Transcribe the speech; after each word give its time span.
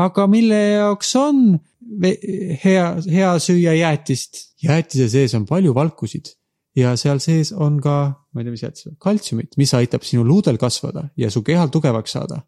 aga 0.00 0.26
mille 0.30 0.60
jaoks 0.74 1.14
on 1.20 1.40
hea, 2.64 2.86
hea 3.12 3.32
süüa 3.42 3.74
jäätist? 3.78 4.46
jäätise 4.62 5.08
sees 5.08 5.34
on 5.34 5.46
palju 5.48 5.74
valkusid 5.74 6.32
ja 6.76 6.94
seal 7.00 7.20
sees 7.22 7.52
on 7.52 7.80
ka, 7.82 7.96
ma 8.32 8.42
ei 8.42 8.46
tea, 8.46 8.54
mis 8.54 8.64
jäätis, 8.64 8.88
kaltsiumit, 9.02 9.56
mis 9.60 9.72
aitab 9.78 10.04
sinu 10.06 10.24
luudel 10.26 10.58
kasvada 10.60 11.08
ja 11.18 11.30
su 11.32 11.42
kehal 11.46 11.72
tugevaks 11.72 12.14
saada. 12.16 12.42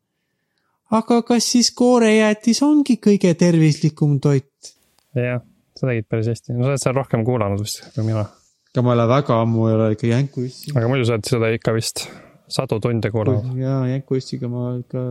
aga 0.93 1.23
kas 1.27 1.49
siis 1.55 1.73
koorejäätis 1.77 2.63
ongi 2.63 2.99
kõige 3.03 3.35
tervislikum 3.39 4.19
toit? 4.21 4.75
jah, 5.17 5.43
sa 5.77 5.89
tegid 5.89 6.09
päris 6.09 6.31
hästi, 6.33 6.55
no 6.57 6.67
sa 6.67 6.73
oled 6.73 6.85
seal 6.85 6.99
rohkem 7.01 7.25
kuulanud 7.27 7.65
vist 7.65 7.85
kui 7.95 8.07
mina. 8.07 8.27
ega 8.73 8.85
ma 8.85 8.95
ei 8.95 9.01
ole 9.01 9.09
väga 9.17 9.41
ammu 9.45 9.69
ei 9.69 9.79
ole 9.79 9.93
ikka 9.97 10.13
jänku 10.13 10.47
issi. 10.49 10.75
aga 10.77 10.89
muidu 10.93 11.09
sa 11.09 11.19
oled 11.19 11.33
seda 11.35 11.53
ikka 11.57 11.77
vist 11.77 12.07
sadu 12.53 12.81
tunde 12.81 13.11
kuulanud. 13.11 13.57
jaa, 13.59 13.87
jänku 13.91 14.21
issiga 14.21 14.53
ma 14.53 14.77
ikka 14.79 15.07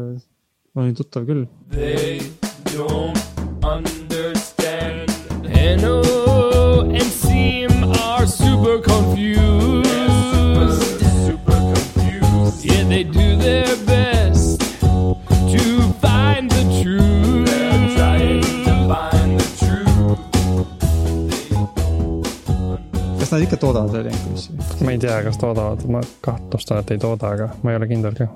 olin 0.76 0.96
tuttav 0.96 1.26
küll. 1.26 1.46
They 1.72 2.20
don't 2.76 3.20
understand 3.64 5.09
NO 5.82 6.02
and 6.82 7.12
seem 7.12 7.72
are 7.84 8.28
super 8.28 8.80
confused. 8.80 9.88
Super 11.28 11.59
confused. 11.73 12.66
Yeah, 12.66 12.88
they 12.88 13.04
do 13.04 13.36
their 13.36 13.76
best 13.86 14.62
to 15.54 15.64
find 16.00 16.50
the 16.52 16.64
truth. 16.84 17.45
They're 17.52 17.95
trying 17.98 18.42
to 18.66 18.73
find 18.88 19.40
the 19.40 19.48
truth. 19.59 20.20
kas 23.20 23.31
nad 23.31 23.42
ikka 23.42 23.58
toodavad 23.58 23.92
veel 23.92 24.08
jänkujusse? 24.08 24.52
ma 24.86 24.92
ei 24.92 24.98
tea, 24.98 25.20
kas 25.23 25.38
toodavad, 25.38 25.84
ma 25.88 26.02
kahtlustan, 26.22 26.80
et 26.80 26.95
ei 26.95 26.98
tooda, 26.98 27.36
aga 27.36 27.52
ma 27.64 27.76
ei 27.76 27.81
ole 27.81 27.92
kindel 27.92 28.16
ka. 28.16 28.28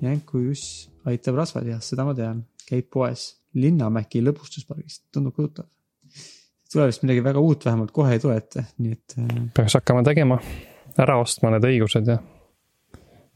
jänkujuss 0.00 0.91
aitab 1.10 1.38
rasvatihast, 1.40 1.92
seda 1.92 2.06
ma 2.08 2.14
tean, 2.18 2.44
käib 2.68 2.90
poes 2.92 3.30
Linnamäki 3.52 4.22
lõbustuspargist, 4.24 5.04
tundub 5.12 5.36
kõõtav. 5.36 5.66
tuleb 6.72 6.88
vist 6.88 7.02
midagi 7.04 7.24
väga 7.24 7.40
uut, 7.40 7.64
vähemalt 7.68 7.90
kohe 7.92 8.14
ei 8.16 8.20
tule 8.22 8.38
ette, 8.40 8.64
nii 8.78 8.92
et. 8.96 9.16
Äh, 9.20 9.40
peaks 9.56 9.76
hakkama 9.76 10.04
tegema, 10.06 10.38
ära 10.96 11.18
ostma 11.20 11.52
need 11.52 11.66
õigused 11.68 12.08
ja 12.08 12.16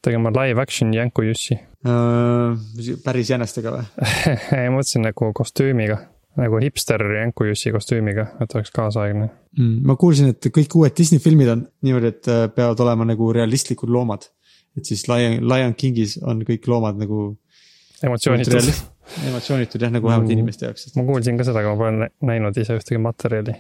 tegema 0.06 0.30
live 0.30 0.62
action 0.62 0.94
Jänku 0.94 1.22
Jussi 1.26 1.56
uh,. 1.56 2.56
päris 3.04 3.30
jänestega 3.30 3.72
või 3.74 3.86
ei, 4.58 4.68
ma 4.68 4.78
mõtlesin 4.78 5.04
nagu 5.06 5.30
kostüümiga, 5.36 5.98
nagu 6.40 6.60
hipster 6.62 7.02
Jänku 7.18 7.48
Jussi 7.50 7.72
kostüümiga, 7.74 8.28
et 8.40 8.54
oleks 8.54 8.72
kaasaegne 8.74 9.26
mm,. 9.28 9.80
ma 9.88 9.98
kuulsin, 10.00 10.32
et 10.34 10.50
kõik 10.58 10.78
uued 10.78 10.96
Disney 10.98 11.22
filmid 11.22 11.52
on 11.52 11.66
niimoodi, 11.86 12.12
et 12.14 12.30
äh, 12.32 12.46
peavad 12.54 12.80
olema 12.86 13.08
nagu 13.08 13.32
realistlikud 13.36 13.90
loomad. 13.92 14.30
et 14.76 14.84
siis 14.84 15.06
Lion, 15.10 15.40
Lion 15.48 15.74
Kingis 15.74 16.18
on 16.22 16.44
kõik 16.46 16.68
loomad 16.70 17.00
nagu 17.02 17.34
emotsioonitud. 18.04 18.72
emotsioonitud 19.28 19.82
jah, 19.82 19.92
nagu 19.92 20.08
vähemalt 20.08 20.30
inimeste 20.30 20.66
jaoks. 20.66 20.90
ma 20.96 21.04
kuulsin 21.08 21.38
ka 21.38 21.46
seda, 21.46 21.62
aga 21.62 21.74
ma 21.74 21.80
pole 21.80 22.10
näinud 22.30 22.60
ise 22.60 22.76
ühtegi 22.78 23.00
materjali. 23.02 23.56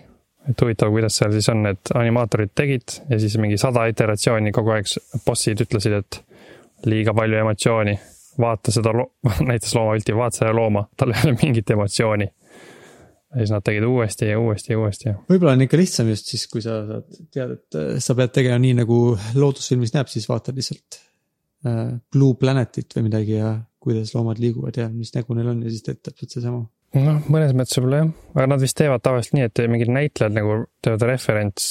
et 0.50 0.62
huvitav, 0.62 0.92
kuidas 0.94 1.16
seal 1.18 1.32
siis 1.34 1.48
on, 1.50 1.64
et 1.70 1.92
animaatorid 1.94 2.52
tegid 2.54 2.98
ja 3.10 3.18
siis 3.22 3.36
mingi 3.42 3.58
sada 3.58 3.86
iteratsiooni 3.90 4.52
kogu 4.54 4.76
aeg 4.76 4.90
bossid 5.26 5.62
ütlesid, 5.64 5.96
et 6.02 6.20
liiga 6.86 7.14
palju 7.16 7.40
emotsiooni. 7.42 7.98
vaata 8.40 8.72
seda 8.72 8.92
lo-, 8.92 9.12
näitas 9.50 9.74
loomapilti, 9.74 10.16
vaata 10.16 10.42
seda 10.42 10.56
looma, 10.56 10.84
tal 10.96 11.14
ei 11.14 11.22
ole 11.24 11.38
mingit 11.42 11.70
emotsiooni. 11.72 12.26
ja 12.26 13.38
siis 13.40 13.52
nad 13.52 13.64
tegid 13.64 13.84
uuesti 13.84 14.28
ja 14.28 14.40
uuesti 14.40 14.72
ja 14.72 14.78
uuesti 14.78 15.08
ja. 15.08 15.14
võib-olla 15.30 15.56
on 15.56 15.64
ikka 15.64 15.80
lihtsam 15.80 16.08
just 16.12 16.28
siis, 16.30 16.46
kui 16.52 16.62
sa 16.64 16.78
saad 16.86 17.24
teada, 17.32 17.56
et 17.56 17.78
äh, 17.80 17.96
sa 18.02 18.14
pead 18.18 18.32
tegema 18.36 18.58
nii, 18.62 18.76
nagu 18.82 19.00
loodusfilmis 19.34 19.92
näeb, 19.96 20.08
siis 20.12 20.28
vaatad 20.30 20.56
lihtsalt 20.56 21.00
äh, 21.66 21.96
Blue 22.12 22.36
Planetit 22.38 22.94
või 22.96 23.08
midagi 23.08 23.40
ja 23.40 23.56
kuidas 23.86 24.12
loomad 24.16 24.42
liiguvad 24.42 24.76
ja 24.80 24.88
mis 24.90 25.14
nägu 25.14 25.36
neil 25.38 25.52
on 25.52 25.62
ja 25.64 25.72
siis 25.72 25.86
teed 25.86 26.02
täpselt 26.02 26.36
seesama. 26.36 26.64
noh, 26.96 27.18
mõnes 27.30 27.54
mõttes 27.56 27.78
võib-olla 27.78 28.02
jah, 28.02 28.12
aga 28.34 28.46
nad 28.54 28.62
vist 28.62 28.78
teevad 28.80 29.04
tavaliselt 29.04 29.38
nii, 29.38 29.48
et 29.50 29.64
mingid 29.72 29.92
näitlejad 29.94 30.36
nagu 30.36 30.60
teevad 30.84 31.06
referents 31.12 31.66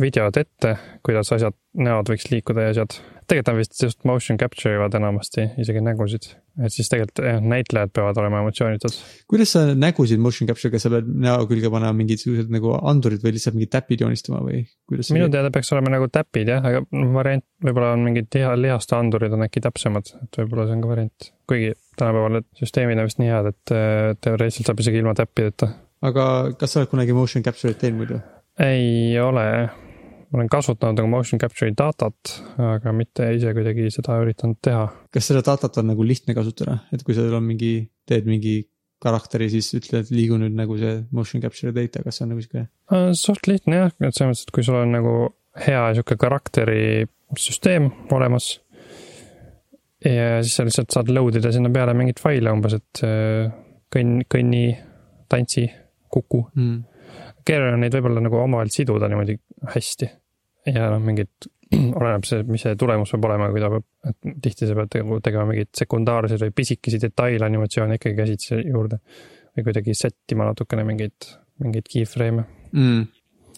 videod 0.00 0.36
ette, 0.40 0.76
kuidas 1.06 1.30
asjad, 1.34 1.56
näod 1.78 2.10
võiks 2.10 2.26
liikuda 2.32 2.66
ja 2.66 2.74
asjad. 2.74 2.96
Tegelikult 3.26 3.52
nad 3.52 3.60
vist 3.62 3.82
just 3.82 4.04
motion 4.08 4.40
capture 4.40 4.74
ivad 4.78 4.94
enamasti 5.00 5.50
isegi 5.62 5.84
nägusid 5.84 6.32
et 6.62 6.72
siis 6.72 6.88
tegelikult 6.90 7.20
jah, 7.26 7.40
näitlejad 7.42 7.90
peavad 7.94 8.18
olema 8.22 8.40
emotsioonitud. 8.44 8.96
kuidas 9.30 9.54
sa 9.56 9.62
nägusid 9.74 10.20
motion 10.22 10.48
capture'iga, 10.48 10.78
sa 10.82 10.90
pead 10.92 11.08
näo 11.24 11.46
külge 11.50 11.70
panema 11.72 11.96
mingisugused 11.98 12.52
nagu 12.54 12.76
andurid 12.78 13.24
või 13.24 13.34
lihtsalt 13.34 13.58
mingid 13.58 13.72
täpid 13.74 14.04
joonistama 14.04 14.42
või 14.44 14.62
kuidas? 14.88 15.10
minu 15.16 15.28
teada 15.32 15.50
peaks 15.54 15.72
olema 15.74 15.94
nagu 15.96 16.08
täpid 16.14 16.52
jah, 16.54 16.66
aga 16.70 16.84
variant, 17.16 17.46
võib-olla 17.64 17.94
on 17.96 18.04
mingid 18.06 18.30
liha, 18.38 18.54
lihaste 18.60 18.96
andurid 18.98 19.34
on 19.34 19.46
äkki 19.48 19.64
täpsemad, 19.64 20.12
et 20.22 20.40
võib-olla 20.42 20.68
see 20.68 20.78
on 20.78 20.84
ka 20.84 20.92
variant. 20.92 21.30
kuigi 21.50 21.72
tänapäeval 21.98 22.38
need 22.38 22.50
süsteemid 22.60 23.02
on 23.02 23.10
vist 23.10 23.22
nii 23.22 23.32
head, 23.32 23.50
et 23.50 23.74
teoreetiliselt 24.26 24.70
saab 24.70 24.84
isegi 24.84 25.02
ilma 25.02 25.16
täppideta. 25.18 25.72
aga 26.06 26.28
kas 26.60 26.76
sa 26.76 26.82
oled 26.82 26.94
kunagi 26.94 27.16
motion 27.16 27.46
capture'it 27.46 27.82
teinud 27.82 28.04
muidu? 28.04 28.20
ei 28.62 29.18
ole 29.18 29.48
olen 30.34 30.50
kasutanud 30.50 30.98
nagu 30.98 31.10
motion 31.10 31.40
capture'i 31.40 31.74
datat, 31.78 32.34
aga 32.58 32.92
mitte 32.96 33.28
ise 33.36 33.52
kuidagi 33.54 33.88
seda 33.94 34.18
üritanud 34.22 34.58
teha. 34.64 34.86
kas 35.14 35.30
seda 35.30 35.44
datat 35.46 35.78
on 35.80 35.92
nagu 35.92 36.06
lihtne 36.06 36.34
kasutada, 36.36 36.80
et 36.94 37.04
kui 37.06 37.16
sul 37.16 37.34
on 37.34 37.44
mingi, 37.46 37.74
teed 38.08 38.26
mingi 38.28 38.56
karakteri, 39.04 39.50
siis 39.52 39.68
ütled, 39.76 40.10
liigu 40.14 40.38
nüüd 40.40 40.56
nagu 40.56 40.78
see 40.80 40.96
motion 41.14 41.42
capture 41.44 41.74
data, 41.76 42.02
kas 42.04 42.18
see 42.18 42.26
on 42.26 42.32
nagu 42.34 42.44
sihuke? 42.44 42.66
Äh, 42.90 43.10
suht 43.18 43.50
lihtne 43.50 43.82
jah, 43.82 43.94
et 44.00 44.16
selles 44.16 44.32
mõttes, 44.32 44.46
et 44.48 44.54
kui 44.56 44.66
sul 44.66 44.78
on 44.80 44.94
nagu 44.96 45.14
hea 45.64 45.82
sihuke 45.94 46.16
karakteri 46.20 47.04
süsteem 47.38 47.90
olemas. 48.14 48.56
ja 50.04 50.40
siis 50.42 50.56
sa 50.58 50.66
lihtsalt 50.66 50.92
saad 50.92 51.12
load 51.14 51.38
ida 51.38 51.52
sinna 51.54 51.70
peale 51.72 51.94
mingeid 51.96 52.18
faile 52.22 52.52
umbes, 52.52 52.74
et 52.80 53.04
äh, 53.06 53.54
kõnn, 53.94 54.26
kõnni, 54.30 54.66
tantsi, 55.30 55.68
kuku 56.10 56.42
mm 56.54 56.82
keeruline 57.44 57.76
on 57.76 57.82
neid 57.84 57.92
võib-olla 57.92 58.22
nagu 58.24 58.38
omavahel 58.40 58.70
siduda 58.72 59.08
niimoodi 59.10 59.34
hästi 59.74 60.08
ja 60.70 60.88
noh, 60.92 61.02
mingid, 61.04 61.48
oleneb 61.98 62.26
see, 62.28 62.44
mis 62.48 62.64
see 62.64 62.76
tulemus 62.80 63.12
peab 63.14 63.28
olema, 63.28 63.50
kui 63.52 63.62
ta 63.62 63.70
peab, 63.72 63.86
et 64.10 64.30
tihti 64.44 64.68
sa 64.68 64.76
pead 64.78 64.92
tegema, 65.24 65.48
mingeid 65.50 65.72
sekundaarseid 65.76 66.46
või 66.46 66.54
pisikesi 66.62 67.00
detailanimatsioone 67.02 67.98
ikkagi 67.98 68.18
käsitsi 68.20 68.60
juurde. 68.62 69.00
või 69.54 69.66
kuidagi 69.68 69.94
sättima 69.94 70.48
natukene 70.48 70.82
mingeid, 70.86 71.28
mingeid 71.62 71.86
keyframe'e 71.90 72.42
mm.. 72.72 73.04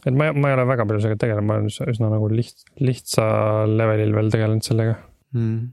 et 0.05 0.13
ma, 0.13 0.29
ma 0.37 0.51
ei 0.51 0.59
ole 0.59 0.67
väga 0.69 0.85
palju 0.85 1.05
sellega 1.05 1.23
tegelenud, 1.23 1.49
ma 1.49 1.57
olen 1.57 1.71
üsna, 1.71 1.89
üsna 1.95 2.11
nagu 2.13 2.29
liht-, 2.33 2.67
lihtsa 2.83 3.25
levelil 3.71 4.13
veel 4.17 4.31
tegelenud 4.35 4.67
sellega. 4.67 4.99
Mm.. 5.37 5.73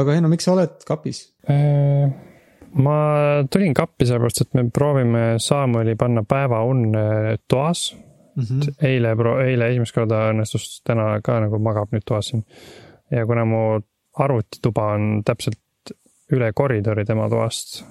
aga 0.00 0.18
Henno, 0.18 0.32
miks 0.32 0.48
sa 0.48 0.56
oled 0.56 0.82
kapis? 0.88 1.24
Äh,? 1.50 2.10
ma 2.82 2.96
tulin 3.52 3.74
kappi 3.76 4.08
sellepärast, 4.08 4.46
et 4.46 4.56
me 4.56 4.64
proovime 4.72 5.24
Samueli 5.42 5.94
panna 6.00 6.24
päevaunne 6.24 7.36
toas 7.50 7.90
mm. 8.36 8.42
-hmm. 8.44 8.74
eile, 8.88 9.14
eile 9.46 9.68
esimest 9.70 9.94
korda 9.94 10.28
õnnestus, 10.32 10.80
täna 10.86 11.20
ka 11.24 11.40
nagu 11.44 11.58
magab 11.58 11.92
nüüd 11.92 12.06
toas 12.06 12.32
siin. 12.32 12.44
ja 13.10 13.26
kuna 13.26 13.44
mu 13.44 13.62
arvutituba 14.18 14.92
on 14.96 15.22
täpselt 15.24 15.58
üle 16.32 16.52
koridori 16.52 17.04
tema 17.04 17.28
toast, 17.28 17.82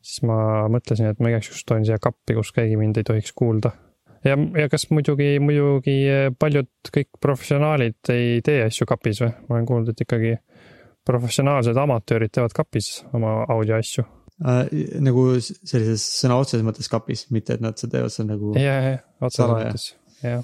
siis 0.00 0.22
ma 0.28 0.68
mõtlesin, 0.68 1.10
et 1.10 1.20
ma 1.20 1.30
igaks 1.32 1.48
juhuks 1.48 1.64
toon 1.64 1.84
siia 1.84 1.98
kappi, 1.98 2.34
kus 2.34 2.52
keegi 2.52 2.76
mind 2.76 2.96
ei 2.96 3.04
tohiks 3.04 3.32
kuulda. 3.32 3.70
ja, 4.24 4.36
ja 4.60 4.68
kas 4.68 4.90
muidugi, 4.90 5.38
muidugi 5.40 5.98
paljud 6.38 6.92
kõik 6.96 7.08
professionaalid 7.20 8.12
ei 8.12 8.42
tee 8.44 8.64
asju 8.66 8.86
kapis 8.86 9.22
või? 9.22 9.32
ma 9.48 9.56
olen 9.56 9.66
kuulnud, 9.66 9.88
et 9.88 10.06
ikkagi 10.06 10.36
professionaalsed 11.08 11.76
amatöörid 11.76 12.34
teevad 12.34 12.52
kapis 12.52 13.04
oma 13.16 13.44
audioasju 13.48 14.04
äh,. 14.44 14.70
nagu 15.04 15.24
sellises 15.42 16.04
sõna 16.20 16.38
otseses 16.42 16.66
mõttes 16.66 16.90
kapis, 16.92 17.26
mitte 17.34 17.58
et 17.58 17.64
nad 17.64 17.78
seda 17.80 17.98
teevad 17.98 18.14
seal 18.14 18.30
nagu. 18.30 18.54
ja, 18.58 18.78
ja, 18.84 19.00
otseses 19.20 19.52
mõttes, 19.52 19.88
jah 20.24 20.42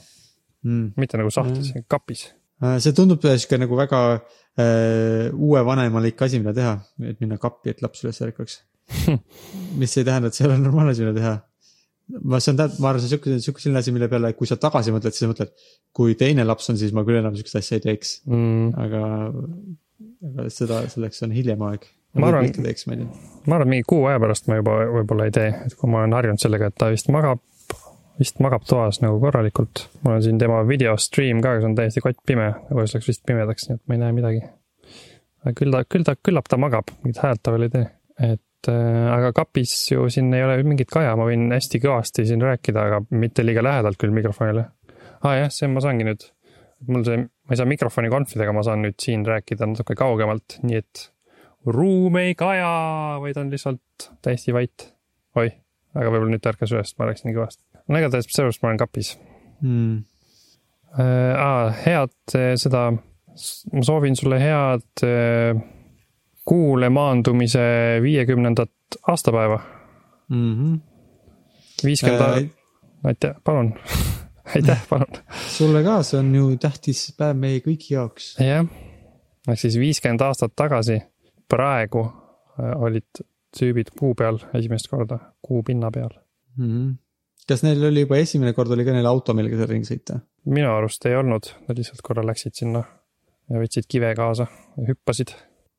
mm.. 0.65 0.95
mitte 1.01 1.21
nagu 1.21 1.33
sahtlis 1.35 1.73
mm., 1.73 1.89
kapis 1.91 2.27
äh,. 2.63 2.79
see 2.83 2.97
tundub 2.97 3.25
sihuke 3.25 3.61
nagu 3.61 3.79
väga 3.79 4.03
äh, 4.15 5.33
uue 5.33 5.65
vanemalik 5.67 6.23
asi, 6.27 6.41
mida 6.43 6.55
teha, 6.57 6.77
et 7.11 7.21
minna 7.23 7.39
kappi, 7.41 7.75
et 7.75 7.83
laps 7.85 8.05
üles 8.07 8.23
ärkaks 8.27 8.63
mis 9.81 9.99
ei 9.99 10.07
tähenda, 10.07 10.29
et 10.29 10.37
see 10.37 10.45
ei 10.45 10.51
ole 10.51 10.61
normaalne 10.61 10.95
asi, 10.95 11.07
mida 11.07 11.17
teha 11.21 11.35
ma, 12.21 12.41
see 12.41 12.53
on 12.53 12.61
täpselt, 12.61 12.81
ma 12.83 12.91
arvan, 12.91 13.03
see 13.03 13.09
on 13.09 13.15
sihuke, 13.15 13.39
sihuke 13.47 13.63
selline 13.63 13.81
asi, 13.81 13.95
mille 13.95 14.09
peale, 14.13 14.33
kui 14.39 14.49
sa 14.49 14.59
tagasi 14.61 14.93
mõtled, 14.95 15.17
siis 15.17 15.25
sa 15.25 15.31
mõtled, 15.31 15.53
kui 15.97 16.17
teine 16.21 16.45
laps 16.47 16.69
on, 16.73 16.79
siis 16.81 16.93
ma 16.97 17.05
küll 17.07 17.21
enam 17.21 17.37
sihukest 17.37 17.61
asja 17.61 17.79
ei 17.79 17.85
teeks 17.85 18.17
mm.. 18.29 18.73
aga, 18.85 19.03
aga 20.31 20.49
seda, 20.53 20.85
selleks 20.93 21.25
on 21.27 21.35
hiljem 21.37 21.65
aeg 21.71 21.89
ma 22.21 22.31
arvan, 22.31 22.51
ma 23.47 23.59
arvan, 23.59 23.71
mingi 23.71 23.87
kuu 23.89 24.05
aja 24.09 24.21
pärast 24.23 24.49
ma 24.51 24.59
juba 24.61 24.77
võib-olla 24.93 25.29
ei 25.29 25.35
tee, 25.35 25.51
et 25.67 25.77
kui 25.79 25.91
ma 25.91 26.03
olen 26.03 26.17
harjunud 26.17 26.43
sellega, 26.43 26.71
et 26.71 26.79
ta 26.81 26.91
vist 26.93 27.11
magab, 27.15 27.43
vist 28.21 28.41
magab 28.45 28.67
toas 28.69 29.01
nagu 29.03 29.19
korralikult. 29.23 29.87
mul 30.03 30.17
on 30.17 30.25
siin 30.25 30.39
tema 30.41 30.63
video 30.69 30.97
stream 31.01 31.43
ka, 31.45 31.57
see 31.59 31.71
on 31.71 31.77
täiesti 31.79 32.05
kottpime, 32.05 32.51
nagu 32.71 32.85
siis 32.85 32.99
läks 32.99 33.11
vist 33.13 33.25
pimedaks, 33.27 33.69
nii 33.69 33.79
et 33.79 33.85
ma 33.89 33.99
ei 33.99 34.03
näe 34.05 34.17
midagi. 34.17 34.43
aga 35.45 35.55
küll 35.61 35.75
ta, 35.75 35.85
küll 35.91 36.07
ta, 36.07 36.17
küllap 36.31 36.51
ta 36.51 36.61
magab, 36.61 36.93
mingit 37.03 37.23
häält 37.25 37.43
ta 37.43 37.55
veel 37.55 37.69
ei 37.69 37.75
tee. 37.75 37.89
et 38.33 38.71
äh, 38.71 39.09
aga 39.17 39.33
kapis 39.37 39.75
ju 39.91 40.07
siin 40.13 40.31
ei 40.35 40.47
ole 40.47 40.61
mingit 40.63 40.93
kaja, 40.93 41.17
ma 41.19 41.27
võin 41.29 41.51
hästi 41.53 41.83
kõvasti 41.83 42.29
siin 42.31 42.45
rääkida, 42.45 42.89
aga 42.91 43.03
mitte 43.11 43.47
liiga 43.47 43.65
lähedalt 43.67 44.01
küll 44.01 44.15
mikrofonile. 44.15 44.69
aa 45.25 45.31
ah, 45.31 45.41
jah, 45.45 45.51
see 45.53 45.71
ma 45.73 45.83
saangi 45.83 46.07
nüüd, 46.07 46.29
mul 46.87 47.05
see, 47.07 47.25
ma 47.25 47.57
ei 47.57 47.61
saa 47.61 47.69
mikrofoni 47.69 48.13
konfidega, 48.13 48.55
ma 48.55 48.63
saan 48.67 48.85
nüüd 48.87 49.01
siin 49.03 49.27
rääkida 49.27 49.67
natuke 49.73 49.97
kaugemalt, 49.99 50.61
nii 50.63 50.81
et 50.85 51.09
ruum 51.67 52.17
ei 52.21 52.35
kaja, 52.39 52.71
vaid 53.23 53.39
on 53.41 53.53
lihtsalt 53.53 54.09
täiesti 54.23 54.55
vait. 54.57 54.89
oih, 55.37 55.55
aga 55.95 56.11
võib-olla 56.11 56.35
nüüd 56.35 56.49
ärkas 56.51 56.75
üles, 56.75 56.95
ma 56.99 57.11
nii 57.11 57.37
kõvasti. 57.37 57.63
no 57.89 58.01
igatahes 58.01 58.29
sellepärast 58.31 58.63
ma 58.63 58.73
olen 58.73 58.83
kapis 58.83 59.15
mm.. 59.61 60.03
Äh, 60.95 61.81
head 61.83 62.35
seda, 62.63 62.85
ma 62.95 63.83
soovin 63.83 64.15
sulle 64.15 64.39
head 64.39 65.03
äh, 65.03 65.59
kuule 66.47 66.91
maandumise 66.95 67.65
viiekümnendat 68.03 68.99
aastapäeva 69.09 69.59
mm. 70.29 70.53
-hmm. 70.55 70.79
viiskümmend 71.85 72.21
äh,, 72.21 72.51
aitäh, 73.05 73.35
palun 73.45 73.75
aitäh, 74.55 74.87
palun. 74.89 75.07
sulle 75.49 75.83
ka, 75.83 76.03
see 76.03 76.19
on 76.21 76.35
ju 76.35 76.57
tähtis 76.61 77.07
päev 77.19 77.37
meie 77.39 77.61
kõigi 77.65 77.95
jaoks. 77.97 78.35
jah, 78.41 78.67
ehk 79.49 79.61
siis 79.61 79.79
viiskümmend 79.81 80.25
aastat 80.25 80.55
tagasi, 80.57 81.01
praegu 81.51 82.05
äh, 82.05 82.75
olid 82.77 83.25
tüübid 83.55 83.93
kuu 83.99 84.15
peal 84.19 84.41
esimest 84.55 84.91
korda, 84.91 85.19
kuu 85.43 85.63
pinna 85.63 85.91
peal 85.95 86.11
mm. 86.57 86.67
-hmm. 86.67 86.93
kas 87.49 87.63
neil 87.63 87.85
oli 87.91 88.05
juba 88.07 88.19
esimene 88.23 88.53
kord 88.53 88.71
oli 88.75 88.85
ka 88.85 88.93
neil 88.93 89.07
auto, 89.07 89.35
millega 89.35 89.61
seal 89.61 89.73
ringi 89.73 89.91
sõita? 89.91 90.21
minu 90.45 90.71
arust 90.75 91.07
ei 91.07 91.17
olnud, 91.17 91.51
nad 91.69 91.79
lihtsalt 91.79 92.03
korra 92.03 92.27
läksid 92.27 92.55
sinna 92.61 92.85
ja 93.51 93.61
võtsid 93.61 93.89
kive 93.89 94.15
kaasa 94.15 94.47
ja 94.77 94.87
hüppasid. 94.89 95.35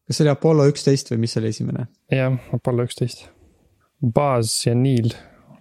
kas 0.07 0.17
see 0.17 0.25
oli 0.25 0.33
Apollo 0.33 0.67
üksteist 0.71 1.12
või 1.12 1.23
mis 1.25 1.38
oli 1.38 1.53
esimene? 1.53 1.88
jah, 2.11 2.38
Apollo 2.53 2.88
üksteist. 2.89 3.27
Buzz 4.01 4.65
ja 4.68 4.75
Neil 4.75 5.13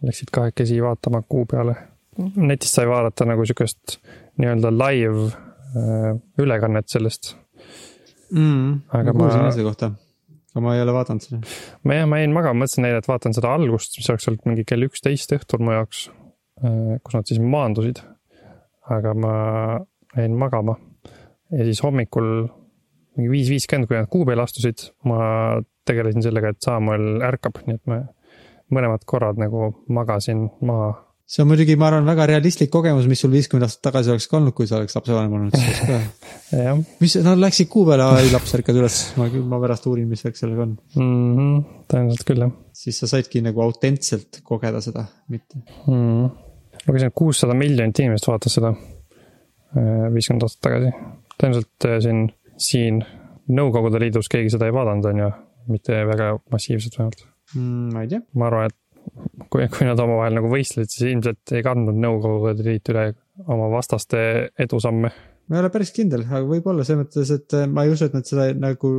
läksid 0.02 0.32
kahekesi 0.32 0.82
vaatama 0.82 1.22
kuu 1.22 1.46
peale 1.46 1.76
netist 2.36 2.74
sai 2.74 2.88
vaadata 2.88 3.26
nagu 3.28 3.46
sihukest 3.46 3.98
nii-öelda 4.38 4.70
live 4.74 5.24
äh, 5.26 6.10
ülekannet 6.38 6.88
sellest 6.88 7.34
mm,. 8.30 8.72
aga 8.98 9.14
ma 9.14 9.24
kuulsin 9.24 9.46
selle 9.54 9.68
kohta, 9.68 9.90
aga 10.54 10.64
ma 10.64 10.74
ei 10.76 10.82
ole 10.84 10.96
vaadanud 10.96 11.26
seda. 11.26 11.40
ma 11.84 12.00
jah, 12.00 12.08
ma 12.10 12.20
jäin 12.22 12.36
magama, 12.36 12.64
mõtlesin 12.64 12.86
neile, 12.86 13.02
et 13.02 13.10
vaatan 13.10 13.36
seda 13.36 13.52
algust, 13.56 13.98
mis 14.00 14.10
oleks 14.12 14.30
olnud 14.30 14.50
mingi 14.50 14.66
kell 14.68 14.88
üksteist 14.88 15.36
õhtul 15.36 15.64
mu 15.64 15.76
jaoks, 15.76 16.08
äh, 16.64 16.96
kus 17.04 17.18
nad 17.18 17.30
siis 17.30 17.42
maandusid. 17.42 18.02
aga 18.94 19.14
ma 19.16 19.36
jäin 20.16 20.34
magama 20.36 20.76
ja 21.54 21.64
siis 21.64 21.80
hommikul 21.84 22.46
mingi 23.14 23.30
viis 23.30 23.48
viiskümmend, 23.52 23.88
kui 23.88 23.96
nad 23.96 24.10
kuu 24.10 24.26
peale 24.26 24.44
astusid, 24.44 24.88
ma 25.08 25.20
tegelesin 25.86 26.24
sellega, 26.24 26.50
et 26.50 26.64
Samuel 26.64 27.22
ärkab, 27.24 27.60
nii 27.66 27.78
et 27.78 27.90
me 27.90 28.00
mõlemad 28.74 29.04
korrad 29.06 29.38
nagu 29.40 29.70
magasin 29.92 30.48
maha 30.64 30.94
see 31.24 31.42
on 31.42 31.48
muidugi, 31.48 31.76
ma 31.80 31.88
arvan, 31.88 32.04
väga 32.06 32.26
realistlik 32.28 32.70
kogemus, 32.72 33.06
mis 33.08 33.22
sul 33.24 33.32
viiskümmend 33.32 33.64
aastat 33.66 33.86
tagasi 33.88 34.12
oleks 34.12 34.26
ka 34.28 34.36
olnud, 34.38 34.54
kui 34.56 34.68
sa 34.68 34.76
oleks 34.76 34.96
lapsevanem 34.98 35.36
olnud 35.38 35.56
siis 35.56 35.80
ka 35.88 36.74
mis, 37.02 37.16
nad 37.24 37.40
läksid 37.40 37.70
kuu 37.72 37.86
peale, 37.88 38.06
ai 38.18 38.28
laps 38.32 38.52
ärkad 38.58 38.78
üles, 38.80 38.98
ma, 39.20 39.28
ma 39.54 39.60
pärast 39.62 39.88
uurin, 39.88 40.08
mis 40.10 40.24
värk 40.26 40.38
sellega 40.40 40.66
on 40.66 40.76
mm. 40.76 41.08
-hmm, 41.38 41.64
tõenäoliselt 41.90 42.28
küll, 42.28 42.44
jah. 42.44 42.54
siis 42.76 43.00
sa 43.00 43.08
saidki 43.14 43.40
nagu 43.44 43.64
autentselt 43.64 44.42
kogeda 44.44 44.84
seda, 44.84 45.06
mitte 45.32 45.62
mm. 45.62 45.88
-hmm. 45.88 46.30
lugesin, 46.86 47.08
et 47.08 47.18
kuussada 47.22 47.56
miljonit 47.56 48.04
inimest 48.04 48.28
vaatas 48.28 48.60
seda 48.60 48.74
äh, 48.76 50.06
viiskümmend 50.14 50.44
aastat 50.44 50.66
tagasi. 50.68 50.94
tõenäoliselt 51.40 51.90
äh, 51.90 52.00
siin, 52.04 52.24
siin 52.70 53.04
Nõukogude 53.44 53.98
Liidus 54.00 54.30
keegi 54.32 54.48
seda 54.54 54.64
ei 54.64 54.72
vaadanud, 54.72 55.04
on 55.04 55.18
ju, 55.20 55.26
mitte 55.68 55.98
väga 56.08 56.30
massiivselt 56.52 56.94
vähemalt 56.96 57.26
mm,. 57.54 57.92
ma 57.92 58.04
ei 58.04 58.08
tea. 58.08 58.20
ma 58.40 58.46
arvan, 58.48 58.70
et 58.70 58.78
kui, 59.52 59.68
kui 59.72 59.86
nad 59.88 60.00
omavahel 60.02 60.38
nagu 60.38 60.50
võistlesid, 60.52 60.90
siis 60.90 61.12
ilmselt 61.12 61.54
ei 61.54 61.62
kandnud 61.66 62.00
Nõukogude 62.00 62.66
Liit 62.66 62.90
üle 62.92 63.06
oma 63.50 63.68
vastaste 63.72 64.18
edusamme. 64.60 65.12
ma 65.44 65.58
ei 65.58 65.60
ole 65.60 65.70
päris 65.72 65.92
kindel, 65.92 66.24
aga 66.24 66.42
võib-olla 66.48 66.86
selles 66.86 67.02
mõttes, 67.02 67.32
et 67.34 67.56
äh, 67.58 67.66
ma 67.68 67.84
ei 67.84 67.92
usu, 67.92 68.08
et 68.08 68.14
nad 68.16 68.24
seda 68.28 68.46
nagu 68.56 68.92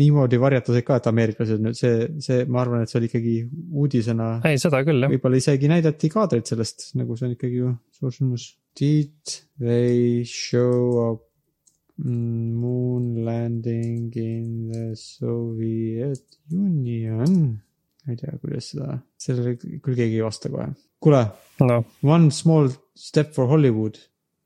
niimoodi 0.00 0.40
varjatasid 0.42 0.86
ka, 0.86 0.98
et 0.98 1.08
ameeriklased 1.12 1.62
nüüd 1.62 1.78
see, 1.78 2.08
see, 2.24 2.42
ma 2.50 2.64
arvan, 2.64 2.82
et 2.82 2.90
see 2.90 2.98
oli 2.98 3.10
ikkagi 3.10 3.34
uudisena. 3.70 4.32
ei, 4.48 4.58
seda 4.62 4.82
küll, 4.86 5.04
jah. 5.04 5.12
võib-olla 5.14 5.38
isegi 5.38 5.70
näidati 5.70 6.10
kaadrit 6.12 6.50
sellest, 6.50 6.90
nagu 6.98 7.18
see 7.18 7.28
on 7.30 7.36
ikkagi 7.36 7.62
ju 7.62 7.74
suur 7.98 8.16
sündmus. 8.16 8.48
Did 8.78 9.36
they 9.60 10.24
show 10.26 10.96
up 11.04 11.28
moon 12.02 13.24
landing 13.24 14.10
in 14.16 14.72
the 14.72 14.96
Soviet 14.96 16.24
Union? 16.50 17.60
Ma 18.02 18.14
ei 18.14 18.18
tea, 18.18 18.38
kuidas 18.42 18.70
seda, 18.72 18.96
sellele 19.20 19.56
küll 19.58 19.98
keegi 19.98 20.18
ei 20.18 20.24
vasta 20.24 20.50
kohe. 20.52 20.70
kuule 21.02 21.22
no., 21.62 21.82
One 22.02 22.30
small 22.34 22.72
step 22.98 23.32
for 23.36 23.48
Hollywood. 23.50 24.00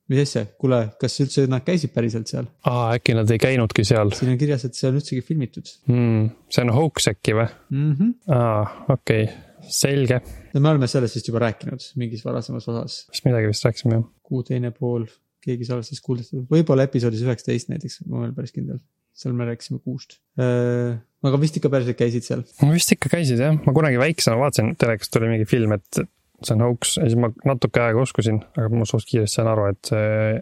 mis 0.07 0.21
asja, 0.23 0.45
kuule, 0.61 0.83
kas 1.01 1.17
üldse 1.25 1.47
nad 1.51 1.65
käisid 1.67 1.91
päriselt 1.95 2.31
seal? 2.31 2.47
aa, 2.69 2.93
äkki 2.99 3.17
nad 3.17 3.31
ei 3.33 3.41
käinudki 3.43 3.85
seal? 3.89 4.13
siin 4.17 4.35
on 4.35 4.41
kirjas, 4.41 4.67
et 4.69 4.79
see 4.79 4.91
on 4.91 5.01
üldsegi 5.01 5.25
filmitud 5.27 5.73
mm,. 5.89 6.31
see 6.53 6.67
on 6.67 6.75
hoax 6.77 7.11
äkki 7.15 7.37
või 7.39 7.49
mm? 7.49 7.93
-hmm. 7.93 8.17
aa, 8.37 8.89
okei 8.95 9.29
okay., 9.29 9.71
selge. 9.73 10.21
no 10.55 10.63
me 10.63 10.75
oleme 10.75 10.91
sellest 10.91 11.19
vist 11.19 11.31
juba 11.33 11.43
rääkinud 11.47 11.89
mingis 12.03 12.25
varasemas 12.27 12.69
osas. 12.71 13.01
vist 13.13 13.27
midagi 13.27 13.51
vist 13.51 13.65
rääkisime 13.67 13.99
jah. 13.99 14.05
kuu 14.27 14.45
teine 14.47 14.71
pool, 14.77 15.09
keegi 15.43 15.67
salvestas 15.69 16.05
kuulda, 16.05 16.29
võib-olla 16.53 16.87
episoodis 16.87 17.25
üheksateist 17.25 17.73
näiteks, 17.73 18.05
ma 18.07 18.23
olen 18.23 18.37
päris 18.37 18.55
kindel 18.55 18.79
seal 19.17 19.33
me 19.37 19.47
rääkisime 19.49 19.81
kuust. 19.81 20.19
Äh, 20.39 20.99
aga 21.31 21.41
vist 21.43 21.57
ikka 21.59 21.71
päriselt 21.73 21.99
käisid 21.99 22.27
seal? 22.27 22.45
vist 22.73 22.93
ikka 22.95 23.11
käisid 23.13 23.41
jah, 23.43 23.57
ma 23.67 23.75
kunagi 23.77 24.01
väiksena 24.01 24.39
vaatasin, 24.41 24.75
telekast 24.81 25.13
tuli 25.15 25.31
mingi 25.31 25.49
film, 25.49 25.75
et 25.77 26.03
see 26.43 26.55
on 26.57 26.67
hoax 26.67 26.99
ja 26.99 27.09
siis 27.09 27.19
ma 27.21 27.31
natuke 27.49 27.83
aega 27.83 28.05
uskusin, 28.05 28.43
aga 28.59 28.71
ma 28.75 28.87
suht 28.89 29.09
kiiresti 29.09 29.41
sain 29.41 29.51
aru, 29.51 29.67
et 29.73 29.91
see, 29.91 30.39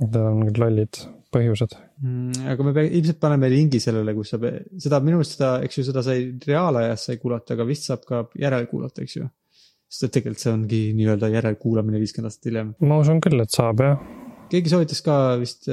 need 0.00 0.20
on 0.20 0.38
mingid 0.42 0.60
lollid 0.62 1.02
põhjused 1.30 1.76
mm,. 2.02 2.46
aga 2.52 2.66
me 2.66 2.74
pea, 2.76 2.88
ilmselt 2.98 3.20
paneme 3.22 3.50
lingi 3.52 3.82
sellele, 3.82 4.14
kus 4.16 4.34
saab, 4.34 4.46
seda 4.82 5.02
minu 5.04 5.20
meelest 5.20 5.36
seda, 5.36 5.52
eks 5.66 5.80
ju, 5.80 5.86
seda 5.90 6.04
sai 6.06 6.24
reaalajas 6.46 7.06
sai 7.10 7.20
kuulata, 7.22 7.54
aga 7.54 7.68
vist 7.68 7.86
saab 7.86 8.06
ka 8.08 8.24
järelkuulata, 8.40 9.06
eks 9.06 9.20
ju. 9.20 9.28
sest 9.90 10.08
et 10.08 10.16
tegelikult 10.18 10.42
see 10.42 10.54
ongi 10.54 10.80
nii-öelda 10.98 11.30
järelkuulamine 11.36 12.02
viiskümmend 12.02 12.32
aastat 12.32 12.50
hiljem. 12.50 12.74
ma 12.82 12.98
usun 13.02 13.22
küll, 13.22 13.42
et 13.44 13.54
saab 13.54 13.84
jah. 13.86 14.02
keegi 14.50 14.74
soovitas 14.74 15.04
ka 15.06 15.20
vist 15.40 15.70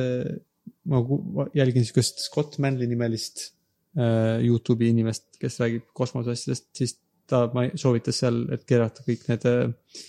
ma 0.87 1.47
jälgin 1.57 1.85
sihukest 1.85 2.21
Scott 2.23 2.57
Manley 2.63 2.87
nimelist 2.87 3.51
Youtube'i 3.97 4.91
inimest, 4.93 5.39
kes 5.41 5.59
räägib 5.63 5.87
kosmoseasjadest, 5.97 6.67
siis 6.77 6.97
ta 7.27 7.47
soovitas 7.75 8.21
seal, 8.23 8.43
et 8.53 8.63
keerata 8.67 9.03
kõik 9.05 9.25
need 9.31 9.47
äh, 9.49 10.03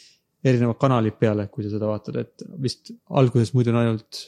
erinevad 0.46 0.78
kanalid 0.80 1.16
peale, 1.18 1.48
kui 1.52 1.64
sa 1.66 1.72
seda 1.74 1.88
vaatad, 1.90 2.18
et 2.22 2.44
vist 2.62 2.92
alguses 3.20 3.54
muidu 3.56 3.72
on 3.72 3.80
ainult 3.82 4.20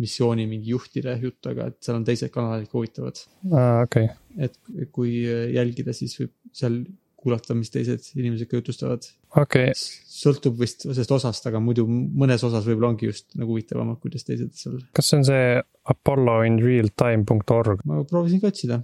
missiooni 0.00 0.46
mingi 0.48 0.72
juhtide 0.72 1.16
jutt, 1.20 1.44
aga 1.50 1.68
et 1.70 1.78
seal 1.84 1.98
on 1.98 2.06
teised 2.06 2.32
kanalid 2.32 2.70
ka 2.70 2.78
huvitavad. 2.78 3.20
okei 3.50 4.08
okay.. 4.08 4.46
et 4.46 4.56
kui 4.94 5.18
jälgida, 5.26 5.92
siis 5.96 6.16
võib 6.20 6.32
seal 6.56 6.80
kuulata, 7.20 7.54
mis 7.58 7.72
teised 7.72 8.10
inimesed 8.16 8.48
ka 8.50 8.60
jutustavad. 8.60 9.06
okay. 9.40 9.74
sõltub 9.76 10.58
vist 10.60 10.86
sellest 10.86 11.14
osast, 11.16 11.46
aga 11.50 11.60
muidu 11.62 11.86
mõnes 11.88 12.44
osas 12.46 12.66
võib-olla 12.68 12.94
ongi 12.94 13.10
just 13.10 13.30
nagu 13.38 13.54
huvitavamad, 13.54 14.00
kuidas 14.02 14.26
teised 14.28 14.52
seal. 14.58 14.80
kas 14.96 15.10
see 15.10 15.20
on 15.20 15.26
see 15.28 15.46
apolloinrealtime.org? 15.94 17.84
ma 17.88 18.02
proovisin 18.08 18.42
ka 18.42 18.52
otsida, 18.52 18.82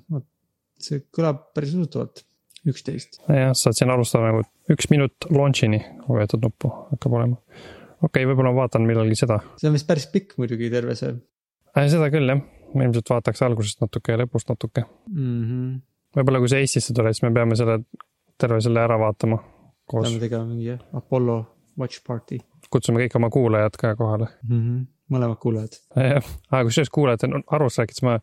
see 0.82 1.04
kõlab 1.14 1.48
päris 1.56 1.74
usutavalt, 1.76 2.24
üksteist. 2.68 3.20
jah, 3.28 3.54
saad 3.56 3.78
siin 3.78 3.92
alustada 3.94 4.32
nagu 4.32 4.44
üks 4.72 4.90
minut 4.92 5.30
launch'ini 5.32 5.80
vajutud 6.08 6.44
nuppu 6.46 6.72
hakkab 6.92 7.18
olema. 7.20 7.40
okei 8.02 8.10
okay,, 8.10 8.28
võib-olla 8.28 8.52
ma 8.52 8.62
vaatan 8.64 8.86
millalgi 8.88 9.18
seda. 9.22 9.40
see 9.60 9.70
on 9.70 9.78
vist 9.78 9.88
päris 9.88 10.08
pikk 10.12 10.36
muidugi, 10.40 10.70
terve 10.72 10.98
see 10.98 11.16
seda 11.84 12.08
küll 12.12 12.32
jah, 12.32 12.40
ma 12.76 12.86
ilmselt 12.86 13.12
vaataks 13.12 13.44
algusest 13.46 13.82
natuke 13.84 14.14
ja 14.14 14.20
lõpust 14.22 14.50
natuke 14.52 14.84
mm. 14.84 15.40
-hmm. 15.44 15.72
võib-olla 16.18 16.42
kui 16.42 16.52
see 16.52 16.64
Eestisse 16.64 16.96
tuleb, 16.96 17.16
siis 17.16 17.26
me 17.26 17.32
peame 17.36 17.58
selle 17.58 17.80
terve 18.38 18.60
selle 18.64 18.82
ära 18.84 18.98
vaatama 19.00 19.38
peame 19.92 20.18
tegema 20.20 20.44
mingi 20.48 20.70
jah, 20.72 20.82
Apollo 20.96 21.38
watch 21.78 22.02
party. 22.06 22.40
kutsume 22.72 23.04
kõik 23.04 23.16
oma 23.18 23.30
kuulajad 23.30 23.78
ka 23.78 23.94
kohale 23.98 24.28
mm. 24.48 24.58
-hmm. 24.58 24.84
mõlemad 25.14 25.40
kuulajad. 25.42 25.78
jah, 25.96 26.34
kusjuures 26.52 26.90
kuulajate 26.90 27.30
arvust 27.46 27.82
rääkides 27.82 28.02
ma 28.06 28.18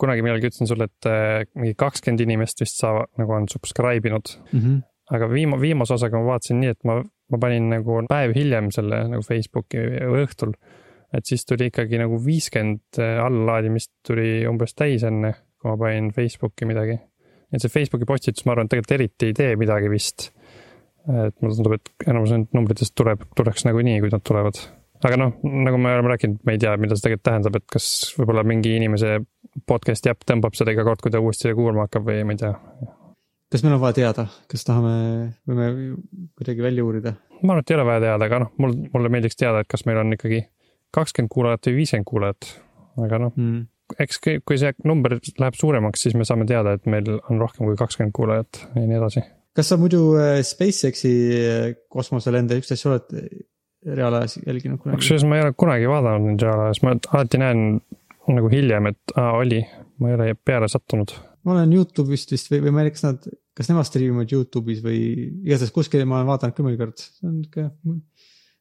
kunagi 0.00 0.24
millalgi 0.26 0.50
ütlesin 0.50 0.68
sulle, 0.70 0.88
et 0.90 1.08
äh, 1.10 1.46
mingi 1.54 1.74
kakskümmend 1.78 2.24
inimest 2.24 2.60
vist 2.60 2.80
saavad, 2.80 3.10
nagu 3.18 3.32
on 3.32 3.48
subscribe 3.50 4.08
inud 4.08 4.36
mm. 4.52 4.60
-hmm. 4.60 4.80
aga 5.16 5.28
viima-, 5.30 5.60
viimase 5.60 5.94
osaga 5.94 6.18
ma 6.18 6.34
vaatasin 6.34 6.60
nii, 6.60 6.72
et 6.76 6.84
ma, 6.84 7.00
ma 7.30 7.38
panin 7.40 7.68
nagu 7.70 8.00
päev 8.10 8.34
hiljem 8.36 8.70
selle 8.74 9.04
nagu 9.08 9.22
Facebooki 9.22 9.82
õhtul. 10.22 10.54
et 11.14 11.26
siis 11.26 11.46
tuli 11.46 11.70
ikkagi 11.70 11.98
nagu 11.98 12.18
viiskümmend 12.24 12.98
äh, 12.98 13.18
allalaadimist 13.24 13.92
tuli 14.06 14.46
umbes 14.50 14.74
täis 14.74 15.02
enne, 15.02 15.34
kui 15.60 15.70
ma 15.70 15.76
panin 15.78 16.10
Facebooki 16.12 16.66
midagi 16.66 16.98
et 17.54 17.62
see 17.62 17.72
Facebooki 17.72 18.06
postitus, 18.08 18.44
ma 18.46 18.54
arvan, 18.54 18.70
tegelikult 18.70 18.96
eriti 18.96 19.30
ei 19.30 19.36
tee 19.36 19.52
midagi 19.60 19.90
vist. 19.92 20.30
et 21.04 21.36
mulle 21.44 21.52
tundub, 21.58 21.74
et 21.76 22.08
enamus 22.08 22.30
nendest 22.32 22.56
numbritest 22.56 22.94
tuleb, 22.96 23.26
tuleks 23.36 23.66
nagunii, 23.68 23.98
kui 24.00 24.12
nad 24.12 24.24
tulevad. 24.24 24.60
aga 25.04 25.18
noh, 25.20 25.34
nagu 25.44 25.78
me 25.78 25.92
oleme 25.92 26.14
rääkinud, 26.14 26.38
me 26.48 26.54
ei 26.56 26.60
tea, 26.62 26.72
mida 26.80 26.96
see 26.96 27.06
tegelikult 27.06 27.26
tähendab, 27.28 27.58
et 27.60 27.66
kas 27.72 27.88
võib-olla 28.16 28.44
mingi 28.48 28.72
inimese 28.78 29.18
podcast'i 29.68 30.10
äpp 30.10 30.24
tõmbab 30.30 30.56
seda 30.56 30.72
iga 30.72 30.86
kord, 30.86 31.02
kui 31.04 31.12
ta 31.12 31.20
uuesti 31.20 31.52
kuulama 31.54 31.84
hakkab 31.84 32.08
või 32.08 32.24
ma 32.24 32.36
ei 32.36 32.40
tea. 32.40 32.54
kas 33.52 33.66
meil 33.66 33.76
on 33.76 33.84
vaja 33.84 33.98
teada, 34.00 34.26
kas 34.50 34.64
tahame, 34.64 34.94
võime 35.50 35.68
kuidagi 36.38 36.64
välja 36.64 36.86
uurida? 36.88 37.14
ma 37.42 37.52
arvan, 37.52 37.66
et 37.66 37.74
ei 37.74 37.78
ole 37.78 37.86
vaja 37.90 38.04
teada, 38.08 38.30
aga 38.30 38.40
noh, 38.46 38.54
mul, 38.64 38.78
mulle 38.96 39.12
meeldiks 39.12 39.36
teada, 39.36 39.60
et 39.60 39.70
kas 39.70 39.84
meil 39.84 40.00
on 40.00 40.16
ikkagi 40.16 40.46
kakskümmend 40.94 41.36
kuulajat 41.36 41.68
või 41.68 41.82
viiskümmend 41.82 42.08
kuulajat, 42.08 42.50
aga 43.04 43.22
noh 43.26 43.36
mm 43.36 43.62
eks 44.02 44.20
kui 44.22 44.58
see 44.60 44.74
number 44.88 45.16
läheb 45.18 45.56
suuremaks, 45.58 46.04
siis 46.06 46.16
me 46.18 46.26
saame 46.28 46.46
teada, 46.48 46.76
et 46.76 46.86
meil 46.90 47.08
on 47.16 47.40
rohkem 47.42 47.68
kui 47.68 47.78
kakskümmend 47.78 48.14
kuulajat 48.16 48.62
ja 48.74 48.84
nii 48.84 49.00
edasi. 49.00 49.24
kas 49.54 49.70
sa 49.70 49.78
muidu 49.80 50.02
äh, 50.20 50.38
SpaceX'i 50.46 51.12
äh, 51.40 51.66
kosmoselende, 51.92 52.58
üksteist 52.60 52.84
sa 52.86 52.94
oled 52.94 53.14
äh, 53.18 53.28
reaalajas 53.94 54.38
jälginud 54.42 54.82
kunagi? 54.82 55.02
kusjuures 55.02 55.26
ma 55.28 55.38
ei 55.38 55.46
ole 55.46 55.54
kunagi 55.64 55.90
vaadanud 55.90 56.30
neid 56.30 56.46
reaalajas, 56.46 56.82
ma 56.86 56.96
alati 56.96 57.42
näen 57.42 57.64
nagu 58.34 58.50
hiljem, 58.52 58.90
et 58.90 59.16
aa, 59.20 59.36
oli, 59.40 59.60
ma 60.00 60.10
ei 60.10 60.18
ole 60.18 60.28
peale 60.40 60.68
sattunud. 60.72 61.14
ma 61.44 61.56
olen 61.56 61.74
Youtube'ist 61.76 62.34
vist 62.34 62.52
või, 62.52 62.64
või 62.66 62.74
ma 62.74 62.84
ei 62.84 62.90
tea, 62.90 62.98
kas 62.98 63.06
nad, 63.08 63.28
kas 63.54 63.70
nemad 63.70 63.88
striimivad 63.88 64.32
Youtube'is 64.32 64.82
või 64.84 65.00
igatahes 65.44 65.74
kuskil 65.74 66.06
ma 66.08 66.20
olen 66.20 66.32
vaadanud 66.32 66.56
küll 66.56 66.70
mõnikord, 66.70 67.04
see 67.04 67.28
on 67.28 67.40
nihuke 67.42 67.68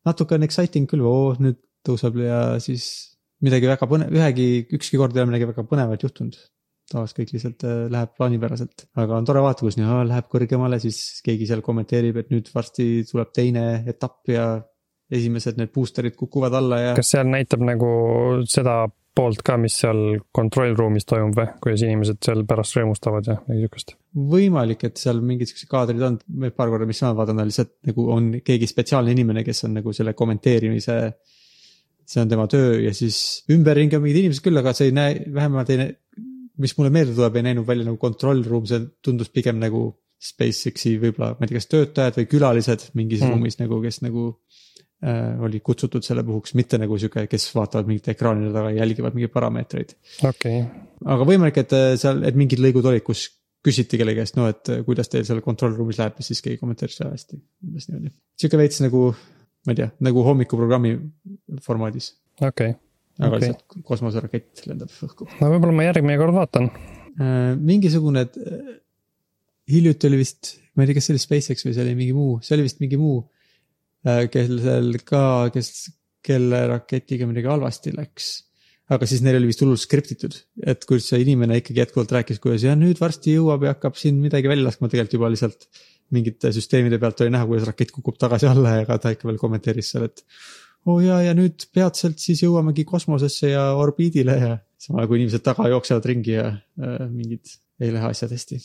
natuke 0.07 0.35
on 0.37 0.45
exciting 0.45 0.89
küll, 0.89 1.05
oo 1.07 1.33
nüüd 1.39 1.59
tõuseb 1.87 2.19
ja 2.23 2.43
siis 2.63 3.12
midagi 3.43 3.69
väga 3.69 3.87
põnev, 3.89 4.11
ühegi, 4.15 4.49
ükski 4.77 4.99
kord 5.01 5.15
ei 5.15 5.23
ole 5.23 5.33
midagi 5.33 5.49
väga 5.51 5.65
põnevat 5.69 6.05
juhtunud. 6.05 6.37
tavaliselt 6.93 7.17
kõik 7.17 7.31
lihtsalt 7.33 7.63
äh, 7.65 7.77
läheb 7.89 8.11
plaanipäraselt, 8.17 8.85
aga 8.99 9.15
on 9.17 9.25
tore 9.25 9.41
vaadata, 9.41 9.65
kus 9.65 9.77
nii, 9.79 10.01
läheb 10.09 10.27
kõrgemale, 10.31 10.77
siis 10.83 11.21
keegi 11.25 11.47
seal 11.49 11.63
kommenteerib, 11.65 12.19
et 12.19 12.33
nüüd 12.33 12.49
varsti 12.53 12.87
tuleb 13.09 13.31
teine 13.33 13.63
etapp 13.89 14.29
ja 14.29 14.47
esimesed 15.13 15.57
need 15.59 15.71
booster'id 15.73 16.17
kukuvad 16.19 16.53
alla 16.57 16.79
ja. 16.81 16.91
kas 16.97 17.13
seal 17.15 17.29
näitab 17.29 17.63
nagu 17.65 17.89
seda 18.49 18.83
poolt 19.13 19.43
ka, 19.45 19.57
mis 19.61 19.75
seal 19.83 19.99
control 20.35 20.73
room'is 20.77 21.05
toimub 21.09 21.37
või, 21.37 21.49
kuidas 21.63 21.83
inimesed 21.85 22.19
seal 22.25 22.41
pärast 22.49 22.77
rõõmustavad 22.79 23.29
ja 23.29 23.37
midagi 23.45 23.61
sihukest? 23.65 23.95
võimalik, 24.33 24.87
et 24.87 25.01
seal 25.01 25.21
mingid 25.25 25.51
siuksed 25.51 25.69
kaadrid 25.69 26.01
on, 26.05 26.17
paar 26.57 26.71
korda, 26.73 26.87
mis 26.89 27.01
ma 27.05 27.13
vaatan, 27.17 27.43
on 27.43 27.51
lihtsalt 27.51 27.75
nagu 27.89 28.07
on 28.13 28.31
keegi 28.45 28.69
spetsiaalne 28.69 29.13
inimene, 29.13 29.45
kes 29.45 29.65
on 29.67 29.77
nagu 29.79 29.93
selle 29.95 30.15
kommenteerimise 30.17 30.97
see 32.09 32.21
on 32.23 32.31
tema 32.31 32.45
töö 32.51 32.77
ja 32.83 32.93
siis 32.95 33.43
ümberringi 33.53 33.97
on 33.97 34.03
mingid 34.05 34.23
inimesed 34.23 34.43
küll, 34.45 34.59
aga 34.59 34.73
see 34.77 34.89
ei 34.89 34.95
näe, 34.95 35.19
vähemalt 35.33 35.71
ei 35.73 35.79
näe, 35.79 35.93
mis 36.61 36.75
mulle 36.77 36.91
meelde 36.93 37.15
tuleb, 37.17 37.37
ei 37.39 37.47
näinud 37.49 37.67
välja 37.67 37.87
nagu 37.87 37.99
control 38.01 38.43
room, 38.47 38.65
see 38.69 38.81
tundus 39.05 39.31
pigem 39.33 39.59
nagu 39.61 39.87
SpaceX'i 40.23 40.97
võib-olla, 41.01 41.33
ma 41.35 41.45
ei 41.45 41.51
tea, 41.51 41.59
kas 41.59 41.71
töötajad 41.71 42.19
või 42.21 42.29
külalised 42.31 42.85
mingis 42.97 43.23
mm. 43.23 43.33
ruumis 43.33 43.59
nagu, 43.59 43.79
kes 43.83 43.99
nagu 44.05 44.25
äh, 45.03 45.41
olid 45.43 45.63
kutsutud 45.65 46.05
selle 46.05 46.23
puhuks, 46.27 46.55
mitte 46.59 46.79
nagu 46.79 46.99
sihuke, 46.99 47.25
kes 47.31 47.49
vaatavad 47.55 47.89
mingite 47.89 48.13
ekraanide 48.15 48.53
taga 48.55 48.71
ja 48.71 48.83
jälgivad 48.83 49.17
mingeid 49.17 49.33
parameetreid. 49.33 49.95
okei 50.21 50.61
okay.. 50.61 50.83
aga 51.15 51.27
võimalik, 51.27 51.59
et 51.65 51.75
äh, 51.75 51.87
seal, 51.99 52.23
et 52.27 52.39
mingid 52.39 52.63
lõigud 52.63 52.87
olid, 52.91 53.03
kus 53.07 53.27
küsiti 53.63 53.99
kellegi 53.99 54.19
käest, 54.19 54.39
no 54.39 54.47
et 54.51 54.71
äh, 54.71 54.83
kuidas 54.87 55.11
teil 55.11 55.25
seal 55.27 55.43
control 55.43 55.75
room'is 55.75 55.99
läheb 55.99 56.19
ja 56.19 56.27
siis 56.27 56.43
keegi 56.45 56.61
kommenteeris 56.61 56.99
väga 57.01 57.15
hästi, 57.17 57.39
umbes 57.67 57.89
niimoodi. 57.89 58.15
sihuke 58.39 58.59
veits 58.59 58.83
nagu 58.83 59.09
ma 59.63 59.73
ei 59.73 59.79
tea, 59.79 59.89
nagu 60.03 60.23
hommikuprogrammi 60.27 60.93
formaadis. 61.65 62.13
okei 62.39 62.73
okay.. 62.73 62.79
aga 63.19 63.37
okay. 63.37 63.49
lihtsalt 63.49 63.85
kosmoserakett 63.89 64.65
lendab 64.69 64.93
õhku. 65.07 65.27
no 65.39 65.51
võib-olla 65.55 65.77
ma 65.79 65.87
järgmine 65.89 66.19
kord 66.21 66.37
vaatan 66.37 66.69
äh,. 66.69 67.53
mingisugune 67.59 68.27
äh,, 68.27 68.77
hiljuti 69.73 70.09
oli 70.09 70.23
vist, 70.23 70.55
ma 70.75 70.83
ei 70.83 70.91
tea, 70.91 70.99
kas 70.99 71.09
see 71.09 71.15
oli 71.15 71.25
SpaceX 71.25 71.67
või 71.67 71.75
see 71.75 71.85
oli 71.85 71.97
mingi 71.99 72.15
muu, 72.17 72.39
see 72.43 72.57
oli 72.57 72.67
vist 72.67 72.81
mingi 72.83 72.99
muu 73.01 73.19
äh,, 74.07 74.25
kellel 74.33 74.97
ka, 75.07 75.25
kes, 75.55 75.73
kelle 76.23 76.65
raketiga 76.71 77.29
midagi 77.29 77.51
halvasti 77.51 77.95
läks 77.95 78.33
aga 78.91 79.07
siis 79.07 79.23
neil 79.23 79.37
oli 79.39 79.49
vist 79.49 79.61
hullult 79.63 79.81
skriptitud, 79.81 80.35
et 80.67 80.83
kuidas 80.87 81.07
see 81.11 81.21
inimene 81.23 81.59
ikkagi 81.61 81.83
jätkuvalt 81.83 82.11
rääkis, 82.17 82.41
kuidas 82.43 82.65
ja 82.65 82.75
nüüd 82.77 82.99
varsti 82.99 83.37
jõuab 83.37 83.63
ja 83.65 83.75
hakkab 83.75 83.95
siin 83.99 84.19
midagi 84.21 84.51
välja 84.51 84.67
laskma, 84.67 84.89
tegelikult 84.91 85.17
juba 85.17 85.31
lihtsalt 85.31 85.67
mingite 86.13 86.51
süsteemide 86.55 86.99
pealt 87.01 87.23
oli 87.23 87.33
näha, 87.33 87.47
kuidas 87.49 87.67
rakett 87.69 87.93
kukub 87.93 88.19
tagasi 88.21 88.49
alla 88.49 88.77
ja 88.79 88.97
ta 88.97 89.13
ikka 89.13 89.29
veel 89.29 89.39
kommenteeris 89.41 89.93
seal, 89.93 90.07
et. 90.09 90.25
oo 90.85 90.97
oh 90.97 91.03
ja, 91.03 91.21
ja 91.23 91.33
nüüd 91.37 91.67
peatselt 91.73 92.19
siis 92.21 92.43
jõuamegi 92.43 92.85
kosmosesse 92.87 93.53
ja 93.53 93.69
orbiidile 93.79 94.37
ja 94.39 94.57
samal 94.83 95.03
ajal 95.03 95.11
kui 95.11 95.21
inimesed 95.21 95.43
taga 95.45 95.69
jooksevad 95.71 96.09
ringi 96.11 96.35
ja 96.35 96.49
äh, 96.51 97.05
mingid 97.09 97.55
ei 97.81 97.93
lähe 97.93 98.09
asjad 98.11 98.33
hästi. 98.35 98.59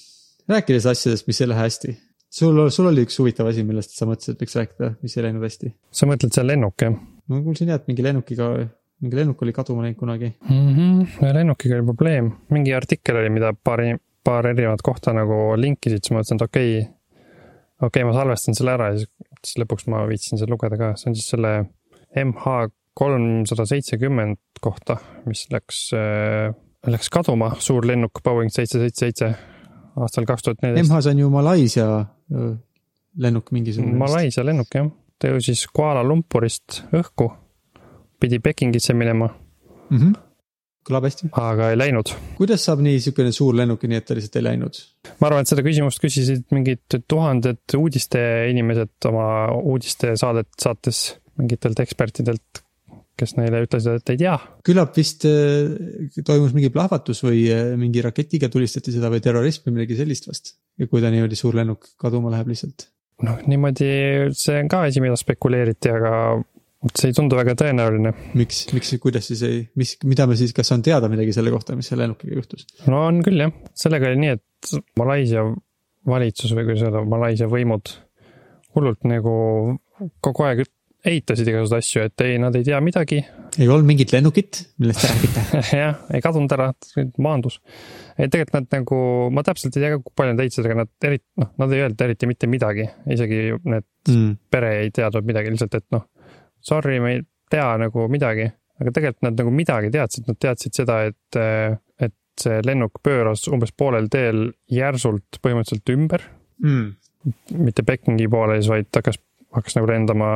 rääkides 0.51 0.89
asjadest, 0.91 1.29
mis 1.31 1.41
ei 1.41 1.51
lähe 1.51 1.67
hästi. 1.67 1.95
sul, 2.41 2.65
sul 2.75 2.91
oli 2.91 3.07
üks 3.07 3.21
huvitav 3.23 3.51
asi, 3.51 3.65
millest 3.67 3.95
sa 3.97 4.09
mõtlesid, 4.09 4.37
et 4.37 4.45
võiks 4.45 4.59
rääkida, 4.59 4.91
mis 5.05 5.17
ei 5.17 5.29
läinud 5.29 5.47
hästi. 5.47 5.73
sa 6.01 6.11
mõtled 6.11 6.35
see 6.35 6.47
lennuk 6.47 6.87
jah? 6.87 6.99
ma 7.29 7.41
kuulsin 7.45 7.73
jah, 7.73 7.81
et 7.81 7.89
mingi 7.91 8.05
lennukiga 8.07 8.51
mingi 9.05 9.19
lennuk 9.21 9.43
oli 9.47 9.55
kaduma 9.55 9.87
läinud 9.87 9.99
kunagi 9.99 10.33
mm. 10.35 10.69
-hmm. 10.75 11.33
lennukiga 11.39 11.79
oli 11.79 11.89
probleem, 11.93 12.31
mingi 12.51 12.75
artikkel 12.75 13.23
oli, 13.23 13.31
mida 13.31 13.53
paari, 13.65 13.95
paar 14.25 14.47
erinevat 14.47 14.83
kohta 14.83 15.15
nagu 15.15 15.55
linkisid, 15.57 16.03
siis 16.03 16.13
ma 16.13 16.21
mõtlesin, 16.21 16.41
et 16.41 16.49
okei 16.49 16.79
okay,, 16.79 16.95
okei 17.79 18.03
okay,, 18.03 18.07
ma 18.09 18.15
salvestan 18.17 18.57
selle 18.59 18.75
ära 18.75 18.91
ja 18.93 19.01
siis, 19.01 19.11
siis 19.45 19.61
lõpuks 19.63 19.89
ma 19.93 20.03
viitsin 20.09 20.41
seda 20.41 20.51
lugeda 20.53 20.79
ka, 20.81 20.93
see 20.99 21.11
on 21.13 21.19
siis 21.19 21.31
selle 21.35 21.53
MH 22.19 22.69
kolmsada 22.99 23.67
seitsekümmend 23.69 24.41
kohta, 24.65 24.99
mis 25.29 25.47
läks 25.55 25.85
äh,, 25.95 26.51
läks 26.91 27.11
kaduma, 27.15 27.53
suur 27.63 27.87
lennuk 27.87 28.23
Boeing 28.25 28.51
seitse 28.55 28.81
seitse 28.83 29.07
seitse 29.07 29.33
aastal 29.99 30.27
kaks 30.27 30.47
tuhat 30.47 30.63
neliteist. 30.63 30.91
MH-s 30.91 31.11
on 31.13 31.23
ju 31.23 31.31
Malaisia 31.31 31.89
lennuk 33.19 33.53
mingisugune. 33.55 33.99
Malaisia 33.99 34.45
lennuk 34.47 34.75
jah, 34.75 34.91
ta 35.19 35.33
jõudis 35.33 35.67
Kuala 35.75 36.05
Lumpurist 36.07 36.83
õhku, 36.95 37.31
pidi 38.19 38.43
Pekingisse 38.43 38.95
minema 38.95 39.31
mm. 39.31 39.99
-hmm 39.99 40.28
kõlab 40.89 41.07
hästi. 41.09 41.31
aga 41.39 41.73
ei 41.73 41.79
läinud. 41.79 42.13
kuidas 42.39 42.65
saab 42.69 42.83
nii 42.85 43.01
sihukene 43.05 43.33
suur 43.35 43.57
lennuk, 43.59 43.85
nii 43.89 44.01
et 44.01 44.09
ta 44.09 44.17
lihtsalt 44.19 44.41
ei 44.41 44.47
läinud? 44.49 44.81
ma 45.19 45.31
arvan, 45.31 45.45
et 45.45 45.53
seda 45.53 45.65
küsimust 45.67 46.03
küsisid 46.03 46.47
mingid 46.55 46.99
tuhanded 47.11 47.79
uudisteinimesed 47.79 49.11
oma 49.11 49.29
uudistesaadet 49.59 50.51
saates 50.61 51.03
mingitelt 51.39 51.79
ekspertidelt, 51.83 52.63
kes 53.19 53.35
neile 53.39 53.63
ütlesid, 53.67 54.01
et 54.01 54.13
ei 54.15 54.21
tea. 54.25 54.35
küllap 54.67 54.95
vist 54.99 55.27
äh, 55.29 56.21
toimus 56.27 56.55
mingi 56.57 56.71
plahvatus 56.75 57.23
või 57.27 57.47
äh, 57.55 57.73
mingi 57.79 58.03
raketiga 58.05 58.51
tulistati 58.53 58.95
seda 58.95 59.11
või 59.13 59.23
terrorism 59.25 59.69
või 59.69 59.81
midagi 59.81 59.99
sellist 59.99 60.31
vast. 60.31 60.57
ja 60.79 60.91
kui 60.91 61.03
ta 61.05 61.13
niimoodi 61.15 61.39
suur 61.39 61.59
lennuk 61.59 61.93
kaduma 62.01 62.33
läheb 62.35 62.55
lihtsalt. 62.55 62.89
noh, 63.27 63.43
niimoodi, 63.51 63.91
see 64.39 64.63
on 64.63 64.71
ka 64.71 64.87
asi, 64.89 65.03
mida 65.05 65.19
spekuleeriti, 65.19 65.95
aga 65.95 66.15
see 66.95 67.11
ei 67.11 67.17
tundu 67.17 67.39
väga 67.39 67.57
tõenäoline. 67.59 68.13
miks, 68.39 68.67
miks, 68.75 68.93
kuidas 69.03 69.31
siis 69.31 69.43
ei, 69.47 69.63
mis, 69.79 69.97
mida 70.07 70.29
me 70.31 70.39
siis, 70.39 70.55
kas 70.57 70.71
on 70.75 70.85
teada 70.87 71.11
midagi 71.11 71.35
selle 71.35 71.53
kohta, 71.55 71.77
mis 71.79 71.91
selle 71.91 72.07
lennukiga 72.07 72.39
juhtus? 72.39 72.67
no 72.87 73.07
on 73.09 73.23
küll 73.27 73.43
jah, 73.43 73.55
sellega 73.79 74.13
oli 74.13 74.23
nii, 74.25 74.37
et 74.39 74.75
Malaisia 74.99 75.45
valitsus 76.09 76.55
või 76.55 76.69
kuidas 76.69 76.87
öelda, 76.87 77.05
Malaisia 77.09 77.51
võimud 77.51 77.95
hullult 78.77 79.07
nagu 79.09 79.35
kogu 80.23 80.47
aeg 80.47 80.67
eitasid 81.09 81.47
igasuguseid 81.47 81.83
asju, 81.83 82.05
et 82.09 82.25
ei, 82.27 82.39
nad 82.43 82.55
ei 82.59 82.65
tea 82.67 82.79
midagi. 82.83 83.21
ei 83.59 83.69
olnud 83.69 83.87
mingit 83.87 84.13
lennukit, 84.15 84.61
millest 84.83 85.03
te 85.03 85.11
räägite 85.11 85.63
jah, 85.83 86.03
ei 86.15 86.23
kadunud 86.23 86.55
ära, 86.55 86.69
maandus. 87.23 87.59
et 88.17 88.31
tegelikult 88.31 88.55
nad 88.59 88.79
nagu, 88.81 89.01
ma 89.35 89.43
täpselt 89.47 89.79
ei 89.79 89.85
tea 89.85 89.97
ka, 89.97 90.03
kui 90.05 90.15
palju 90.19 90.35
nad 90.35 90.45
eitasid, 90.45 90.69
aga 90.69 90.79
nad 90.85 91.11
eriti, 91.11 91.27
noh, 91.43 91.51
nad 91.63 91.75
ei 91.75 91.83
öelnud 91.85 92.07
eriti 92.07 92.31
mitte 92.31 92.51
midagi, 92.51 92.87
isegi 93.15 93.43
need 93.57 93.89
mm. 94.11 94.31
pere 94.53 94.73
ei 94.85 94.95
teadnud 94.95 95.27
midagi, 95.27 95.55
lihtsalt, 95.55 95.79
et 95.79 95.87
noh 95.95 96.07
sorry, 96.69 96.99
me 97.03 97.15
ei 97.17 97.23
tea 97.51 97.69
nagu 97.81 98.07
midagi, 98.13 98.49
aga 98.79 98.95
tegelikult 98.95 99.27
nad 99.27 99.41
nagu 99.41 99.53
midagi 99.55 99.93
teadsid, 99.95 100.27
nad 100.29 100.41
teadsid 100.43 100.81
seda, 100.81 101.01
et, 101.09 101.39
et 102.05 102.15
see 102.43 102.61
lennuk 102.67 103.01
pööras 103.05 103.47
umbes 103.53 103.73
poolel 103.77 104.11
teel 104.13 104.51
järsult 104.73 105.41
põhimõtteliselt 105.43 105.95
ümber 105.95 106.27
mm.. 106.63 106.85
mitte 107.65 107.85
Pekingi 107.87 108.29
poole 108.31 108.61
siis, 108.61 108.71
vaid 108.71 108.91
hakkas, 108.95 109.19
hakkas 109.57 109.79
nagu 109.79 109.91
lendama 109.91 110.29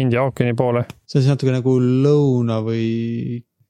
India 0.00 0.24
ookeani 0.24 0.56
poole. 0.58 0.86
see 1.04 1.20
on 1.20 1.26
siis 1.26 1.34
natuke 1.34 1.54
nagu 1.54 1.76
lõuna 1.82 2.62
või 2.64 2.88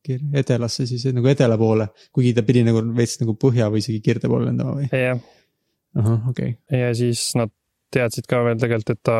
edelasse 0.08 0.86
siis 0.88 1.02
nagu 1.12 1.28
edela 1.28 1.58
poole, 1.60 1.90
kuigi 2.14 2.32
ta 2.36 2.44
pidi 2.46 2.62
nagu 2.64 2.80
veits 2.96 3.18
nagu 3.20 3.34
põhja 3.36 3.68
või 3.72 3.82
isegi 3.82 4.00
kirde 4.04 4.30
poole 4.30 4.48
lendama 4.48 4.78
või? 4.78 4.88
jah. 4.92 5.20
ahah, 5.98 6.30
okei 6.30 6.54
okay.. 6.54 6.84
ja 6.84 6.92
siis 6.96 7.30
nad 7.36 7.52
teadsid 7.94 8.26
ka 8.28 8.42
veel 8.44 8.58
tegelikult, 8.60 8.92
et 8.92 9.00
ta 9.06 9.18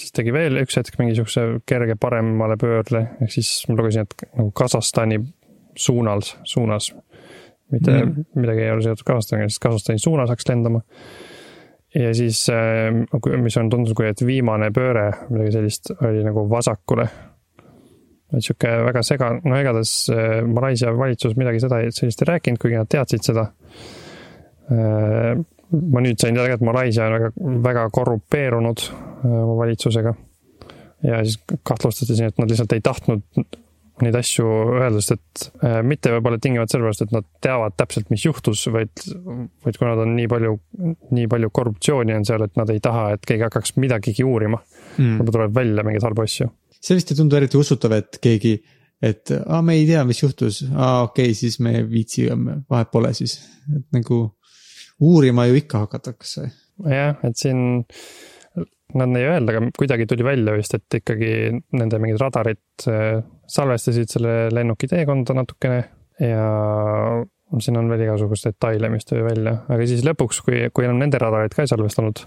siis 0.00 0.12
tegi 0.16 0.32
veel 0.34 0.60
üks 0.62 0.76
hetk 0.78 0.98
mingi 1.00 1.16
sihukese 1.16 1.60
kerge 1.68 1.96
paremale 2.00 2.56
pöörde, 2.60 3.04
ehk 3.24 3.32
siis 3.32 3.52
ma 3.68 3.78
lugesin, 3.78 4.04
et 4.04 4.26
nagu 4.36 4.50
Kasahstani 4.56 5.20
suunas, 5.76 6.34
suunas. 6.44 6.92
mitte 7.72 7.90
mm. 7.90 8.26
midagi 8.36 8.66
ei 8.66 8.70
ole 8.70 8.84
seotud 8.84 9.06
Kasahstaniga, 9.08 9.48
siis 9.48 9.62
Kasahstani 9.64 10.02
suunas 10.02 10.30
hakkas 10.30 10.48
lendama. 10.50 10.82
ja 11.94 12.14
siis, 12.14 12.46
äh, 12.52 12.92
mis 13.42 13.56
on 13.56 13.70
tundunud 13.70 13.96
kui, 13.96 14.08
et 14.10 14.26
viimane 14.26 14.70
pööre, 14.74 15.10
midagi 15.30 15.56
sellist, 15.56 15.94
oli 16.00 16.24
nagu 16.26 16.44
vasakule. 16.50 17.08
et 18.34 18.42
sihuke 18.44 18.76
väga 18.84 19.02
sega-, 19.06 19.32
no 19.44 19.58
igatahes 19.60 19.96
äh, 20.12 20.42
Malaisia 20.44 20.92
valitsus 20.98 21.38
midagi 21.40 21.64
seda, 21.64 21.80
sellist 21.90 22.22
ei 22.22 22.32
rääkinud, 22.34 22.60
kuigi 22.60 22.76
nad 22.76 22.90
teadsid 22.90 23.32
seda 23.32 23.48
äh, 24.68 25.40
ma 25.72 26.02
nüüd 26.04 26.20
sain 26.20 26.36
teada 26.36 26.50
ka, 26.52 26.58
et 26.58 26.66
Malaisia 26.66 27.08
on 27.08 27.16
väga, 27.16 27.32
väga 27.64 27.88
korrupeerunud 27.94 28.86
äh, 28.86 29.28
oma 29.42 29.58
valitsusega. 29.64 30.14
ja 31.04 31.20
siis 31.24 31.38
kahtlustati 31.62 32.16
siin, 32.16 32.32
et 32.32 32.40
nad 32.40 32.50
lihtsalt 32.50 32.72
ei 32.72 32.82
tahtnud 32.84 33.22
neid 34.02 34.16
asju 34.18 34.46
öelda, 34.80 35.00
sest 35.02 35.14
et 35.14 35.64
äh, 35.66 35.78
mitte 35.86 36.10
võib-olla 36.14 36.40
tingimata 36.42 36.74
sellepärast, 36.74 37.04
et 37.04 37.14
nad 37.14 37.26
teavad 37.44 37.76
täpselt, 37.78 38.08
mis 38.10 38.24
juhtus, 38.26 38.64
vaid, 38.74 38.90
vaid 39.64 39.78
kuna 39.78 39.92
nad 39.92 40.02
on 40.06 40.14
nii 40.16 40.30
palju, 40.30 40.54
nii 41.14 41.28
palju 41.30 41.50
korruptsiooni 41.54 42.16
on 42.16 42.26
seal, 42.26 42.42
et 42.46 42.58
nad 42.58 42.72
ei 42.74 42.82
taha, 42.82 43.12
et 43.14 43.26
keegi 43.28 43.46
hakkaks 43.46 43.76
midagigi 43.78 44.26
uurima 44.26 44.58
mm.. 44.58 45.20
võib-olla 45.20 45.36
tuleb 45.38 45.58
välja 45.60 45.86
mingeid 45.86 46.08
halbu 46.08 46.24
asju. 46.26 46.50
see 46.80 46.98
vist 46.98 47.12
ei 47.12 47.20
tundu 47.20 47.38
eriti 47.38 47.60
usutav, 47.60 47.94
et 48.00 48.18
keegi 48.22 48.56
et 49.04 49.30
aa, 49.36 49.60
me 49.62 49.76
ei 49.78 49.86
tea, 49.88 50.02
mis 50.08 50.22
juhtus, 50.22 50.62
aa 50.72 51.04
okei 51.06 51.30
okay,, 51.30 51.38
siis 51.38 51.60
me 51.62 51.78
ei 51.78 51.86
viitsi, 51.88 52.26
vahet 52.70 52.90
pole 52.94 53.12
siis, 53.16 53.38
et 53.68 53.86
nagu 53.94 54.24
uurima 55.00 55.48
ju 55.50 55.58
ikka 55.62 55.84
hakatakse. 55.86 56.48
jah, 56.90 57.18
et 57.22 57.36
siin 57.38 57.84
nad 58.94 59.16
ei 59.18 59.26
öelda, 59.26 59.54
aga 59.54 59.70
kuidagi 59.78 60.06
tuli 60.06 60.26
välja 60.26 60.54
vist, 60.54 60.74
et 60.76 60.98
ikkagi 61.00 61.30
nende 61.74 61.98
mingid 62.02 62.20
radarid 62.22 62.86
äh, 62.90 63.22
salvestasid 63.50 64.10
selle 64.10 64.34
lennuki 64.54 64.88
teekonda 64.90 65.34
natukene 65.34 65.80
ja 66.22 66.50
siin 67.62 67.78
on 67.78 67.88
veel 67.90 68.04
igasuguseid 68.06 68.54
detaile, 68.54 68.90
mis 68.92 69.06
tuli 69.08 69.24
välja, 69.26 69.56
aga 69.70 69.88
siis 69.88 70.04
lõpuks, 70.06 70.42
kui, 70.46 70.60
kui 70.74 70.86
enam 70.86 71.00
nende 71.02 71.18
radarid 71.22 71.54
ka 71.54 71.64
ei 71.64 71.70
salvestanud, 71.70 72.22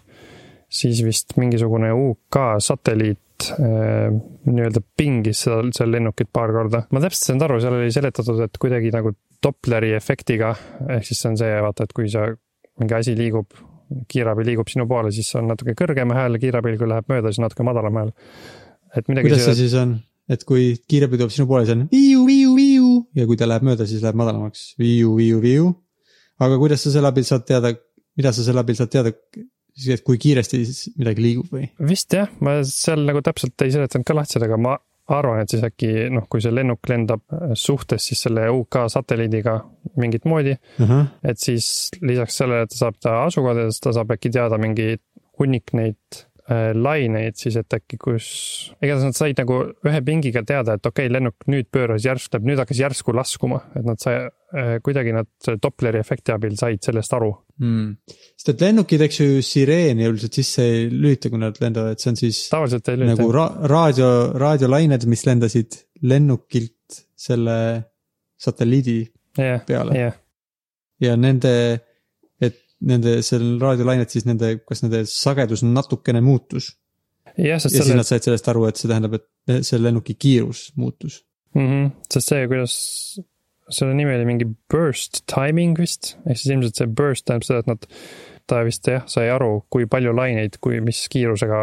siis 0.67 1.01
vist 1.05 1.37
mingisugune 1.39 1.93
UK 1.95 2.39
satelliit 2.63 3.47
äh, 3.55 4.11
nii-öelda 4.47 4.83
pingis 4.97 5.45
seda, 5.45 5.61
seal 5.75 5.93
lennukit 5.93 6.31
paar 6.33 6.53
korda. 6.55 6.83
ma 6.91 7.03
täpselt 7.03 7.23
ei 7.23 7.31
saanud 7.31 7.47
aru, 7.47 7.61
seal 7.63 7.79
oli 7.79 7.95
seletatud, 7.95 8.43
et 8.47 8.59
kuidagi 8.61 8.93
nagu 8.95 9.15
Dopleri 9.43 9.91
efektiga, 9.93 10.55
ehk 10.95 11.05
siis 11.05 11.19
see 11.21 11.29
on 11.29 11.35
see, 11.37 11.57
vaata, 11.61 11.85
et 11.85 11.91
kui 11.93 12.07
sa, 12.09 12.23
mingi 12.81 12.95
asi 12.97 13.15
liigub 13.17 13.57
kiirabi 14.11 14.45
liigub 14.47 14.69
sinu 14.71 14.85
poole, 14.89 15.11
siis 15.15 15.29
on 15.39 15.47
natuke 15.51 15.75
kõrgem 15.77 16.11
hääl, 16.15 16.37
kiirabil, 16.41 16.77
kui 16.79 16.89
läheb 16.91 17.07
mööda, 17.11 17.31
siis 17.31 17.43
natuke 17.43 17.65
madalam 17.67 17.99
hääl. 18.01 18.13
et 18.95 19.07
midagi. 19.07 19.29
kuidas 19.29 19.45
see 19.47 19.57
siis 19.61 19.75
on, 19.79 19.97
et 20.31 20.43
kui 20.47 20.69
kiirabi 20.89 21.19
tuleb 21.19 21.33
sinu 21.33 21.47
poole, 21.49 21.65
siis 21.65 21.77
on 21.77 21.85
viiu, 21.91 22.23
viiu, 22.27 22.55
viiu 22.57 22.93
ja 23.15 23.27
kui 23.29 23.39
ta 23.39 23.47
läheb 23.49 23.67
mööda, 23.67 23.87
siis 23.89 24.03
läheb 24.03 24.19
madalamaks 24.19 24.69
viiu, 24.81 25.15
viiu, 25.19 25.41
viiu. 25.43 25.69
aga 26.43 26.57
kuidas 26.59 26.83
sa 26.83 26.95
selle 26.95 27.11
abil 27.11 27.27
saad 27.27 27.47
teada, 27.47 27.73
mida 28.19 28.33
sa 28.35 28.45
selle 28.45 28.63
abil 28.63 28.79
saad 28.79 28.91
teada, 28.91 29.13
et 29.13 30.03
kui 30.03 30.19
kiiresti 30.21 30.63
siis 30.65 30.97
midagi 30.99 31.23
liigub 31.23 31.53
või? 31.53 31.69
vist 31.87 32.13
jah, 32.13 32.31
ma 32.43 32.59
seal 32.67 33.07
nagu 33.07 33.23
täpselt 33.23 33.65
ei 33.65 33.73
seletanud 33.75 34.07
ka 34.07 34.19
lahti, 34.19 34.41
aga 34.43 34.59
ma 34.59 34.75
arvan, 35.07 35.41
et 35.41 35.53
siis 35.53 35.63
äkki 35.63 36.09
noh, 36.13 36.25
kui 36.29 36.41
see 36.43 36.53
lennuk 36.53 36.89
lendab 36.89 37.23
äh, 37.33 37.51
suhtes 37.55 38.09
siis 38.09 38.25
selle 38.27 38.47
UK 38.51 38.79
satelliidiga 38.91 39.57
mingit 40.01 40.25
moodi 40.25 40.55
uh, 40.57 40.89
-huh. 40.89 41.05
et 41.23 41.39
siis 41.39 41.89
lisaks 42.01 42.37
sellele, 42.37 42.67
et 42.67 42.73
ta 42.73 42.81
saab 42.83 42.99
ta 43.01 43.19
asukohadest, 43.25 43.83
ta 43.83 43.93
saab 43.95 44.11
äkki 44.17 44.33
teada 44.35 44.57
mingi 44.57 44.97
hunnik 45.39 45.73
neid 45.73 46.23
äh, 46.51 46.71
laineid 46.75 47.37
siis, 47.39 47.57
et 47.59 47.75
äkki 47.75 47.99
kus, 48.01 48.27
igatahes 48.79 49.09
nad 49.09 49.17
said 49.17 49.39
nagu 49.41 49.59
ühe 49.87 50.01
pingiga 50.05 50.43
teada, 50.47 50.77
et 50.77 50.85
okei 50.85 51.07
okay,, 51.07 51.13
lennuk 51.13 51.47
nüüd 51.51 51.69
pööras 51.73 52.05
järsku, 52.07 52.41
nüüd 52.45 52.61
hakkas 52.61 52.81
järsku 52.81 53.15
laskuma, 53.15 53.61
et 53.77 53.87
nad 53.87 54.01
sai 54.01 54.15
äh,, 54.23 54.77
kuidagi 54.85 55.15
nad 55.15 55.29
Dopleri 55.63 56.01
efekti 56.01 56.33
abil 56.35 56.55
said 56.59 56.83
sellest 56.87 57.15
aru 57.17 57.33
mm.. 57.61 58.13
sest 58.35 58.53
et 58.53 58.63
lennukid, 58.67 59.03
eks 59.07 59.19
ju, 59.21 59.41
sireeni 59.45 60.07
üldiselt 60.07 60.39
sisse 60.39 60.65
ei 60.67 60.87
lülita, 60.91 61.31
kui 61.33 61.41
nad 61.41 61.59
lendavad, 61.63 61.99
see 62.01 62.13
on 62.13 62.21
siis. 62.21 62.43
tavaliselt 62.53 62.93
ei 62.93 63.01
lülita. 63.01 63.17
nagu 63.17 63.33
ra 63.35 63.47
raadio, 63.73 64.11
raadiolained, 64.39 65.07
mis 65.11 65.25
lendasid 65.27 65.81
lennukilt 66.07 67.03
selle 67.17 67.57
satelliidi 68.37 69.01
yeah, 69.39 69.61
peale 69.65 69.97
yeah.. 69.97 70.17
ja 71.01 71.17
nende, 71.19 71.53
et 71.77 71.86
nende, 72.85 73.21
seal 73.25 73.55
raadiolained 73.61 74.11
siis 74.13 74.27
nende, 74.27 74.57
kas 74.67 74.83
nende 74.83 75.03
sagedus 75.09 75.63
natukene 75.65 76.21
muutus. 76.21 76.75
ja 77.37 77.57
selle... 77.61 77.83
siis 77.83 77.95
nad 77.97 78.09
said 78.09 78.27
sellest 78.27 78.51
aru, 78.51 78.67
et 78.69 78.79
see 78.79 78.91
tähendab, 78.91 79.17
et 79.17 79.65
see 79.65 79.81
lennuki 79.81 80.17
kiirus 80.19 80.71
muutus 80.75 81.23
mm. 81.55 81.67
-hmm. 81.67 81.91
sest 82.13 82.33
see, 82.33 82.47
kuidas 82.47 82.77
selle 83.69 83.93
nimi 83.97 84.15
oli 84.15 84.25
mingi 84.25 84.47
burst 84.71 85.23
timing 85.31 85.77
vist, 85.79 86.15
ehk 86.25 86.39
siis 86.39 86.53
ilmselt 86.55 86.79
see 86.79 86.87
burst 86.87 87.27
tähendab 87.27 87.47
seda, 87.47 87.63
et 87.63 87.71
nad, 87.71 87.87
ta 88.47 88.63
vist 88.63 88.87
jah, 88.87 89.03
sai 89.11 89.29
aru, 89.33 89.65
kui 89.73 89.89
palju 89.91 90.13
laineid, 90.15 90.59
kui, 90.63 90.79
mis 90.83 91.03
kiirusega 91.11 91.61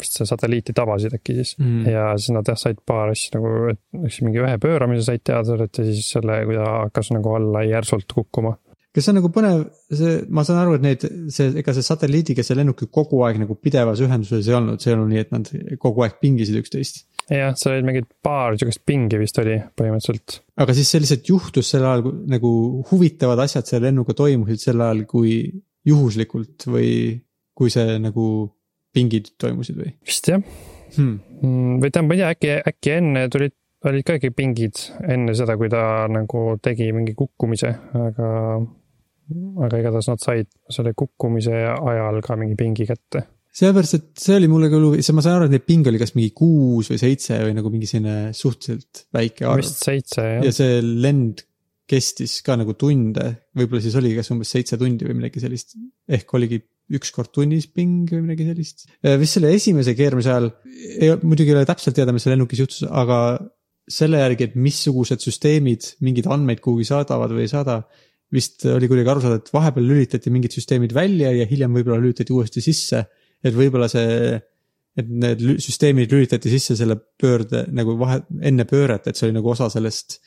vist 0.00 0.16
see 0.16 0.28
satelliiti 0.28 0.72
tabasid 0.76 1.14
äkki 1.18 1.36
siis 1.40 1.54
mm.. 1.58 1.84
ja 1.90 2.06
siis 2.16 2.32
nad 2.36 2.48
jah, 2.48 2.58
said 2.60 2.80
paar 2.86 3.12
asja 3.12 3.36
nagu, 3.36 3.70
et 3.74 4.06
eks 4.06 4.20
mingi 4.24 4.42
ühe 4.42 4.56
pööramise 4.62 5.04
said 5.08 5.24
teada 5.26 5.44
sellest 5.50 5.82
ja 5.82 5.86
siis 5.90 6.10
selle, 6.16 6.40
kui 6.48 6.56
ta 6.56 6.68
hakkas 6.86 7.12
nagu 7.16 7.34
alla 7.36 7.64
järsult 7.66 8.08
kukkuma. 8.14 8.56
Kas 8.94 9.06
see 9.06 9.12
on 9.12 9.20
nagu 9.20 9.30
põnev, 9.34 9.66
see, 9.94 10.16
ma 10.34 10.42
saan 10.46 10.62
aru, 10.64 10.78
et 10.78 10.86
neid, 10.86 11.04
see, 11.30 11.52
ega 11.62 11.74
see 11.76 11.86
satelliidiga 11.86 12.44
see 12.46 12.58
lennuk 12.58 12.82
ju 12.82 12.90
kogu 12.90 13.22
aeg 13.26 13.38
nagu 13.42 13.54
pidevas 13.54 14.02
ühenduses 14.02 14.48
ei 14.48 14.56
olnud, 14.58 14.82
see 14.82 14.92
ei 14.92 14.96
olnud 14.96 15.12
nii, 15.12 15.24
et 15.26 15.34
nad 15.34 15.52
kogu 15.82 16.06
aeg 16.06 16.18
pingisid 16.22 16.58
üksteist 16.62 17.04
jah, 17.30 17.54
seal 17.58 17.76
olid 17.76 17.86
mingid 17.86 18.08
paar 18.24 18.56
sihukest 18.58 18.82
pingi 18.88 19.20
vist 19.20 19.38
oli 19.42 19.56
põhimõtteliselt. 19.78 20.40
aga 20.62 20.76
siis 20.76 20.90
see 20.90 21.02
lihtsalt 21.04 21.30
juhtus 21.30 21.70
sel 21.72 21.86
ajal, 21.86 22.14
nagu 22.30 22.50
huvitavad 22.90 23.44
asjad 23.44 23.68
selle 23.68 23.88
lennuga 23.88 24.16
toimusid 24.18 24.62
sel 24.62 24.82
ajal, 24.82 25.04
kui 25.10 25.36
juhuslikult 25.86 26.66
või 26.70 26.90
kui 27.56 27.72
see 27.72 27.98
nagu 28.02 28.26
pingid 28.94 29.34
toimusid 29.40 29.78
või? 29.78 29.94
vist 30.06 30.30
jah 30.32 30.42
hmm.. 30.42 31.16
Mm, 31.40 31.78
või 31.82 31.92
tähendab, 31.92 32.10
ma 32.10 32.16
ei 32.16 32.22
tea, 32.22 32.34
äkki, 32.34 32.52
äkki 32.72 32.94
enne 32.96 33.24
tulid, 33.32 33.54
olid 33.88 34.06
ka 34.06 34.18
ikka 34.18 34.32
pingid 34.36 34.82
enne 35.08 35.36
seda, 35.38 35.56
kui 35.60 35.70
ta 35.72 35.84
nagu 36.10 36.44
tegi 36.62 36.90
mingi 36.96 37.14
kukkumise, 37.16 37.70
aga, 37.96 38.32
aga 39.66 39.82
igatahes 39.82 40.08
nad 40.10 40.22
said 40.22 40.48
selle 40.70 40.94
kukkumise 40.98 41.60
ajal 41.74 42.22
ka 42.24 42.38
mingi 42.40 42.58
pingi 42.58 42.88
kätte 42.88 43.26
sellepärast, 43.50 43.96
et 43.98 44.22
see 44.22 44.38
oli 44.38 44.48
mulle 44.50 44.70
küll 44.70 44.86
huvi, 44.86 45.02
ma 45.16 45.24
saan 45.24 45.40
aru, 45.40 45.48
et 45.48 45.56
neid 45.56 45.66
pinge 45.66 45.90
oli 45.90 46.00
kas 46.00 46.14
mingi 46.14 46.30
kuus 46.36 46.90
või 46.92 47.00
seitse 47.02 47.38
või 47.42 47.54
nagu 47.56 47.72
mingi 47.72 47.88
selline 47.90 48.34
suhteliselt 48.36 49.06
väike 49.16 49.48
arv. 49.50 49.64
vist 49.64 49.80
seitse 49.82 50.26
jah. 50.26 50.44
ja 50.46 50.52
see 50.54 50.78
lend 50.86 51.44
kestis 51.90 52.36
ka 52.46 52.54
nagu 52.54 52.76
tunde, 52.78 53.24
võib-olla 53.58 53.82
siis 53.82 53.96
oli 53.98 54.12
kas 54.14 54.30
umbes 54.30 54.52
seitse 54.54 54.78
tundi 54.78 55.08
või 55.08 55.18
midagi 55.18 55.42
sellist. 55.42 55.74
ehk 56.06 56.36
oligi 56.38 56.60
üks 56.94 57.10
kord 57.14 57.30
tunnis 57.34 57.66
ping 57.70 58.10
või 58.10 58.22
midagi 58.28 58.46
sellist. 58.48 58.86
vist 59.02 59.38
selle 59.38 59.50
esimese 59.56 59.96
keeramise 59.98 60.30
ajal, 60.30 60.50
muidugi 61.22 61.50
ei 61.50 61.58
ole 61.58 61.66
täpselt 61.68 61.98
teada, 61.98 62.14
mis 62.14 62.26
seal 62.26 62.36
lennukis 62.36 62.62
juhtus, 62.62 62.84
aga 62.86 63.18
selle 63.90 64.20
järgi, 64.22 64.46
et 64.46 64.54
missugused 64.54 65.22
süsteemid 65.24 65.96
mingeid 66.04 66.30
andmeid 66.30 66.62
kuhugi 66.62 66.86
saadavad 66.86 67.34
või 67.34 67.48
ei 67.48 67.50
saada. 67.50 67.80
Vist 68.30 68.64
oli 68.70 68.88
kuidagi 68.90 69.10
aru 69.10 69.22
saada, 69.24 69.40
et 69.40 69.48
vahepeal 69.52 69.88
lülitati 69.90 70.30
mingid 70.30 70.54
süsteemid 70.54 70.94
välja 70.94 71.32
ja 71.34 71.48
hiljem 71.50 71.74
võib-olla 71.74 71.98
lülitati 72.02 72.34
uuesti 72.36 72.62
sisse 72.64 73.04
et 73.44 73.56
võib-olla 73.56 73.88
see, 73.90 74.38
et 75.00 75.10
need 75.22 75.42
süsteemid 75.62 76.12
lülitati 76.12 76.52
sisse 76.52 76.76
selle 76.78 76.96
pöörde 77.20 77.64
nagu 77.76 77.96
vahe, 78.00 78.20
enne 78.46 78.66
pööret, 78.68 79.06
et 79.08 79.18
see 79.18 79.28
oli 79.28 79.38
nagu 79.38 79.52
osa 79.52 79.70
sellest 79.72 80.18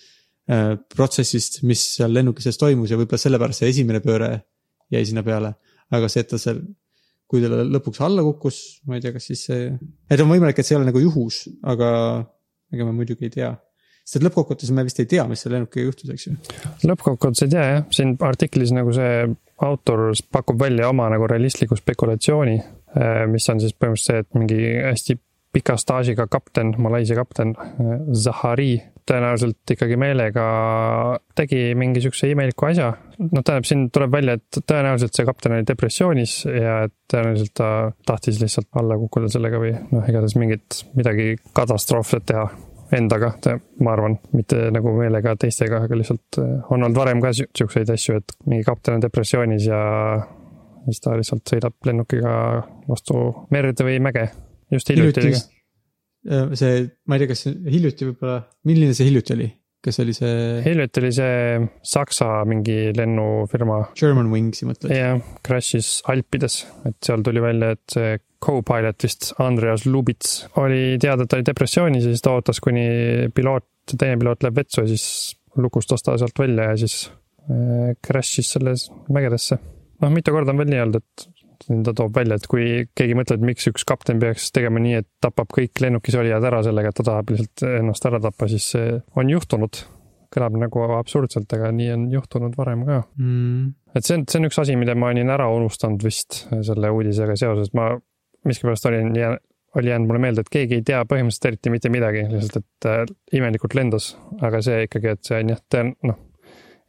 äh, 0.49 0.73
protsessist, 0.95 1.61
mis 1.67 1.83
seal 1.97 2.13
lennuki 2.15 2.45
sees 2.45 2.59
toimus 2.61 2.93
ja 2.93 2.99
võib-olla 2.99 3.21
sellepärast 3.21 3.63
see 3.63 3.73
esimene 3.73 4.01
pööre 4.03 4.31
jäi 4.93 5.03
sinna 5.09 5.25
peale. 5.25 5.55
aga 5.93 6.07
see, 6.09 6.23
et 6.23 6.31
ta 6.31 6.39
seal, 6.41 6.63
kui 7.29 7.43
ta 7.43 7.49
lõpuks 7.69 7.99
alla 8.05 8.23
kukkus, 8.25 8.59
ma 8.89 8.97
ei 8.97 9.03
tea, 9.03 9.13
kas 9.13 9.27
siis 9.29 9.43
see, 9.49 9.67
et 10.09 10.23
on 10.23 10.31
võimalik, 10.31 10.57
et 10.57 10.65
see 10.65 10.73
ei 10.73 10.79
ole 10.79 10.89
nagu 10.89 11.01
juhus, 11.03 11.43
aga 11.69 11.89
ega 12.73 12.87
me 12.87 12.95
muidugi 12.97 13.29
ei 13.29 13.33
tea 13.35 13.51
sest 14.03 14.25
lõppkokkuvõttes 14.25 14.71
me 14.75 14.85
vist 14.85 14.99
ei 14.99 15.09
tea, 15.09 15.25
mis 15.29 15.43
selle 15.45 15.57
lennukiga 15.59 15.87
juhtus, 15.87 16.13
eks 16.13 16.27
ju. 16.27 16.37
lõppkokkuvõttes 16.91 17.47
ei 17.47 17.55
tea 17.55 17.65
jah, 17.69 17.83
siin 17.95 18.15
artiklis 18.21 18.75
nagu 18.75 18.93
see 18.95 19.25
autor 19.63 20.09
pakub 20.33 20.59
välja 20.59 20.89
oma 20.91 21.07
nagu 21.13 21.27
realistliku 21.29 21.77
spekulatsiooni 21.79 22.57
Äh, 22.93 23.25
mis 23.27 23.47
on 23.49 23.61
siis 23.61 23.73
põhimõtteliselt 23.73 24.05
see, 24.05 24.21
et 24.21 24.35
mingi 24.37 24.57
hästi 24.85 25.15
pika 25.53 25.75
staažiga 25.81 26.27
kapten, 26.29 26.75
Malaisia 26.81 27.17
kapten 27.17 27.55
äh, 27.57 27.93
Zahari 28.13 28.75
tõenäoliselt 29.09 29.73
ikkagi 29.73 29.97
meelega 29.99 30.43
tegi 31.35 31.73
mingi 31.75 32.03
sihukese 32.03 32.29
imeliku 32.31 32.69
asja. 32.69 32.91
noh, 33.19 33.41
tähendab, 33.41 33.65
siin 33.67 33.87
tuleb 33.93 34.13
välja, 34.13 34.37
et 34.37 34.59
tõenäoliselt 34.61 35.17
see 35.17 35.25
kapten 35.27 35.57
oli 35.57 35.65
depressioonis 35.67 36.35
ja 36.47 36.77
tõenäoliselt 37.11 37.55
ta 37.57 37.71
tahtis 38.05 38.39
lihtsalt 38.43 38.69
alla 38.79 38.99
kukkuda 39.01 39.31
sellega 39.33 39.59
või 39.59 39.73
noh, 39.73 40.05
igatahes 40.05 40.37
mingit, 40.39 40.83
midagi 40.93 41.33
katastroofset 41.57 42.29
teha 42.29 42.45
endaga, 42.97 43.33
ma 43.83 43.95
arvan, 43.95 44.17
mitte 44.35 44.67
nagu 44.73 44.93
meelega 44.97 45.35
teistega, 45.39 45.83
aga 45.87 45.97
lihtsalt 45.99 46.39
äh, 46.41 46.53
on 46.69 46.81
olnud 46.81 46.97
varem 46.97 47.23
ka 47.23 47.33
siukseid 47.35 47.91
asju, 47.93 48.19
et 48.21 48.35
mingi 48.49 48.65
kapten 48.67 48.97
on 48.97 49.03
depressioonis 49.03 49.67
ja 49.69 49.81
siis 50.85 51.03
ta 51.03 51.17
lihtsalt 51.17 51.47
sõidab 51.49 51.89
lennukiga 51.89 52.35
vastu 52.89 53.25
merd 53.53 53.83
või 53.85 53.99
mäge. 54.03 54.29
just 54.73 54.89
hiljuti 54.91 55.23
oli 55.23 55.33
ka. 55.35 55.43
Äh, 56.23 56.55
see, 56.59 56.87
ma 57.07 57.17
ei 57.17 57.23
tea, 57.23 57.33
kas 57.33 57.45
hiljuti 57.49 58.09
võib-olla, 58.11 58.39
milline 58.69 58.95
see 58.95 59.09
hiljuti 59.09 59.37
oli? 59.37 59.49
kas 59.83 59.99
oli 59.99 60.13
see? 60.15 60.35
hiljuti 60.63 61.01
oli 61.01 61.09
see 61.11 61.39
Saksa 61.93 62.27
mingi 62.47 62.93
lennufirma. 62.95 63.81
German 63.99 64.31
Wingsi 64.31 64.67
mõtled? 64.69 64.93
jah, 64.95 65.19
crash'is 65.45 65.97
Alpides, 66.11 66.61
et 66.87 66.99
seal 67.03 67.25
tuli 67.25 67.43
välja, 67.43 67.73
et 67.75 67.97
see 67.97 68.13
co-pilot 68.43 69.07
vist 69.07 69.31
Andreas 69.43 69.85
Lubits 69.87 70.41
oli 70.61 70.97
teada, 71.01 71.23
et 71.23 71.31
ta 71.31 71.39
oli 71.39 71.47
depressioonis 71.47 72.07
ja 72.07 72.11
siis 72.11 72.25
ta 72.25 72.35
ootas, 72.35 72.59
kuni 72.63 72.87
piloot, 73.35 73.67
teine 73.95 74.17
piloot 74.19 74.43
läheb 74.43 74.63
vetsu 74.63 74.83
ja 74.83 74.89
siis 74.91 75.05
lukustas 75.59 76.03
ta 76.03 76.17
sealt 76.19 76.39
välja 76.39 76.71
ja 76.71 76.81
siis 76.83 77.07
äh, 77.47 77.93
crash'is 78.03 78.55
selles 78.57 78.89
mägedesse 79.13 79.59
noh, 80.03 80.11
mitu 80.13 80.33
korda 80.35 80.53
on 80.53 80.61
veel 80.61 80.71
nii 80.73 80.83
olnud, 80.83 81.01
et 81.01 81.27
ta 81.85 81.95
toob 81.95 82.15
välja, 82.17 82.37
et 82.39 82.47
kui 82.51 82.67
keegi 82.97 83.17
mõtleb, 83.17 83.41
et 83.41 83.49
miks 83.53 83.67
üks 83.71 83.85
kapten 83.87 84.19
peaks 84.21 84.49
tegema 84.55 84.81
nii, 84.83 84.99
et 85.03 85.09
tapab 85.23 85.51
kõik 85.53 85.79
lennukis 85.83 86.17
olijad 86.19 86.43
ära 86.49 86.63
sellega, 86.65 86.91
et 86.91 86.99
ta 86.99 87.07
tahab 87.07 87.33
lihtsalt 87.33 87.65
ennast 87.79 88.07
ära 88.09 88.19
tappa, 88.23 88.49
siis 88.51 88.71
see 88.75 88.97
on 89.19 89.31
juhtunud. 89.31 89.83
kõlab 90.33 90.55
nagu 90.57 90.81
absurdselt, 90.95 91.51
aga 91.53 91.67
nii 91.77 91.91
on 91.93 92.05
juhtunud 92.09 92.55
varem 92.57 92.87
ka. 92.87 93.03
Mm.. 93.21 93.67
et 93.93 94.07
see 94.07 94.15
on, 94.17 94.23
see 94.25 94.39
on 94.39 94.47
üks 94.47 94.57
asi, 94.63 94.75
mida 94.81 94.95
ma 94.97 95.11
olin 95.13 95.29
ära 95.29 95.45
unustanud 95.53 96.01
vist 96.01 96.47
selle 96.49 96.89
uudisega 96.89 97.35
seoses, 97.37 97.69
ma 97.77 97.91
miskipärast 98.47 98.85
olin, 98.89 99.11
oli 99.75 99.89
jäänud 99.89 100.07
mulle 100.07 100.19
meelde, 100.19 100.43
et 100.43 100.51
keegi 100.53 100.79
ei 100.79 100.85
tea 100.85 101.01
põhimõtteliselt 101.09 101.49
eriti 101.49 101.73
mitte 101.73 101.91
midagi, 101.93 102.23
lihtsalt 102.29 102.59
et 102.61 102.89
äh, 102.89 103.03
imelikult 103.39 103.75
lendas. 103.77 104.13
aga 104.41 104.61
see 104.65 104.87
ikkagi, 104.87 105.15
et 105.15 105.29
see 105.29 105.39
on 105.41 105.53
jah, 105.53 105.93
noh, 106.09 106.19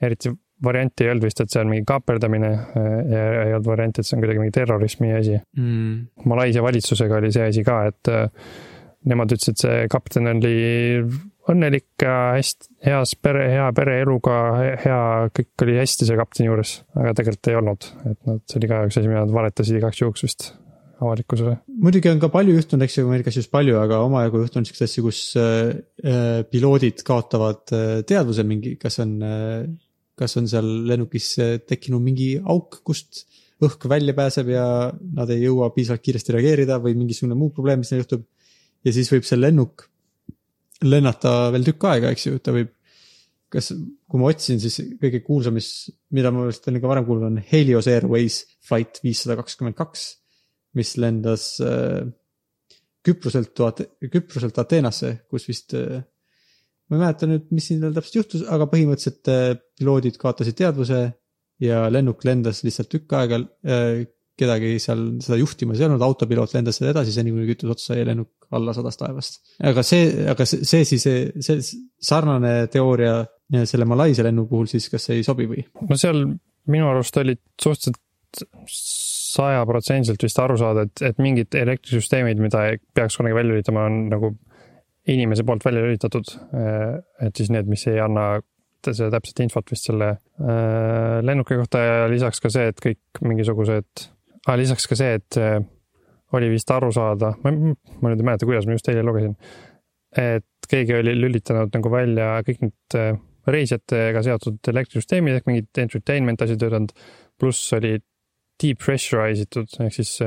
eriti 0.05 0.33
varianti 0.65 1.05
ei 1.05 1.13
olnud 1.13 1.27
vist, 1.27 1.41
et 1.41 1.53
see 1.53 1.61
on 1.63 1.71
mingi 1.73 1.87
kaaperdamine 1.89 2.51
äh, 2.53 2.89
ja 3.11 3.27
ei 3.49 3.55
olnud 3.57 3.69
varianti, 3.69 4.01
et 4.01 4.09
see 4.09 4.17
on 4.19 4.25
kuidagi 4.25 4.43
mingi 4.43 4.55
terrorismi 4.55 5.13
asi. 5.17 5.39
Mm.. 5.59 6.27
Malaisia 6.31 6.65
valitsusega 6.65 7.21
oli 7.21 7.33
see 7.35 7.47
asi 7.51 7.65
ka, 7.67 7.79
et 7.91 8.13
äh, 8.13 8.51
nemad 9.11 9.33
ütlesid, 9.33 9.57
et 9.57 9.65
see 9.65 9.87
kapten 9.93 10.29
oli 10.31 10.59
õnnelik 11.53 12.01
ja 12.01 12.17
hästi, 12.39 12.71
heas 12.87 13.13
pere, 13.21 13.47
hea 13.53 13.67
pereeluga, 13.77 14.37
hea, 14.81 15.01
kõik 15.37 15.65
oli 15.67 15.77
hästi 15.77 16.09
selle 16.09 16.21
kapteni 16.23 16.49
juures, 16.49 16.79
aga 16.97 17.13
tegelikult 17.19 17.51
ei 17.53 17.59
olnud, 17.61 17.89
et 18.11 18.21
nad, 18.29 18.45
see 18.49 18.61
oli 18.61 18.71
ka 18.71 18.85
üks 18.89 19.01
asi, 19.01 19.11
mida 19.11 19.27
nad 19.27 19.35
valetasid 19.35 19.81
igaks 19.81 20.01
juhuks 20.01 20.25
vist 20.25 20.47
avalikkusele. 21.11 21.57
muidugi 21.85 22.11
on 22.11 22.21
ka 22.23 22.31
palju 22.33 22.57
juhtunud, 22.57 22.85
eks 22.87 22.99
ju, 22.99 23.07
Ameerikas 23.09 23.39
just 23.41 23.53
palju, 23.55 23.79
aga 23.81 24.01
omajagu 24.07 24.45
juhtunud 24.45 24.69
siukseid 24.69 24.89
asju, 24.89 25.07
kus 25.07 25.23
äh, 25.41 25.73
äh, 26.05 26.43
piloodid 26.51 27.03
kaotavad 27.07 27.75
äh, 27.77 27.97
teadvuse 28.09 28.47
mingi, 28.49 28.77
kas 28.81 29.01
on 29.05 29.17
äh,, 29.25 29.65
kas 30.19 30.37
on 30.39 30.47
seal 30.51 30.69
lennukis 30.89 31.31
äh, 31.43 31.57
tekkinud 31.67 32.03
mingi 32.05 32.35
auk, 32.39 32.81
kust 32.87 33.25
õhk 33.65 33.89
välja 33.91 34.15
pääseb 34.17 34.51
ja 34.53 34.67
nad 34.93 35.31
ei 35.33 35.45
jõua 35.47 35.71
piisavalt 35.75 36.05
kiiresti 36.05 36.35
reageerida 36.37 36.79
või 36.83 36.97
mingisugune 36.99 37.37
muu 37.39 37.53
probleem, 37.55 37.83
mis 37.83 37.93
neil 37.93 38.03
juhtub. 38.03 38.25
ja 38.85 38.93
siis 38.95 39.11
võib 39.13 39.27
see 39.27 39.39
lennuk 39.41 39.87
lennata 40.85 41.53
veel 41.55 41.67
tükk 41.67 41.87
aega, 41.91 42.11
eks 42.13 42.27
ju, 42.29 42.39
ta 42.43 42.55
võib. 42.55 42.73
kas, 43.55 43.71
kui 44.11 44.19
ma 44.19 44.33
otsisin, 44.33 44.59
siis 44.59 44.81
kõige 44.99 45.21
kuulsam, 45.23 45.55
mis, 45.55 45.69
mida 46.11 46.33
ma 46.35 46.49
vist 46.49 46.65
olen 46.67 46.83
ka 46.83 46.91
varem 46.91 47.05
kuulnud, 47.07 47.29
on 47.31 47.45
Helios 47.53 47.87
Airways 47.87 48.41
flight 48.67 48.99
viissada 49.05 49.37
kakskümmend 49.39 49.79
kaks 49.79 50.09
mis 50.79 50.95
lendas 51.01 51.55
äh, 51.65 52.05
Küproselt 53.05 53.61
Küproselt 54.01 54.59
Ateenasse, 54.59 55.19
kus 55.29 55.49
vist 55.49 55.75
äh,. 55.77 56.03
ma 56.89 56.99
ei 56.99 57.03
mäleta 57.03 57.29
nüüd, 57.29 57.51
mis 57.57 57.69
siin 57.71 57.85
täpselt 57.85 58.19
juhtus, 58.21 58.43
aga 58.49 58.69
põhimõtteliselt 58.71 59.31
äh, 59.33 59.53
piloodid 59.79 60.19
kaotasid 60.21 60.57
teadvuse 60.61 61.05
ja 61.63 61.85
lennuk 61.93 62.25
lendas 62.27 62.63
lihtsalt 62.67 62.91
tükk 62.93 63.17
aega 63.21 63.41
äh,. 63.69 64.05
kedagi 64.35 64.73
seal 64.83 65.03
seda 65.23 65.37
juhtimas 65.39 65.79
ei 65.79 65.87
olnud, 65.87 66.03
autopiloot 66.03 66.57
lendas 66.57 66.81
seda 66.81 66.91
edasi, 66.91 67.13
seni 67.15 67.31
kuni 67.31 67.47
kütus 67.47 67.71
otsa 67.71 67.93
sai 67.93 68.01
ja 68.01 68.09
lennuk 68.09 68.49
alla 68.57 68.73
sadas 68.75 68.99
taevast. 68.99 69.39
aga 69.63 69.85
see, 69.87 70.09
aga 70.33 70.47
see, 70.49 70.65
see 70.67 70.89
siis, 70.89 71.05
see 71.47 71.85
sarnane 72.03 72.57
teooria 72.73 73.21
selle 73.69 73.87
Malaisia 73.87 74.25
lennu 74.27 74.49
puhul 74.51 74.67
siis, 74.71 74.89
kas 74.91 75.07
ei 75.15 75.23
sobi 75.27 75.47
või? 75.51 75.63
no 75.87 76.01
seal 76.01 76.25
minu 76.73 76.89
arust 76.91 77.21
olid 77.21 77.43
suhteliselt 77.61 78.01
sajaprotsendiliselt 79.35 80.25
vist 80.27 80.41
aru 80.41 80.57
saada, 80.61 80.87
et, 80.89 81.05
et 81.11 81.21
mingid 81.23 81.55
elektrisüsteemid, 81.59 82.41
mida 82.43 82.67
peaks 82.95 83.19
kunagi 83.21 83.37
välja 83.37 83.55
lülitama, 83.55 83.87
on 83.91 84.09
nagu 84.13 84.35
inimese 85.11 85.45
poolt 85.45 85.65
välja 85.67 85.83
lülitatud. 85.85 86.31
et 87.21 87.37
siis 87.37 87.51
need, 87.53 87.69
mis 87.69 87.87
ei 87.91 87.99
anna 88.01 88.39
seda 88.93 89.11
täpset 89.15 89.45
infot 89.45 89.71
vist 89.73 89.89
selle 89.89 90.11
äh, 90.11 91.21
lennuki 91.25 91.57
kohta 91.61 91.81
ja 91.81 92.09
lisaks 92.11 92.43
ka 92.43 92.51
see, 92.53 92.69
et 92.73 92.81
kõik 92.83 93.23
mingisugused 93.25 94.07
ah,, 94.47 94.57
lisaks 94.61 94.89
ka 94.91 94.99
see, 94.99 95.21
et 95.21 95.39
äh, 95.41 95.59
oli 96.37 96.51
vist 96.53 96.71
aru 96.75 96.91
saada, 96.93 97.35
ma, 97.45 97.53
ma 97.55 98.11
nüüd 98.11 98.21
ei 98.21 98.29
mäleta, 98.29 98.49
kuidas 98.49 98.67
ma 98.69 98.77
just 98.77 98.91
eile 98.91 99.05
lugesin, 99.07 99.37
et 100.21 100.69
keegi 100.71 100.99
oli 100.99 101.15
lülitanud 101.17 101.73
nagu 101.77 101.93
välja 101.93 102.35
kõik 102.47 102.65
need 102.67 102.99
äh, 102.99 103.15
reisijatega 103.55 104.25
seotud 104.25 104.73
elektrisüsteemid 104.73 105.39
ehk 105.39 105.49
mingid 105.51 105.85
entertainment 105.85 106.45
asjad 106.45 106.63
töötanud, 106.63 106.95
pluss 107.41 107.73
olid 107.77 108.05
depressurize 108.63 109.49
itud, 109.49 109.73
ehk 109.83 109.97
siis 109.97 110.19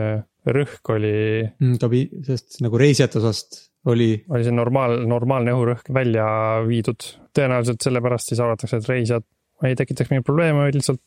rõhk 0.48 0.92
oli 0.94 1.16
mm,. 1.46 1.78
kabi-, 1.82 2.10
sest 2.28 2.60
nagu 2.63 2.80
reisijate 2.80 3.20
osast 3.22 3.63
oli. 3.88 4.12
oli 4.30 4.44
see 4.44 4.56
normaal, 4.56 5.00
normaalne 5.08 5.56
õhurõhk 5.56 5.92
välja 5.96 6.28
viidud. 6.68 7.08
tõenäoliselt 7.36 7.84
sellepärast 7.84 8.32
siis 8.34 8.44
arvatakse, 8.44 8.80
et 8.80 8.90
reisijad 8.90 9.28
ei 9.66 9.78
tekitaks 9.78 10.12
mingit 10.12 10.26
probleemi, 10.28 10.62
vaid 10.66 10.78
lihtsalt 10.78 11.02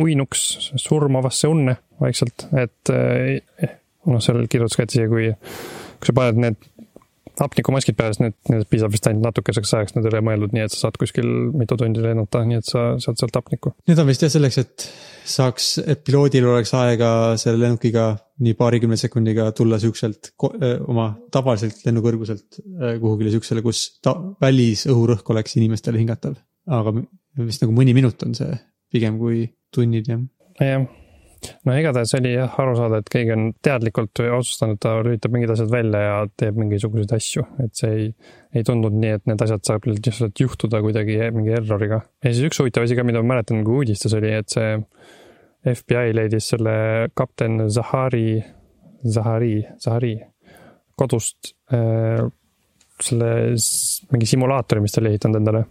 uinuks 0.00 0.42
surmavasse 0.80 1.48
unne 1.48 1.76
vaikselt, 2.00 2.46
et 2.60 2.92
eh, 2.92 3.78
noh, 4.10 4.20
seal 4.24 4.44
kirjutas 4.50 4.76
ka, 4.76 4.84
et 4.84 4.96
isegi 4.96 5.10
kui, 5.12 5.30
kui 5.98 6.10
sa 6.10 6.16
paned 6.16 6.42
need 6.44 6.68
hapnikumaskid 7.40 7.98
siis 7.98 8.20
need, 8.22 8.36
need 8.52 8.66
piisab 8.70 8.92
vist 8.94 9.06
ainult 9.08 9.28
natukeseks 9.28 9.72
ajaks, 9.78 9.96
need 9.96 10.06
ei 10.06 10.12
ole 10.12 10.22
mõeldud 10.28 10.54
nii, 10.54 10.66
et 10.66 10.74
sa 10.74 10.84
saad 10.84 10.98
kuskil 11.00 11.28
mitu 11.56 11.78
tundi 11.80 12.02
lennata, 12.04 12.44
nii 12.48 12.60
et 12.60 12.68
sa 12.68 12.84
saad 13.02 13.20
sealt 13.20 13.38
hapnikku. 13.40 13.74
Need 13.90 14.02
on 14.02 14.08
vist 14.10 14.24
jah 14.24 14.32
selleks, 14.32 14.60
et 14.62 14.86
saaks, 15.34 15.68
et 15.82 16.04
piloodil 16.06 16.46
oleks 16.50 16.74
aega 16.78 17.10
selle 17.40 17.62
lennukiga 17.64 18.06
nii 18.44 18.56
paarikümne 18.58 18.98
sekundiga 19.00 19.48
tulla 19.56 19.78
siukselt 19.82 20.32
oma 20.40 21.10
tavaliselt 21.34 21.84
lennukõrguselt 21.86 22.60
kuhugile 23.02 23.34
siuksele, 23.34 23.62
kus 23.64 23.86
ta, 24.04 24.16
välisõhurõhk 24.42 25.34
oleks 25.34 25.58
inimestele 25.60 26.02
hingatav. 26.02 26.38
aga 26.70 26.94
vist 27.44 27.62
nagu 27.64 27.74
mõni 27.76 27.94
minut 27.96 28.22
on 28.26 28.34
see 28.36 28.54
pigem 28.94 29.18
kui 29.20 29.46
tunnid 29.74 30.10
jah. 30.10 30.22
jah 30.60 30.86
no 31.66 31.76
igatahes 31.78 32.14
oli 32.18 32.34
jah 32.34 32.58
aru 32.62 32.74
saada, 32.78 33.00
et 33.02 33.10
keegi 33.12 33.34
on 33.34 33.46
teadlikult 33.64 34.22
otsustanud, 34.24 34.80
ta 34.82 34.96
lülitab 35.00 35.34
mingid 35.34 35.54
asjad 35.54 35.72
välja 35.72 36.02
ja 36.04 36.16
teeb 36.40 36.60
mingisuguseid 36.60 37.14
asju, 37.16 37.46
et 37.64 37.74
see 37.78 37.92
ei, 37.94 38.06
ei 38.54 38.66
tundunud 38.66 38.98
nii, 39.00 39.14
et 39.18 39.26
need 39.30 39.44
asjad 39.46 39.64
saab 39.66 39.88
lihtsalt 39.90 40.44
juhtuda 40.44 40.82
kuidagi 40.84 41.18
mingi 41.36 41.56
erroriga. 41.58 42.02
ja 42.24 42.32
siis 42.32 42.50
üks 42.50 42.62
huvitav 42.62 42.86
asi 42.86 42.98
ka, 42.98 43.06
mida 43.06 43.22
ma 43.22 43.34
mäletan, 43.34 43.64
kui 43.66 43.82
uudistes 43.82 44.16
oli, 44.16 44.32
et 44.36 44.52
see 44.52 44.78
FBI 45.64 46.12
leidis 46.16 46.50
selle 46.52 46.76
kapten 47.16 47.68
Zahari, 47.72 48.42
Zahari, 49.08 49.58
Zahari 49.80 50.14
kodust 50.96 51.54
äh, 51.72 52.24
selle 53.02 53.30
mingi 54.12 54.28
simulaatori, 54.28 54.82
mis 54.84 54.94
ta 54.94 55.02
oli 55.02 55.14
ehitanud 55.14 55.40
endale. 55.40 55.64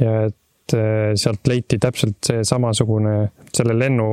ja 0.00 0.14
et 0.26 0.74
äh, 0.78 1.12
sealt 1.18 1.46
leiti 1.48 1.78
täpselt 1.82 2.18
see 2.26 2.44
samasugune, 2.46 3.16
selle 3.54 3.76
lennu 3.78 4.08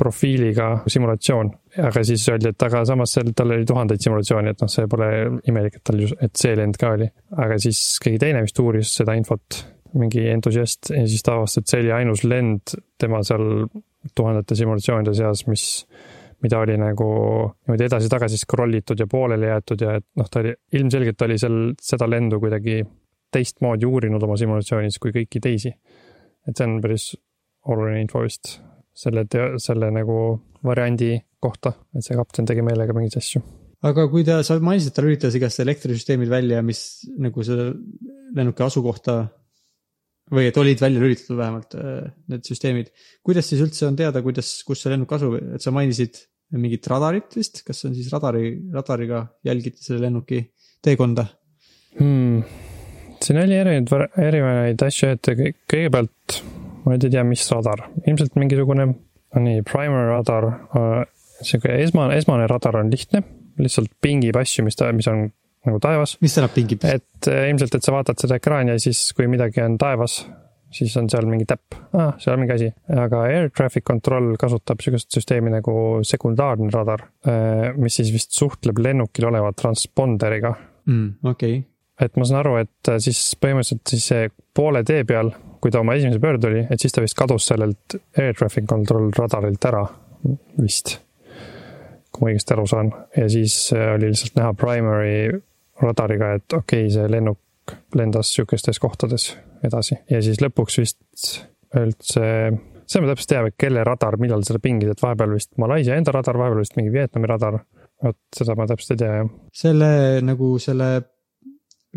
profiiliga 0.00 0.68
simulatsioon. 0.90 1.50
aga 1.86 2.02
siis 2.06 2.24
öeldi, 2.32 2.50
et 2.54 2.62
aga 2.66 2.84
samas 2.88 3.12
seal, 3.16 3.32
tal 3.36 3.52
oli 3.54 3.66
tuhandeid 3.68 4.02
simulatsioone, 4.02 4.54
et 4.54 4.62
noh, 4.64 4.70
see 4.72 4.88
pole 4.90 5.10
imelik, 5.50 5.76
et 5.78 5.84
tal, 5.86 6.00
et 6.26 6.40
see 6.42 6.54
lend 6.58 6.78
ka 6.80 6.94
oli. 6.96 7.10
aga 7.44 7.58
siis 7.62 7.82
keegi 8.02 8.22
teine 8.22 8.44
vist 8.46 8.58
uuris 8.62 8.94
seda 9.00 9.16
infot, 9.18 9.60
mingi 10.00 10.24
entusiast, 10.30 10.92
ja 10.94 11.04
siis 11.10 11.26
ta 11.26 11.36
avastas, 11.36 11.64
et 11.64 11.72
see 11.72 11.84
oli 11.84 11.92
ainus 11.94 12.24
lend 12.24 12.74
tema 13.00 13.22
seal 13.26 13.44
tuhandete 14.16 14.56
simulatsioonide 14.56 15.14
seas, 15.16 15.44
mis, 15.50 15.64
mida 16.44 16.62
oli 16.64 16.78
nagu 16.80 17.10
niimoodi 17.52 17.86
edasi-tagasi 17.88 18.40
scroll 18.40 18.78
itud 18.80 19.02
ja 19.02 19.08
pooleli 19.10 19.50
jäetud 19.50 19.84
ja 19.84 19.98
et 20.00 20.06
noh, 20.16 20.30
ta 20.30 20.40
oli, 20.44 20.54
ilmselgelt 20.80 21.26
oli 21.26 21.36
seal 21.42 21.58
seda 21.82 22.08
lendu 22.08 22.40
kuidagi 22.40 22.80
teistmoodi 23.30 23.86
uurinud 23.86 24.24
oma 24.26 24.38
simulatsioonis 24.40 24.98
kui 25.02 25.12
kõiki 25.14 25.42
teisi. 25.42 25.74
et 26.48 26.56
see 26.56 26.66
on 26.66 26.80
päris 26.82 27.12
oluline 27.68 28.00
info 28.00 28.24
vist 28.24 28.56
selle, 29.00 29.24
selle 29.62 29.90
nagu 29.94 30.20
variandi 30.66 31.14
kohta, 31.40 31.72
et 31.96 32.04
see 32.04 32.18
kapten 32.18 32.48
tegi 32.48 32.64
meelega 32.64 32.94
mingeid 32.96 33.18
asju. 33.20 33.42
aga 33.88 34.06
kui 34.12 34.24
ta, 34.26 34.40
sa 34.44 34.58
mainisid, 34.60 34.94
ta 34.96 35.04
lülitas 35.04 35.36
igast 35.38 35.62
elektrisüsteemid 35.64 36.28
välja, 36.32 36.60
mis 36.62 37.06
nagu 37.20 37.44
selle 37.46 37.70
lennuki 38.36 38.66
asukohta 38.66 39.22
või 40.30 40.50
et 40.50 40.58
olid 40.60 40.82
välja 40.82 41.02
lülitatud 41.02 41.38
vähemalt 41.38 41.76
äh, 41.80 42.10
need 42.30 42.46
süsteemid. 42.46 42.92
kuidas 43.26 43.48
siis 43.50 43.62
üldse 43.64 43.88
on 43.88 43.96
teada, 43.98 44.22
kuidas, 44.22 44.52
kus 44.66 44.84
see 44.84 44.92
lennuk 44.92 45.12
asub, 45.16 45.38
et 45.56 45.64
sa 45.64 45.72
mainisid 45.74 46.20
mingit 46.60 46.86
radarit 46.90 47.36
vist, 47.36 47.62
kas 47.66 47.84
on 47.86 47.94
siis 47.96 48.10
radari, 48.12 48.52
radariga 48.74 49.24
jälgiti 49.46 49.82
selle 49.84 50.04
lennuki 50.06 50.42
teekonda 50.82 51.26
hmm.? 51.98 52.42
siin 53.20 53.42
oli 53.42 53.58
erinevaid, 53.58 54.16
erinevaid 54.28 54.86
asju, 54.86 55.14
et 55.16 55.32
kõigepealt 55.70 56.40
ma 56.84 56.94
nüüd 56.94 57.06
ei 57.06 57.14
tea, 57.14 57.24
mis 57.26 57.44
radar, 57.52 57.86
ilmselt 58.06 58.36
mingisugune, 58.40 58.88
nii, 59.36 59.64
primer 59.68 60.10
radar, 60.14 60.48
äh, 60.76 61.02
sihuke 61.40 61.76
esmane, 61.82 62.16
esmane 62.20 62.48
radar 62.50 62.80
on 62.80 62.90
lihtne, 62.92 63.22
lihtsalt 63.60 63.92
pingib 64.02 64.38
asju, 64.40 64.64
mis 64.66 64.78
ta, 64.78 64.90
mis 64.96 65.08
on 65.10 65.28
nagu 65.66 65.80
taevas. 65.82 66.16
mis 66.20 66.34
tähendab 66.34 66.54
pingib? 66.56 66.84
et 66.88 67.28
äh, 67.28 67.48
ilmselt, 67.50 67.74
et 67.76 67.86
sa 67.86 67.94
vaatad 67.94 68.20
seda 68.22 68.38
ekraani 68.40 68.74
ja 68.74 68.82
siis, 68.82 69.10
kui 69.16 69.28
midagi 69.30 69.62
on 69.64 69.76
taevas, 69.80 70.22
siis 70.72 70.94
on 71.00 71.10
seal 71.10 71.26
mingi 71.28 71.46
täpp 71.50 71.76
ah,, 71.98 72.14
seal 72.20 72.36
on 72.36 72.44
mingi 72.44 72.56
asi. 72.56 72.70
aga 73.04 73.24
air 73.28 73.50
traffic 73.52 73.84
control 73.86 74.32
kasutab 74.40 74.82
sihukest 74.82 75.10
süsteemi 75.16 75.52
nagu 75.52 75.74
sekundaarne 76.06 76.70
radar, 76.74 77.08
äh, 77.28 77.70
mis 77.76 78.00
siis 78.00 78.12
vist 78.14 78.32
suhtleb 78.38 78.80
lennukil 78.80 79.28
oleva 79.30 79.52
transponderiga 79.56 80.54
mm,. 80.86 81.12
okei 81.34 81.58
okay. 81.58 81.68
et 82.06 82.16
ma 82.16 82.28
saan 82.28 82.40
aru, 82.44 82.56
et 82.64 82.94
siis 83.04 83.20
põhimõtteliselt 83.42 83.94
siis 83.94 84.10
see 84.12 84.32
poole 84.56 84.84
tee 84.86 85.04
peal 85.08 85.34
kui 85.60 85.72
ta 85.72 85.82
oma 85.82 85.94
esimese 85.98 86.20
pöörde 86.22 86.48
oli, 86.48 86.64
et 86.70 86.80
siis 86.80 86.94
ta 86.94 87.04
vist 87.04 87.18
kadus 87.18 87.50
sellelt 87.50 87.98
air 88.18 88.34
traffic 88.38 88.66
control 88.68 89.10
radarilt 89.16 89.64
ära 89.70 89.84
vist. 90.60 90.98
kui 92.10 92.24
ma 92.24 92.32
õigesti 92.32 92.56
aru 92.56 92.66
saan 92.66 92.90
ja 93.16 93.28
siis 93.30 93.54
äh, 93.76 93.94
oli 93.94 94.10
lihtsalt 94.10 94.40
näha 94.40 94.54
primary 94.58 95.30
radariga, 95.80 96.34
et 96.36 96.52
okei 96.52 96.86
okay,, 96.86 96.94
see 96.94 97.06
lennuk 97.10 97.76
lendas 97.94 98.32
sihukestes 98.34 98.80
kohtades 98.82 99.30
edasi 99.64 100.00
ja 100.10 100.18
siis 100.24 100.40
lõpuks 100.42 100.80
vist 100.80 101.36
üldse, 101.78 102.24
seda 102.84 103.04
ma 103.04 103.12
täpselt 103.12 103.32
ei 103.32 103.36
tea, 103.36 103.52
kelle 103.66 103.84
radar, 103.86 104.16
millal 104.18 104.42
seda 104.46 104.58
pingis, 104.62 104.90
et 104.90 105.02
vahepeal 105.02 105.36
vist 105.36 105.52
Malaisia 105.62 105.98
enda 106.00 106.14
radar, 106.16 106.40
vahepeal 106.40 106.64
vist 106.64 106.74
mingi 106.80 106.92
Vietnami 106.96 107.30
radar 107.30 107.60
vot 108.04 108.18
seda 108.36 108.56
ma 108.58 108.66
täpselt 108.68 108.96
ei 108.96 109.02
tea 109.02 109.16
jah. 109.20 109.30
selle 109.62 109.90
nagu 110.24 110.52
selle 110.62 110.90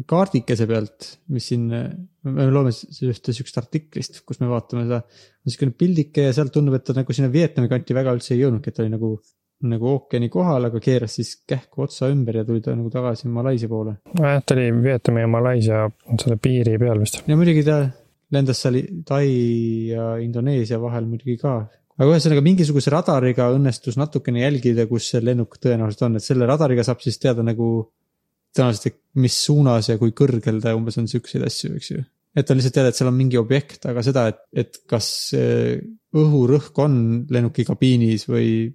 kaardikese 0.10 0.66
pealt, 0.70 1.08
mis 1.34 1.52
siin, 1.52 1.68
me 1.70 2.48
loeme 2.50 2.72
ühte 2.74 3.34
sihukest 3.36 3.60
artiklist, 3.62 4.24
kus 4.26 4.42
me 4.42 4.50
vaatame 4.50 4.88
seda. 4.88 5.04
on 5.44 5.54
sihukene 5.54 5.76
pildike 5.78 6.28
ja 6.30 6.34
sealt 6.34 6.54
tundub, 6.56 6.78
et 6.80 6.86
ta 6.88 6.96
nagu 6.98 7.14
sinna 7.14 7.30
Vietnami 7.34 7.70
kanti 7.70 7.96
väga 7.96 8.16
üldse 8.18 8.34
ei 8.34 8.42
jõudnudki, 8.42 8.72
et 8.72 8.80
ta 8.80 8.84
oli 8.86 8.94
nagu, 8.96 9.12
nagu 9.70 9.92
ookeani 9.92 10.32
kohal, 10.34 10.70
aga 10.70 10.82
keeras 10.84 11.20
siis 11.20 11.36
kähku 11.50 11.86
otsa 11.86 12.10
ümber 12.14 12.42
ja 12.42 12.48
tuli 12.48 12.64
ta 12.66 12.74
nagu 12.74 12.90
tagasi 12.94 13.30
Malaisia 13.30 13.70
poole. 13.70 14.00
nojah, 14.18 14.42
ta 14.42 14.58
oli 14.58 14.72
Vietnami 14.88 15.26
ja 15.26 15.30
Malaisia 15.38 15.86
selle 16.16 16.40
piiri 16.42 16.80
peal 16.82 17.04
vist. 17.04 17.22
ja 17.28 17.38
muidugi 17.38 17.66
ta 17.70 17.84
lendas 18.34 18.66
seal 18.66 18.82
Tai 19.06 19.26
ja 19.94 20.16
Indoneesia 20.18 20.82
vahel 20.82 21.06
muidugi 21.06 21.38
ka 21.38 21.60
aga 22.00 22.16
ühesõnaga 22.16 22.42
mingisuguse 22.42 22.90
radariga 22.90 23.52
õnnestus 23.54 24.00
natukene 24.02 24.42
jälgida, 24.42 24.88
kus 24.90 25.12
see 25.12 25.22
lennuk 25.22 25.60
tõenäoliselt 25.62 26.08
on, 26.08 26.18
et 26.18 26.26
selle 26.26 26.48
radariga 26.50 26.86
saab 26.88 27.04
siis 27.06 27.22
teada 27.22 27.46
nagu 27.46 27.68
tõenäoliselt, 28.56 29.00
mis 29.22 29.38
suunas 29.46 29.90
ja 29.92 29.98
kui 30.02 30.14
kõrgel 30.18 30.62
ta 30.64 30.74
umbes 30.78 30.98
on 31.02 31.10
siukseid 31.10 31.46
asju, 31.46 31.74
eks 31.78 31.92
ju. 31.92 32.04
et 32.38 32.50
on 32.50 32.58
lihtsalt 32.58 32.78
teada, 32.78 32.94
et 32.94 32.98
seal 32.98 33.12
on 33.12 33.18
mingi 33.18 33.38
objekt, 33.38 33.86
aga 33.90 34.04
seda, 34.06 34.28
et, 34.32 34.40
et 34.64 34.80
kas 34.90 35.10
õhurõhk 36.14 36.80
on 36.82 36.96
lennuki 37.34 37.66
kabiinis 37.68 38.26
või 38.30 38.72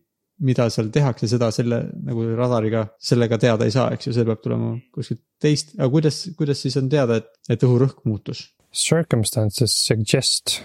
mida 0.46 0.68
seal 0.70 0.90
tehakse, 0.94 1.28
seda 1.30 1.50
selle 1.54 1.80
nagu 2.06 2.26
radariga, 2.38 2.84
sellega 3.02 3.38
teada 3.42 3.66
ei 3.66 3.74
saa, 3.74 3.90
eks 3.94 4.08
ju, 4.08 4.14
see 4.14 4.26
peab 4.28 4.42
tulema 4.44 4.72
kuskilt 4.94 5.22
teist, 5.42 5.74
aga 5.78 5.90
kuidas, 5.92 6.20
kuidas 6.38 6.62
siis 6.62 6.78
on 6.78 6.90
teada, 6.92 7.18
et, 7.18 7.30
et 7.50 7.66
õhurõhk 7.66 8.04
muutus? 8.06 8.48
Circumstances 8.74 9.74
suggest 9.86 10.60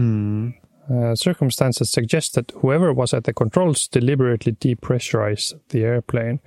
mm.. 0.00 0.60
Uh, 0.84 1.14
circumstances 1.16 1.88
suggest 1.88 2.34
that 2.34 2.50
whoever 2.60 2.92
was 2.92 3.14
at 3.16 3.24
the 3.24 3.32
controls 3.32 3.86
deliberately 3.88 4.52
depressurized 4.60 5.56
the 5.72 5.80
airplane 5.80 6.42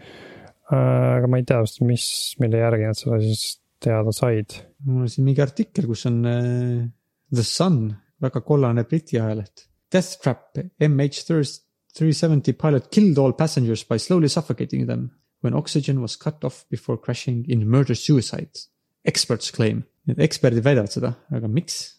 aga 0.75 1.30
ma 1.32 1.39
ei 1.39 1.45
tea 1.47 1.62
mis, 1.88 2.08
mille 2.41 2.60
järgi 2.60 2.89
nad 2.89 2.99
seda 2.99 3.19
siis 3.23 3.45
teada 3.84 4.12
said. 4.15 4.58
mul 4.86 5.06
on 5.06 5.12
siin 5.12 5.27
mingi 5.27 5.43
artikkel, 5.43 5.88
kus 5.88 6.06
on 6.10 6.19
uh, 6.25 6.84
The 7.34 7.45
Sun, 7.45 7.82
väga 8.23 8.41
kollane 8.45 8.84
Briti 8.89 9.19
ajaleht. 9.21 9.67
Death 9.93 10.17
Trap 10.23 10.60
MH 10.84 11.23
three 11.97 12.13
seventy 12.13 12.53
pilot 12.53 12.91
killed 12.91 13.17
all 13.17 13.34
passengers 13.34 13.84
by 13.84 13.97
slowly 13.97 14.27
suffocating 14.30 14.88
them 14.88 15.12
when 15.41 15.53
oxygen 15.53 16.01
was 16.01 16.15
cut 16.15 16.43
off 16.43 16.65
before 16.69 16.97
crashing 16.97 17.45
in 17.47 17.67
murder 17.69 17.95
suicide. 17.95 18.51
Experts 19.06 19.51
claim, 19.51 19.86
need 20.06 20.19
eksperdid 20.19 20.65
väidavad 20.65 20.91
seda, 20.91 21.13
aga 21.32 21.47
miks? 21.47 21.93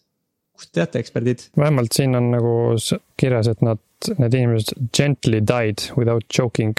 kust 0.59 0.73
teate 0.75 0.99
eksperdid? 0.99 1.45
vähemalt 1.57 1.95
siin 1.95 2.15
on 2.19 2.33
nagu 2.33 2.53
kirjas, 3.17 3.47
et 3.47 3.61
nad, 3.63 3.79
need 4.19 4.35
inimesed 4.35 4.73
gently 4.93 5.39
died 5.39 5.85
without 5.97 6.27
choking 6.27 6.75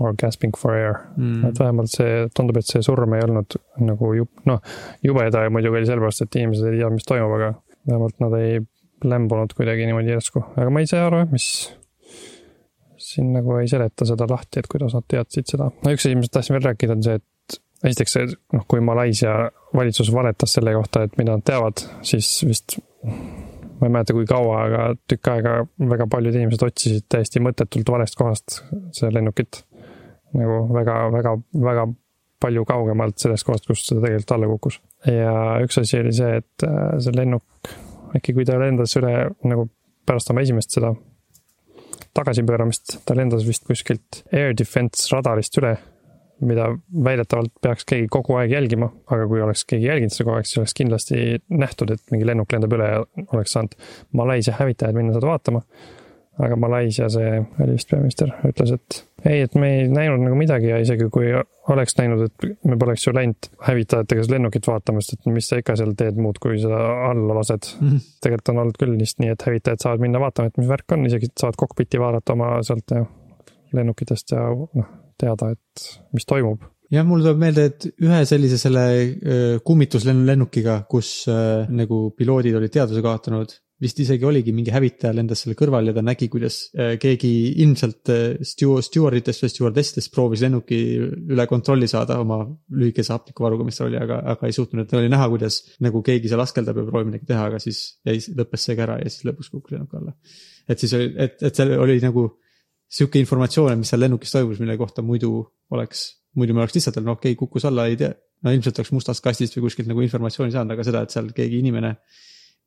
or 0.00 0.14
gasping 0.18 0.54
for 0.58 0.74
air. 0.74 0.98
Mm.. 1.16 1.50
et 1.50 1.60
vähemalt 1.60 1.92
see, 1.92 2.24
tundub, 2.36 2.58
et 2.60 2.68
see 2.68 2.82
surm 2.84 3.14
ei 3.16 3.24
olnud 3.26 3.58
nagu 3.84 4.12
jub-, 4.18 4.44
noh, 4.48 4.62
jubeda 5.04 5.44
muidugi 5.54 5.82
oli 5.82 5.90
sellepärast, 5.90 6.26
et 6.26 6.40
inimesed 6.40 6.70
ei 6.70 6.80
teadnud, 6.80 6.98
mis 6.98 7.08
toimub, 7.08 7.36
aga 7.38 7.52
vähemalt 7.88 8.20
nad 8.24 8.36
ei 8.40 8.60
lämbunud 9.04 9.54
kuidagi 9.56 9.86
niimoodi 9.88 10.14
järsku, 10.14 10.42
aga 10.56 10.72
ma 10.72 10.82
ei 10.82 10.90
saa 10.90 11.06
aru, 11.08 11.24
mis 11.32 11.48
siin 13.04 13.32
nagu 13.34 13.58
ei 13.60 13.68
seleta 13.70 14.06
seda 14.08 14.26
lahti, 14.30 14.62
et 14.62 14.70
kuidas 14.70 14.96
nad 14.96 15.06
teadsid 15.10 15.54
seda. 15.54 15.68
no 15.70 15.94
üks 15.94 16.06
asi, 16.06 16.16
mis 16.18 16.32
tahtsin 16.32 16.56
veel 16.56 16.68
rääkida, 16.70 16.96
on 16.96 17.04
see, 17.04 17.20
et 17.20 17.58
esiteks 17.90 18.16
see, 18.16 18.36
noh, 18.56 18.64
kui 18.70 18.80
Malaisia 18.84 19.34
valitsus 19.76 20.10
valetas 20.14 20.56
selle 20.56 20.72
kohta, 20.76 21.04
et 21.04 21.18
mida 21.20 21.36
nad 21.36 21.44
teavad, 21.46 21.84
siis 22.06 22.30
vist 22.48 22.78
ma 23.04 23.88
ei 23.88 23.92
mäleta, 23.92 24.14
kui 24.16 24.26
kaua, 24.28 24.60
aga 24.68 24.82
tükk 25.10 25.30
aega 25.34 25.54
väga 25.92 26.06
paljud 26.10 26.36
inimesed 26.38 26.64
otsisid 26.64 27.06
täiesti 27.12 27.42
mõttetult 27.44 27.90
valest 27.92 28.16
kohast 28.16 28.60
seda 28.96 29.12
lennukit 29.18 29.64
nagu 30.34 30.58
väga, 30.74 30.96
väga, 31.14 31.36
väga 31.64 31.86
palju 32.44 32.66
kaugemalt 32.68 33.22
sellest 33.22 33.46
kohast, 33.46 33.66
kus 33.68 33.86
ta 33.86 33.96
tegelikult 34.00 34.34
alla 34.36 34.50
kukkus. 34.50 34.80
ja 35.08 35.32
üks 35.64 35.80
asi 35.80 36.00
oli 36.02 36.12
see, 36.16 36.42
et 36.42 36.66
äh, 36.66 36.98
see 37.02 37.16
lennuk, 37.16 37.72
äkki 38.16 38.36
kui 38.36 38.46
ta 38.48 38.58
lendas 38.60 38.96
üle 39.00 39.14
nagu 39.48 39.68
pärast 40.04 40.30
oma 40.32 40.44
esimest 40.44 40.76
seda 40.76 40.92
tagasipööramist, 42.14 43.00
ta 43.06 43.16
lendas 43.16 43.46
vist 43.46 43.64
kuskilt 43.66 44.22
air 44.32 44.54
defense 44.58 45.08
radarist 45.10 45.56
üle, 45.58 45.72
mida 46.44 46.68
väidetavalt 47.06 47.54
peaks 47.62 47.86
keegi 47.88 48.10
kogu 48.12 48.36
aeg 48.38 48.52
jälgima, 48.52 48.90
aga 49.14 49.26
kui 49.30 49.42
oleks 49.42 49.64
keegi 49.70 49.88
jälginud 49.88 50.14
seda 50.14 50.28
kogu 50.28 50.38
aeg, 50.38 50.48
siis 50.50 50.60
oleks 50.60 50.76
kindlasti 50.78 51.20
nähtud, 51.54 51.94
et 51.94 52.14
mingi 52.14 52.28
lennuk 52.28 52.52
lendab 52.54 52.74
üle 52.76 52.90
ja 52.90 53.02
oleks 53.24 53.54
saanud 53.56 53.76
Malaisia 54.20 54.56
hävitajad 54.58 54.98
minna 54.98 55.16
seda 55.16 55.30
vaatama 55.30 55.62
aga 56.42 56.56
Malaisia 56.58 57.08
see 57.12 57.42
välispeaminister 57.58 58.32
ütles, 58.48 58.74
et 58.74 59.02
ei, 59.24 59.44
et 59.46 59.54
me 59.58 59.70
ei 59.78 59.86
näinud 59.88 60.22
nagu 60.24 60.36
midagi 60.38 60.68
ja 60.70 60.78
isegi 60.82 61.08
kui 61.12 61.30
oleks 61.72 61.96
näinud, 61.98 62.26
et 62.26 62.66
me 62.68 62.76
poleks 62.80 63.06
ju 63.06 63.14
läinud 63.16 63.48
hävitajatega 63.64 64.26
seda 64.26 64.36
lennukit 64.36 64.68
vaatama, 64.68 65.02
sest 65.04 65.18
et 65.18 65.32
mis 65.32 65.48
sa 65.48 65.60
ikka 65.60 65.78
seal 65.80 65.94
teed 65.98 66.20
muud, 66.20 66.40
kui 66.42 66.58
seda 66.60 66.80
alla 67.10 67.38
lased 67.38 67.70
mm. 67.72 67.88
-hmm. 67.88 68.12
tegelikult 68.24 68.52
on 68.52 68.62
olnud 68.64 68.78
küll 68.82 68.98
vist 69.00 69.20
nii, 69.22 69.32
et 69.34 69.46
hävitajad 69.48 69.86
saavad 69.86 70.04
minna 70.04 70.20
vaatama, 70.20 70.52
et 70.52 70.60
mis 70.60 70.68
värk 70.68 70.96
on, 70.96 71.06
isegi 71.08 71.32
saavad 71.32 71.58
kokpiti 71.64 72.00
vaadata 72.00 72.36
oma 72.36 72.52
sealt 72.62 72.96
ja 72.96 73.04
lennukitest 73.74 74.36
ja 74.36 74.46
noh, 74.52 74.92
teada, 75.18 75.50
et 75.56 75.88
mis 76.12 76.26
toimub 76.26 76.62
jah, 76.92 77.06
mul 77.06 77.24
tuleb 77.24 77.40
meelde, 77.40 77.64
et 77.70 77.88
ühe 78.04 78.24
sellise 78.28 78.58
selle 78.60 78.84
kummituslennukiga, 79.64 80.82
kus 80.90 81.24
äh, 81.32 81.64
nagu 81.70 82.10
piloodid 82.16 82.60
olid 82.60 82.72
teadvuse 82.74 83.02
kaotanud 83.02 83.56
vist 83.82 83.98
isegi 83.98 84.26
oligi 84.26 84.52
mingi 84.54 84.70
hävitaja 84.70 85.14
lendas 85.16 85.40
selle 85.42 85.56
kõrval 85.58 85.88
ja 85.88 85.94
ta 85.96 86.02
nägi, 86.04 86.28
kuidas 86.30 86.58
äh, 86.78 86.94
keegi 87.00 87.30
ilmselt 87.64 88.10
äh, 88.12 88.22
stew-, 88.46 88.78
stjuarditest 88.86 89.42
või 89.44 89.50
stjuardessidest 89.50 90.12
proovis 90.14 90.44
lennuki 90.44 90.78
üle 91.02 91.46
kontrolli 91.50 91.88
saada 91.90 92.20
oma 92.22 92.38
lühikese 92.70 93.16
hapnikuvaruga, 93.16 93.66
mis 93.66 93.80
tal 93.80 93.90
oli, 93.90 93.98
aga, 93.98 94.20
aga 94.34 94.48
ei 94.48 94.54
suutnud, 94.54 94.84
et 94.84 94.94
oli 94.98 95.10
näha, 95.10 95.26
kuidas 95.32 95.60
nagu 95.84 96.04
keegi 96.06 96.30
seal 96.30 96.44
askeldab 96.44 96.78
ja 96.80 96.86
proovib 96.86 97.10
midagi 97.10 97.28
teha, 97.32 97.48
aga 97.50 97.60
siis 97.62 97.82
jäi, 98.06 98.20
lõppes 98.38 98.68
see 98.68 98.78
ka 98.78 98.86
ära 98.86 99.00
ja 99.02 99.10
siis 99.10 99.26
lõpuks 99.26 99.50
kukkus 99.52 99.74
lennuk 99.74 99.96
alla. 99.98 100.14
et 100.70 100.84
siis 100.84 100.94
oli, 100.96 101.10
et, 101.26 101.40
et 101.42 101.62
seal 101.62 101.74
oli 101.74 101.98
nagu 102.04 102.28
sihuke 102.94 103.18
informatsioon, 103.18 103.80
mis 103.80 103.90
seal 103.90 104.04
lennukis 104.04 104.36
toimus, 104.36 104.60
mille 104.62 104.76
kohta 104.78 105.02
muidu 105.02 105.32
oleks, 105.74 106.06
muidu 106.38 106.54
me 106.54 106.62
oleks 106.62 106.78
lihtsalt 106.78 107.00
öelnud, 107.00 107.10
no 107.10 107.18
okei 107.18 107.34
okay,, 107.34 107.40
kukkus 107.40 107.66
alla, 107.66 107.88
ei 107.90 107.98
tea. 107.98 108.12
no 108.44 108.52
ilmselt 108.54 108.78
oleks 108.78 108.92
mustast 108.94 109.24
kastist 109.24 109.56
või 109.56 109.66
kuskilt 109.66 109.90
nagu 109.90 110.04
informatsiooni 110.04 110.54
saanud, 110.54 110.76
aga 110.76 110.86
seda, 110.86 111.02
et 111.02 111.14
seal 111.14 111.32
keegi 111.34 111.58
inimene 111.64 111.94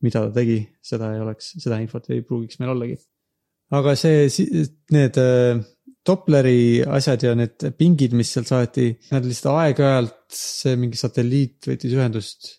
mida 0.06 0.26
ta 0.28 0.34
tegi, 0.36 0.60
seda 0.84 1.14
ei 1.16 1.24
oleks, 1.24 1.54
seda 1.62 1.80
infot 1.82 2.10
ei 2.14 2.24
pruugiks 2.26 2.60
meil 2.62 2.74
ollagi. 2.76 2.98
aga 3.78 3.96
see, 4.00 4.28
need 4.96 5.18
äh, 5.22 5.64
Dopleri 6.08 6.84
asjad 6.88 7.26
ja 7.26 7.34
need 7.36 7.66
pingid, 7.76 8.14
mis 8.16 8.30
sealt 8.32 8.48
saati, 8.48 8.92
nad 9.12 9.26
lihtsalt 9.28 9.58
aeg-ajalt, 9.60 10.22
see 10.32 10.78
mingi 10.80 11.00
satelliit 11.00 11.68
võttis 11.68 11.96
ühendust. 11.98 12.54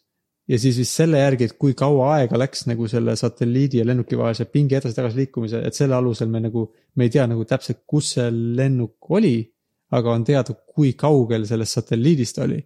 ja 0.49 0.57
siis 0.61 0.79
vist 0.81 0.97
selle 0.97 1.21
järgi, 1.21 1.49
et 1.49 1.57
kui 1.61 1.75
kaua 1.77 2.15
aega 2.19 2.39
läks 2.41 2.67
nagu 2.69 2.87
selle 2.89 3.15
satelliidi 3.21 3.81
ja 3.81 3.87
lennuki 3.89 4.17
vahelise 4.17 4.47
pingi 4.53 4.79
edasi-tagasi 4.79 5.21
liikumise, 5.23 5.63
et 5.65 5.77
selle 5.77 5.97
alusel 5.97 6.29
me 6.33 6.41
nagu, 6.45 6.67
me 6.97 7.09
ei 7.09 7.13
tea 7.13 7.27
nagu 7.29 7.45
täpselt, 7.49 7.83
kus 7.87 8.15
see 8.17 8.29
lennuk 8.33 9.11
oli. 9.17 9.37
aga 9.89 10.13
on 10.13 10.25
teada, 10.25 10.53
kui 10.77 10.91
kaugel 10.93 11.47
sellest 11.49 11.79
satelliidist 11.79 12.39
oli 12.45 12.59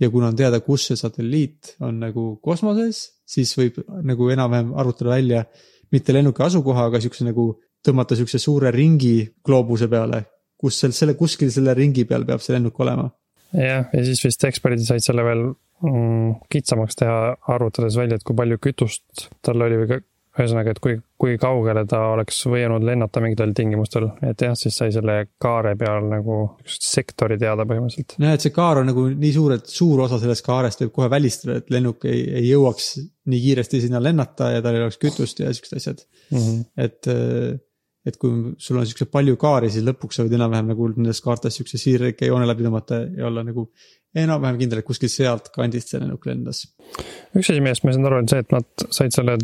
ja 0.00 0.10
kuna 0.12 0.28
on 0.28 0.36
teada, 0.36 0.60
kus 0.60 0.90
see 0.90 0.98
satelliit 1.00 1.76
on 1.80 2.00
nagu 2.02 2.24
kosmoses, 2.44 3.15
siis 3.26 3.52
võib 3.58 3.80
nagu 4.06 4.30
enam-vähem 4.32 4.72
arvutada 4.78 5.16
välja 5.16 5.44
mitte 5.92 6.14
lennuki 6.14 6.42
asukoha, 6.46 6.88
aga 6.90 7.00
siukse 7.02 7.26
nagu 7.26 7.50
tõmmata 7.86 8.18
siukse 8.18 8.40
suure 8.42 8.72
ringi 8.74 9.20
gloobuse 9.46 9.88
peale, 9.90 10.22
kus 10.58 10.80
seal 10.80 10.94
selle 10.96 11.14
kuskil 11.18 11.52
selle 11.54 11.74
ringi 11.76 12.06
peal 12.08 12.26
peab 12.26 12.42
see 12.42 12.56
lennuk 12.56 12.78
olema. 12.82 13.08
jah, 13.54 13.86
ja 13.92 14.04
siis 14.06 14.22
vist 14.24 14.44
eksperdid 14.48 14.86
said 14.86 15.04
selle 15.04 15.24
veel 15.26 15.44
mm, 15.46 16.32
kitsamaks 16.52 16.98
teha, 17.02 17.36
arvutades 17.54 17.98
välja, 17.98 18.18
et 18.18 18.26
kui 18.26 18.36
palju 18.38 18.58
kütust 18.62 19.28
tal 19.44 19.62
oli 19.66 19.82
või 19.82 20.00
ühesõnaga, 20.36 20.74
et 20.74 20.80
kui, 20.84 20.96
kui 21.20 21.36
kaugele 21.40 21.86
ta 21.88 22.02
oleks 22.12 22.38
võinud 22.50 22.84
lennata 22.84 23.22
mingitel 23.24 23.54
tingimustel, 23.56 24.08
et 24.26 24.42
jah, 24.44 24.54
siis 24.58 24.76
sai 24.76 24.92
selle 24.94 25.18
kaare 25.42 25.72
peal 25.80 26.08
nagu 26.10 26.38
sektori 26.66 27.38
teada 27.40 27.64
põhimõtteliselt. 27.68 28.18
nojah, 28.20 28.36
et 28.36 28.44
see 28.44 28.54
kaar 28.56 28.82
on 28.82 28.90
nagu 28.90 29.06
nii 29.12 29.32
suur, 29.34 29.56
et 29.56 29.70
suur 29.72 30.04
osa 30.06 30.20
sellest 30.22 30.44
kaarest 30.46 30.84
võib 30.84 30.94
kohe 30.98 31.10
välistada, 31.12 31.60
et 31.60 31.72
lennuk 31.72 32.04
ei, 32.08 32.24
ei 32.42 32.50
jõuaks 32.50 32.90
nii 33.32 33.44
kiiresti 33.46 33.82
sinna 33.86 34.02
lennata 34.02 34.52
ja 34.54 34.64
tal 34.64 34.76
ei 34.76 34.84
oleks 34.84 35.00
kütust 35.02 35.40
ja 35.40 35.52
siuksed 35.56 35.80
asjad 35.80 36.04
mm. 36.04 36.38
-hmm. 36.38 36.60
et, 36.84 37.10
et 38.06 38.20
kui 38.20 38.52
sul 38.62 38.80
on 38.80 38.86
siukseid 38.86 39.10
palju 39.10 39.40
kaari, 39.40 39.72
siis 39.72 39.88
lõpuks 39.88 40.20
sa 40.20 40.26
võid 40.26 40.36
enam-vähem 40.36 40.74
nagu 40.74 40.92
nendest 40.94 41.24
kaartest 41.24 41.62
siukse 41.62 41.80
siirike 41.80 42.28
joone 42.28 42.46
läbi 42.46 42.68
tõmmata 42.68 43.02
ja 43.16 43.26
olla 43.30 43.44
nagu 43.46 43.70
enam-vähem 44.16 44.60
kindel, 44.60 44.80
et 44.80 44.86
kuskilt 44.86 45.12
sealt 45.12 45.50
kandist 45.54 45.90
see 45.92 46.00
lennuk 46.00 46.24
lendas. 46.28 46.66
üks 47.34 47.50
asi, 47.50 47.60
millest 47.60 47.84
ma 47.84 47.92
sain 47.96 48.08
aru, 48.08 48.22
on 48.22 48.30
see, 48.30 48.44
et 48.44 48.52
nad 48.54 48.88
said 48.94 49.16
selle 49.16 49.40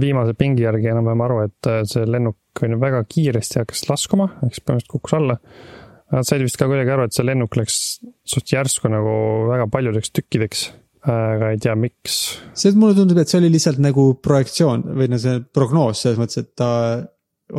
viimase 0.00 0.34
pingi 0.38 0.66
järgi 0.66 0.90
enam-vähem 0.92 1.24
aru, 1.26 1.40
et 1.48 1.70
äh, 1.70 1.82
see 1.88 2.04
lennuk 2.08 2.64
on 2.64 2.78
väga 2.82 3.02
kiiresti 3.10 3.62
hakkas 3.62 3.88
laskuma, 3.90 4.28
ehk 4.44 4.54
siis 4.54 4.64
põhimõtteliselt 4.64 4.94
kukkus 4.94 5.16
alla. 5.18 5.38
Nad 6.14 6.28
said 6.28 6.44
vist 6.44 6.58
ka 6.60 6.68
kuidagi 6.70 6.92
aru, 6.94 7.08
et 7.08 7.16
see 7.16 7.26
lennuk 7.26 7.56
läks 7.58 7.78
suht 8.28 8.52
järsku 8.52 8.90
nagu 8.92 9.14
väga 9.50 9.66
paljudeks 9.72 10.12
tükkideks 10.14 10.68
aga 11.04 11.50
ei 11.52 11.60
tea, 11.60 11.74
miks. 11.76 12.18
see, 12.56 12.72
mulle 12.78 12.96
tundub, 12.96 13.18
et 13.20 13.28
see 13.28 13.40
oli 13.42 13.50
lihtsalt 13.52 13.80
nagu 13.82 14.06
projektsioon 14.24 14.86
või 14.96 15.10
no 15.12 15.20
see 15.20 15.40
prognoos 15.54 16.00
selles 16.00 16.20
mõttes, 16.20 16.40
et 16.40 16.54
ta 16.56 16.68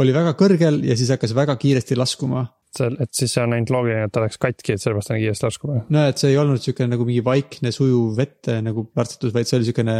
oli 0.02 0.14
väga 0.16 0.34
kõrgel 0.40 0.82
ja 0.88 0.98
siis 0.98 1.12
hakkas 1.14 1.36
väga 1.38 1.58
kiiresti 1.62 1.98
laskuma. 2.00 2.48
et 2.76 3.12
siis 3.16 3.32
see 3.32 3.44
on 3.44 3.54
ainult 3.56 3.72
loogiline, 3.72 4.08
et 4.08 4.12
ta 4.12 4.24
läks 4.24 4.40
katki, 4.42 4.74
et 4.76 4.82
sellepärast 4.82 5.12
ta 5.12 5.16
nii 5.16 5.24
kiiresti 5.24 5.48
lasku 5.48 5.70
või? 5.70 5.84
no 5.94 6.08
et 6.10 6.22
see 6.22 6.34
ei 6.34 6.40
olnud 6.42 6.64
siukene 6.64 6.92
nagu 6.92 7.06
mingi 7.08 7.24
vaikne 7.24 7.72
sujuv 7.76 8.18
vette 8.18 8.58
nagu 8.66 8.88
plärtsatus, 8.90 9.34
vaid 9.36 9.48
see 9.48 9.60
oli 9.60 9.70
siukene 9.70 9.98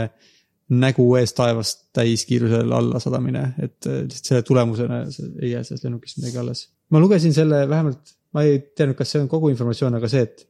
nägu 0.74 1.06
ees 1.20 1.36
taevast 1.38 1.86
täiskiirusel 1.94 2.72
alla 2.74 3.00
sadamine, 3.04 3.52
et 3.62 3.86
äh, 3.86 4.02
lihtsalt 4.08 4.32
selle 4.32 4.48
tulemusena 4.48 5.04
ei 5.42 5.52
jää 5.52 5.64
sellest 5.64 5.86
lennukist 5.86 6.18
midagi 6.22 6.42
alles. 6.42 6.68
ma 6.90 7.00
lugesin 7.00 7.34
selle 7.34 7.64
vähemalt, 7.70 8.16
ma 8.34 8.44
ei 8.46 8.60
teadnud, 8.76 8.98
kas 8.98 9.14
see 9.14 9.22
on 9.22 9.30
kogu 9.30 9.50
informatsioon, 9.54 9.98
aga 10.00 10.10
see, 10.10 10.26
et 10.26 10.48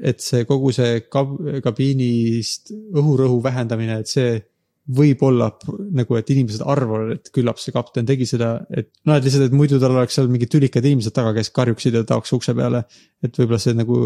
et 0.00 0.22
see 0.24 0.46
kogu 0.48 0.72
see 0.72 1.02
kab, 1.12 1.34
kabiinist 1.64 2.72
õhurõhu 2.72 3.40
vähendamine, 3.44 3.98
et 4.00 4.08
see 4.08 4.38
võib 4.90 5.22
olla 5.26 5.50
nagu, 5.94 6.16
et 6.18 6.30
inimesed 6.32 6.62
arvavad, 6.66 7.12
et 7.14 7.28
küllap 7.34 7.60
see 7.60 7.74
kapten 7.74 8.08
tegi 8.08 8.26
seda, 8.26 8.54
et 8.72 8.90
noh, 9.06 9.16
et 9.16 9.26
lihtsalt, 9.26 9.46
et 9.46 9.56
muidu 9.56 9.78
tal 9.82 9.94
oleks 9.94 10.16
seal 10.18 10.30
mingid 10.32 10.50
tülikad 10.52 10.86
inimesed 10.86 11.14
taga, 11.14 11.34
kes 11.36 11.52
karjuksid 11.54 11.98
ja 12.00 12.02
taoks 12.08 12.32
ukse 12.36 12.54
peale. 12.56 12.82
et 13.22 13.36
võib-olla 13.36 13.60
see 13.62 13.76
nagu, 13.76 13.98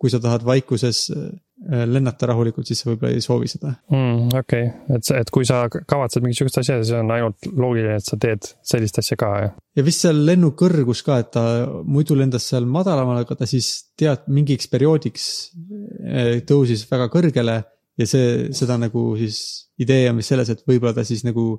kui 0.00 0.10
sa 0.12 0.20
tahad 0.22 0.44
vaikuses 0.48 1.02
äh, 1.12 1.84
lennata 1.90 2.30
rahulikult, 2.30 2.68
siis 2.68 2.80
sa 2.80 2.88
võib-olla 2.88 3.12
ei 3.12 3.24
soovi 3.24 3.50
seda 3.52 3.74
mm,. 3.92 4.30
okei 4.40 4.68
okay., 4.70 4.96
et, 4.96 5.10
et 5.20 5.32
kui 5.34 5.48
sa 5.48 5.62
kavatsed 5.68 6.24
mingit 6.24 6.40
sihukest 6.40 6.62
asja, 6.62 6.78
siis 6.80 6.94
on 6.96 7.12
ainult 7.12 7.50
loogiline, 7.52 7.98
et 8.00 8.06
sa 8.06 8.16
teed 8.20 8.48
sellist 8.72 9.00
asja 9.02 9.18
ka, 9.20 9.32
jah. 9.44 9.58
ja 9.76 9.84
vist 9.84 10.06
seal 10.06 10.22
lennu 10.28 10.54
kõrgus 10.58 11.04
ka, 11.06 11.20
et 11.20 11.32
ta 11.36 11.44
muidu 11.84 12.16
lendas 12.18 12.48
seal 12.48 12.68
madalamal, 12.68 13.20
aga 13.20 13.36
ta 13.42 13.48
siis 13.50 13.68
tead 14.00 14.24
mingiks 14.32 14.70
perioodiks 14.72 15.26
äh, 15.50 16.32
tõusis 16.48 16.86
väga 16.90 17.10
kõrgele 17.12 17.60
ja 18.00 18.08
see, 18.08 18.48
seda 18.56 18.80
nagu 18.80 19.10
siis 19.20 19.42
idee 19.80 20.08
on 20.10 20.20
vist 20.20 20.32
selles, 20.32 20.48
et 20.52 20.64
võib-olla 20.68 20.96
ta 20.96 21.04
siis 21.04 21.26
nagu 21.28 21.52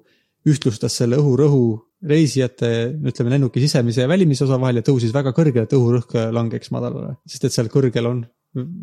ühtlustas 0.50 0.96
selle 0.98 1.20
õhurõhu 1.22 1.66
reisijate, 2.08 2.70
ütleme 3.12 3.36
lennuki 3.36 3.62
sisemise 3.62 4.06
ja 4.06 4.10
välimise 4.10 4.46
osa 4.48 4.58
vahel 4.62 4.82
ja 4.82 4.86
tõusis 4.86 5.14
väga 5.14 5.34
kõrgele, 5.38 5.68
et 5.68 5.76
õhurõhk 5.78 6.16
langeks 6.34 6.72
madalale. 6.74 7.18
sest 7.30 7.46
et 7.46 7.54
seal 7.54 7.70
kõrgel 7.74 8.10
on 8.10 8.24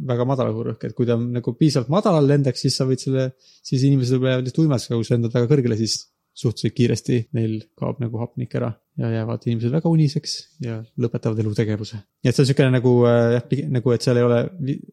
väga 0.09 0.24
madal 0.28 0.52
õhurõhk, 0.52 0.87
et 0.87 0.94
kui 0.96 1.09
ta 1.09 1.16
nagu 1.18 1.52
piisavalt 1.59 1.90
madalal 1.92 2.28
lendaks, 2.31 2.62
siis 2.64 2.78
sa 2.78 2.87
võid 2.88 3.02
selle, 3.02 3.33
siis 3.62 3.83
inimesed 3.85 4.16
jäävad 4.16 4.46
lihtsalt 4.46 4.62
uimaks, 4.64 4.88
aga 4.88 5.00
kui 5.00 5.09
sa 5.09 5.16
lendad 5.16 5.35
väga 5.35 5.50
kõrgele, 5.50 5.76
siis 5.81 5.98
suhteliselt 6.38 6.76
kiiresti 6.76 7.16
neil 7.35 7.57
kaob 7.78 7.98
nagu 8.02 8.20
hapnik 8.22 8.52
ära 8.54 8.70
ja 9.00 9.11
jäävad 9.11 9.46
inimesed 9.48 9.74
väga 9.74 9.90
uniseks 9.90 10.37
ja 10.62 10.78
lõpetavad 11.02 11.40
elutegevuse. 11.42 11.98
nii 11.98 12.31
et 12.31 12.37
see 12.37 12.44
on 12.44 12.50
siukene 12.52 12.74
nagu 12.76 12.92
äh, 13.11 13.35
jah, 13.35 13.64
nagu, 13.74 13.92
et 13.94 14.07
seal 14.07 14.20
ei 14.20 14.26
ole, 14.26 14.38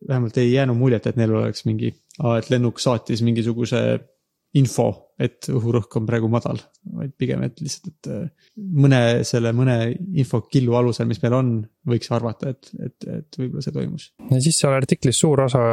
vähemalt 0.10 0.40
ei 0.42 0.52
jäänud 0.56 0.80
muljet, 0.80 1.06
et 1.06 1.20
neil 1.20 1.36
oleks 1.38 1.68
mingi, 1.70 1.94
et 1.94 2.50
lennuk 2.50 2.82
saatis 2.82 3.22
mingisuguse 3.26 3.84
info, 4.56 4.88
et 5.20 5.50
õhurõhk 5.52 5.98
on 6.00 6.08
praegu 6.08 6.30
madal, 6.32 6.60
vaid 6.96 7.13
pigem, 7.20 7.44
et 7.48 7.60
lihtsalt, 7.63 7.91
et 7.91 8.12
äh, 8.12 8.52
mõne 8.58 9.02
selle 9.28 9.52
mõne 9.56 9.78
infokillu 9.94 10.78
alusel, 10.80 11.10
mis 11.10 11.22
meil 11.24 11.38
on, 11.38 11.56
võiks 11.88 12.12
arvata, 12.15 12.56
et, 12.56 12.72
et, 12.80 13.10
et 13.20 13.39
võib-olla 13.41 13.65
see 13.65 13.76
toimus. 13.76 14.12
ja 14.32 14.41
siis 14.44 14.60
seal 14.62 14.76
artiklis 14.76 15.20
suur 15.20 15.46
osa 15.48 15.65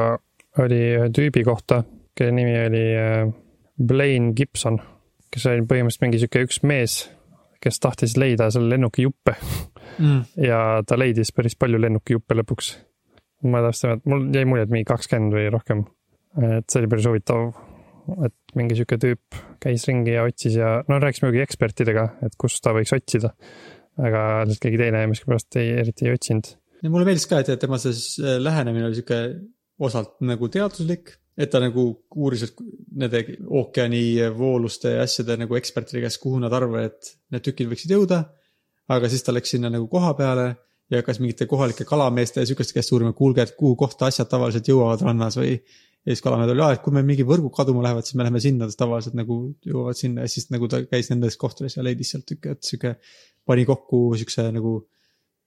oli 0.62 0.80
ühe 0.98 1.12
tüübi 1.14 1.44
kohta, 1.46 1.82
kelle 2.18 2.34
nimi 2.36 2.58
oli 2.66 2.86
äh, 2.98 3.30
Blaine 3.82 4.34
Gibson 4.36 4.80
kes 5.32 5.48
oli 5.48 5.64
põhimõtteliselt 5.68 6.04
mingi 6.04 6.20
sihuke 6.20 6.44
üks 6.46 6.60
mees, 6.68 6.96
kes 7.62 7.80
tahtis 7.82 8.16
leida 8.20 8.50
selle 8.52 8.74
lennuki 8.74 9.06
juppe 9.06 9.34
mm. 9.38 10.20
ja 10.44 10.58
ta 10.86 10.98
leidis 10.98 11.32
päris 11.34 11.56
palju 11.58 11.80
lennuki 11.80 12.16
juppe 12.18 12.36
lõpuks. 12.36 12.74
ma 13.48 13.62
täpselt, 13.64 14.04
mul 14.06 14.28
jäi 14.34 14.46
mulje, 14.46 14.66
et 14.66 14.74
mingi 14.74 14.88
kakskümmend 14.88 15.34
või 15.34 15.48
rohkem. 15.50 15.84
et 16.36 16.68
see 16.68 16.82
oli 16.82 16.90
päris 16.92 17.08
huvitav, 17.08 17.48
et 18.26 18.56
mingi 18.58 18.76
sihuke 18.78 18.98
tüüp 19.00 19.38
käis 19.62 19.86
ringi 19.88 20.16
ja 20.16 20.26
otsis 20.26 20.56
ja 20.58 20.74
no 20.88 20.98
rääkis 21.02 21.22
muidugi 21.24 21.44
ekspertidega, 21.44 22.08
et 22.26 22.36
kus 22.40 22.58
ta 22.60 22.74
võiks 22.76 22.94
otsida. 22.96 23.32
aga 24.00 24.20
lihtsalt 24.48 24.62
keegi 24.64 24.78
teine 24.80 25.06
miskipärast 25.10 25.58
ei, 25.60 25.74
eriti 25.82 26.08
ei 26.08 26.16
otsinud. 26.16 26.54
ja 26.82 26.90
mulle 26.90 27.08
meeldis 27.08 27.28
ka, 27.30 27.42
et 27.42 27.60
tema 27.60 27.78
see 27.78 28.38
lähenemine 28.40 28.88
oli 28.88 29.00
sihuke 29.00 29.20
osalt 29.82 30.16
nagu 30.24 30.48
teaduslik 30.48 31.16
et 31.38 31.50
ta 31.50 31.60
nagu 31.62 31.84
uuris, 32.16 32.44
et 32.44 32.58
nende 33.00 33.22
ookeani 33.48 34.02
vooluste 34.36 34.96
ja 34.96 35.06
asjade 35.06 35.38
nagu 35.40 35.56
ekspertide 35.56 36.02
käest, 36.04 36.20
kuhu 36.22 36.40
nad 36.42 36.52
arvavad, 36.52 36.90
et 36.90 37.14
need 37.32 37.44
tükid 37.46 37.70
võiksid 37.70 37.94
jõuda. 37.96 38.24
aga 38.92 39.08
siis 39.08 39.22
ta 39.24 39.32
läks 39.32 39.54
sinna 39.54 39.70
nagu 39.72 39.86
koha 39.88 40.10
peale 40.18 40.46
ja 40.90 41.00
hakkas 41.00 41.20
mingite 41.22 41.46
kohalike 41.48 41.86
kalameeste 41.88 42.42
ja 42.42 42.46
sihukeste 42.46 42.74
käest 42.76 42.92
uurima, 42.92 43.14
kuulge, 43.16 43.46
et 43.46 43.54
kuhu 43.56 43.76
kohta 43.78 44.10
asjad 44.10 44.28
tavaliselt 44.28 44.68
jõuavad 44.68 45.04
rannas 45.06 45.38
või. 45.40 45.56
Ja 46.02 46.14
siis 46.14 46.22
kalamehed 46.24 46.50
oli, 46.50 46.64
et 46.74 46.82
kui 46.82 46.94
meil 46.94 47.06
mingi 47.06 47.26
võrgud 47.26 47.54
kaduma 47.54 47.84
lähevad, 47.86 48.06
siis 48.06 48.18
me 48.18 48.26
läheme 48.26 48.42
sinna, 48.42 48.68
tavaliselt 48.78 49.16
nagu 49.18 49.38
jõuavad 49.66 49.98
sinna 49.98 50.26
ja 50.26 50.30
siis 50.30 50.48
nagu 50.50 50.68
ta 50.70 50.82
käis 50.84 51.12
nendes 51.12 51.38
kohtades 51.38 51.78
ja 51.78 51.84
leidis 51.86 52.14
sealt 52.14 52.26
tükke, 52.28 52.56
et 52.56 52.66
sihuke. 52.66 52.96
pani 53.46 53.64
kokku 53.66 54.04
sihukese 54.18 54.48
nagu 54.54 54.76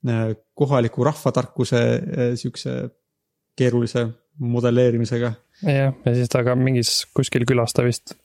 äh, 0.07 0.35
kohaliku 0.53 1.03
rahvatarkuse 1.03 1.81
äh, 1.81 2.35
sihukese 2.39 2.75
keerulise 3.57 4.07
modelleerimisega. 4.39 5.33
jah, 5.63 5.93
ja 6.05 6.15
siis 6.15 6.31
ta 6.31 6.43
ka 6.43 6.55
mingis 6.55 7.05
kuskil 7.15 7.45
külas 7.47 7.75
ta 7.75 7.83
vist 7.83 8.15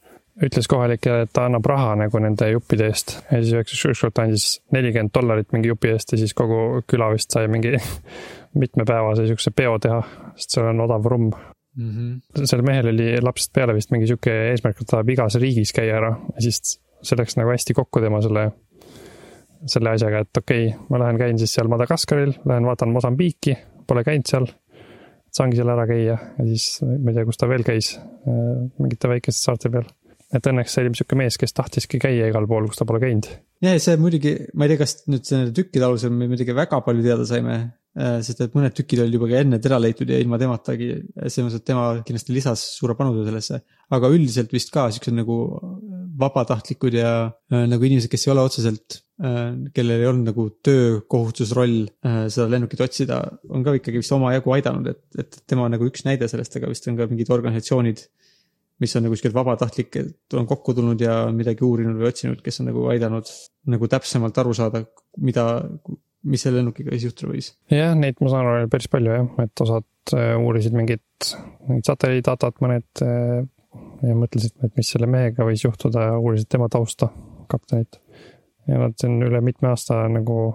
ütles 0.41 0.69
kohalikele, 0.71 1.25
et 1.27 1.33
ta 1.35 1.45
annab 1.49 1.67
raha 1.67 1.97
nagu 1.99 2.19
nende 2.23 2.47
juppide 2.53 2.87
eest 2.89 3.17
ja 3.27 3.41
siis 3.43 3.53
üheks 3.53 3.87
ükskord 3.91 4.23
andis 4.23 4.61
nelikümmend 4.73 5.13
dollarit 5.15 5.51
mingi 5.53 5.69
jupi 5.69 5.91
eest 5.91 6.15
ja 6.15 6.21
siis 6.21 6.35
kogu 6.39 6.83
küla 6.89 7.11
vist 7.13 7.35
sai 7.35 7.51
mingi 7.51 7.75
mitmepäevase 8.63 9.27
siukse 9.27 9.51
peo 9.51 9.79
teha, 9.83 10.05
sest 10.37 10.57
seal 10.57 10.71
on 10.71 10.87
odav 10.87 11.11
rumm 11.11 11.35
mm. 11.81 11.91
-hmm. 11.97 12.45
sellel 12.45 12.67
mehel 12.67 12.93
oli 12.93 13.11
lapsest 13.25 13.53
peale 13.57 13.75
vist 13.77 13.93
mingi 13.95 14.09
sihuke 14.11 14.37
eesmärk, 14.53 14.79
et 14.79 14.87
ta 14.87 14.97
tahab 14.99 15.13
igas 15.17 15.39
riigis 15.41 15.73
käia 15.77 15.99
ära 16.01 16.15
ja 16.35 16.47
siis 16.47 16.79
see 17.03 17.19
läks 17.19 17.39
nagu 17.41 17.53
hästi 17.53 17.77
kokku 17.77 18.03
tema 18.05 18.21
selle, 18.25 18.51
selle 19.67 19.95
asjaga, 19.97 20.25
et 20.25 20.43
okei 20.43 20.67
okay,, 20.69 20.89
ma 20.91 21.01
lähen 21.05 21.21
käin 21.21 21.39
siis 21.41 21.55
seal 21.57 21.71
Madagaskaril, 21.73 22.35
lähen 22.49 22.69
vaatan 22.69 22.93
Mosambiiki, 22.93 23.57
pole 23.89 24.05
käinud 24.05 24.29
seal 24.29 24.51
saangi 25.35 25.59
seal 25.59 25.71
ära 25.73 25.87
käia 25.89 26.17
ja 26.19 26.47
siis 26.49 26.83
ma 26.83 27.13
ei 27.13 27.17
tea, 27.17 27.27
kus 27.29 27.41
ta 27.41 27.49
veel 27.51 27.65
käis, 27.67 27.95
äh, 27.97 28.53
mingite 28.83 29.11
väikeste 29.11 29.47
saarte 29.47 29.73
peal. 29.73 29.89
et 30.31 30.47
õnneks 30.47 30.77
see 30.77 30.85
oli 30.85 30.95
sihuke 30.95 31.17
mees, 31.19 31.35
kes 31.43 31.57
tahtiski 31.57 31.99
käia 32.03 32.29
igal 32.31 32.47
pool, 32.51 32.69
kus 32.71 32.79
ta 32.79 32.87
pole 32.87 33.01
käinud. 33.03 33.29
ja 33.65 33.75
see 33.83 33.97
muidugi, 34.01 34.37
ma 34.55 34.67
ei 34.67 34.75
tea, 34.75 34.83
kas 34.83 35.01
nüüd 35.11 35.27
nende 35.35 35.55
tükkide 35.57 35.87
alusel 35.87 36.13
me 36.15 36.29
muidugi 36.31 36.57
väga 36.57 36.83
palju 36.87 37.07
teada 37.07 37.27
saime, 37.29 37.61
sest 37.99 38.45
et 38.45 38.53
mõned 38.55 38.75
tükid 38.77 39.01
olid 39.03 39.17
juba 39.17 39.27
ka 39.33 39.41
enne 39.43 39.59
ära 39.59 39.79
leitud 39.83 40.11
ja 40.11 40.19
ilma 40.23 40.39
tematagi, 40.39 40.93
selles 41.27 41.49
mõttes, 41.49 41.59
et 41.59 41.67
tema 41.67 41.87
kindlasti 42.07 42.35
lisas 42.37 42.63
suure 42.77 42.95
panuse 42.99 43.25
sellesse. 43.27 43.63
aga 43.91 44.11
üldiselt 44.15 44.53
vist 44.55 44.71
ka 44.71 44.87
siuksed 44.95 45.17
nagu 45.17 45.37
vabatahtlikud 46.21 46.95
ja 46.95 47.13
äh, 47.27 47.67
nagu 47.69 47.87
inimesed, 47.87 48.11
kes 48.13 48.27
ei 48.27 48.33
ole 48.35 48.45
otseselt 48.47 49.01
äh,, 49.23 49.53
kellel 49.75 50.03
ei 50.03 50.09
olnud 50.11 50.31
nagu 50.31 50.47
töökohustusroll 50.67 51.77
äh, 52.07 52.23
seda 52.33 52.49
lennukit 52.53 52.83
otsida, 52.85 53.21
on 53.51 53.65
ka 53.67 53.75
ikkagi 53.79 54.03
vist 54.03 54.15
omajagu 54.17 54.55
aidanud, 54.57 54.91
et, 54.93 55.03
et 55.19 55.41
tema 55.51 55.67
on 55.67 55.75
nagu 55.77 55.89
üks 55.89 56.07
näide 56.07 56.29
sellest, 56.31 56.57
aga 56.61 56.71
vist 56.71 56.87
on 56.91 56.99
ka 57.01 57.09
mingid 57.11 57.33
organisatsioonid, 57.35 58.05
mis 58.81 58.97
on 58.97 59.05
nagu 59.05 59.17
kuskilt 59.17 59.37
vabatahtlikud, 59.37 60.13
on 60.41 60.47
kokku 60.49 60.75
tulnud 60.77 61.03
ja 61.05 61.23
midagi 61.35 61.67
uurinud 61.67 61.99
või 62.01 62.13
otsinud, 62.13 62.41
kes 62.45 62.63
on 62.63 62.71
nagu 62.71 62.87
aidanud 62.93 63.29
nagu 63.75 63.91
täpsemalt 63.93 64.39
aru 64.41 64.55
saada, 64.57 64.85
mida, 65.21 65.47
mis 66.29 66.45
selle 66.45 66.61
lennukiga 66.61 66.93
siis 66.95 67.09
juhtuda 67.09 67.33
võis. 67.33 67.53
jah, 67.73 67.95
neid 67.97 68.19
ma 68.21 68.33
saan 68.33 68.49
aru 68.49 68.69
päris 68.73 68.91
palju 68.93 69.15
jah, 69.15 69.31
et 69.45 69.65
osad 69.65 70.15
äh, 70.17 70.35
uurisid 70.41 70.77
mingit, 70.77 71.33
mingit 71.69 71.89
satelliididatat, 71.89 72.61
mõned 72.65 73.05
äh, 73.07 73.41
ja 74.07 74.19
mõtlesid, 74.19 74.57
et 74.67 74.77
mis 74.79 74.93
selle 74.93 75.09
mehega 75.11 75.47
võis 75.47 75.65
juhtuda 75.65 76.11
ja 76.11 76.19
uurisid 76.21 76.51
tema 76.51 76.69
tausta, 76.73 77.11
kaptenit. 77.51 78.01
ja 78.69 78.83
nad 78.83 78.97
siin 79.01 79.21
üle 79.25 79.41
mitme 79.45 79.73
aasta 79.73 80.05
nagu 80.13 80.53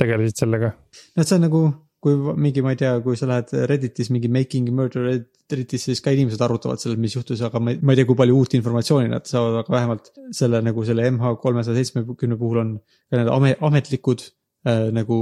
tegelesid 0.00 0.44
sellega. 0.44 0.74
no 1.16 1.26
see 1.26 1.38
on 1.38 1.46
nagu, 1.46 1.62
kui 2.04 2.18
mingi, 2.40 2.64
ma 2.64 2.74
ei 2.74 2.80
tea, 2.80 2.96
kui 3.04 3.16
sa 3.18 3.28
lähed 3.30 3.54
Redditis 3.70 4.10
mingi 4.14 4.30
making 4.32 4.70
murder 4.74 5.06
Redditisse, 5.08 5.92
siis 5.92 6.00
ka 6.04 6.12
inimesed 6.14 6.40
arutavad 6.42 6.80
sellest, 6.80 7.00
mis 7.00 7.14
juhtus, 7.14 7.42
aga 7.44 7.60
ma 7.62 7.74
ei, 7.74 7.78
ma 7.82 7.94
ei 7.94 8.00
tea, 8.00 8.08
kui 8.08 8.18
palju 8.18 8.38
uut 8.40 8.56
informatsiooni 8.58 9.12
nad 9.12 9.28
saavad, 9.28 9.60
aga 9.62 9.76
vähemalt 9.76 10.10
selle 10.34 10.62
nagu 10.64 10.86
selle 10.88 11.06
MH 11.10 11.36
kolmesaja 11.42 11.76
seitsmekümne 11.78 12.38
puhul 12.40 12.62
on 12.64 12.72
ka 13.12 13.20
need 13.20 13.60
ametlikud 13.68 14.24
äh, 14.68 14.90
nagu 14.94 15.18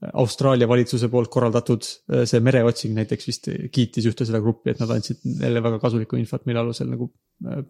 Austraalia 0.00 0.68
valitsuse 0.68 1.10
poolt 1.12 1.28
korraldatud 1.32 1.84
äh, 1.84 2.24
see 2.28 2.40
mereotsing 2.44 2.94
näiteks 2.96 3.28
vist 3.28 3.50
kiitis 3.72 4.08
ühte 4.08 4.24
seda 4.28 4.40
gruppi, 4.40 4.72
et 4.72 4.80
nad 4.80 4.92
andsid 4.94 5.20
neile 5.42 5.60
väga 5.64 5.80
kasulikku 5.82 6.16
infot, 6.16 6.46
mille 6.48 6.62
alusel 6.62 6.88
nagu 6.88 7.10
äh, 7.44 7.60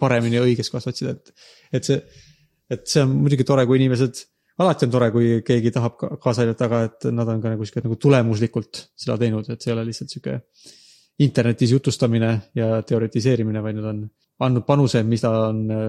paremini 0.00 0.40
õiges 0.40 0.70
kohas 0.72 0.86
otsida, 0.90 1.16
et. 1.16 1.32
et 1.76 1.88
see, 1.90 1.98
et 2.70 2.86
see 2.86 3.02
on 3.02 3.16
muidugi 3.18 3.44
tore, 3.44 3.66
kui 3.66 3.80
inimesed, 3.80 4.22
alati 4.62 4.86
on 4.86 4.92
tore, 4.94 5.10
kui 5.14 5.32
keegi 5.46 5.72
tahab 5.74 5.98
kaasa 6.22 6.44
aidata, 6.44 6.68
aga 6.68 6.82
et 6.86 7.08
nad 7.10 7.28
on 7.32 7.42
ka 7.42 7.52
nagu 7.52 7.66
sihuke 7.66 7.82
nagu 7.84 7.98
tulemuslikult 8.00 8.84
seda 8.94 9.18
teinud, 9.20 9.50
et 9.50 9.58
see 9.58 9.72
ei 9.72 9.76
ole 9.76 9.88
lihtsalt 9.90 10.14
sihuke. 10.14 10.40
internetis 11.20 11.74
jutustamine 11.74 12.28
ja 12.56 12.78
teoritiseerimine, 12.86 13.60
vaid 13.60 13.76
nad 13.76 13.88
on 13.90 13.98
andnud 14.46 14.64
panuse, 14.64 15.02
mida 15.04 15.30
on 15.50 15.58
äh, 15.74 15.88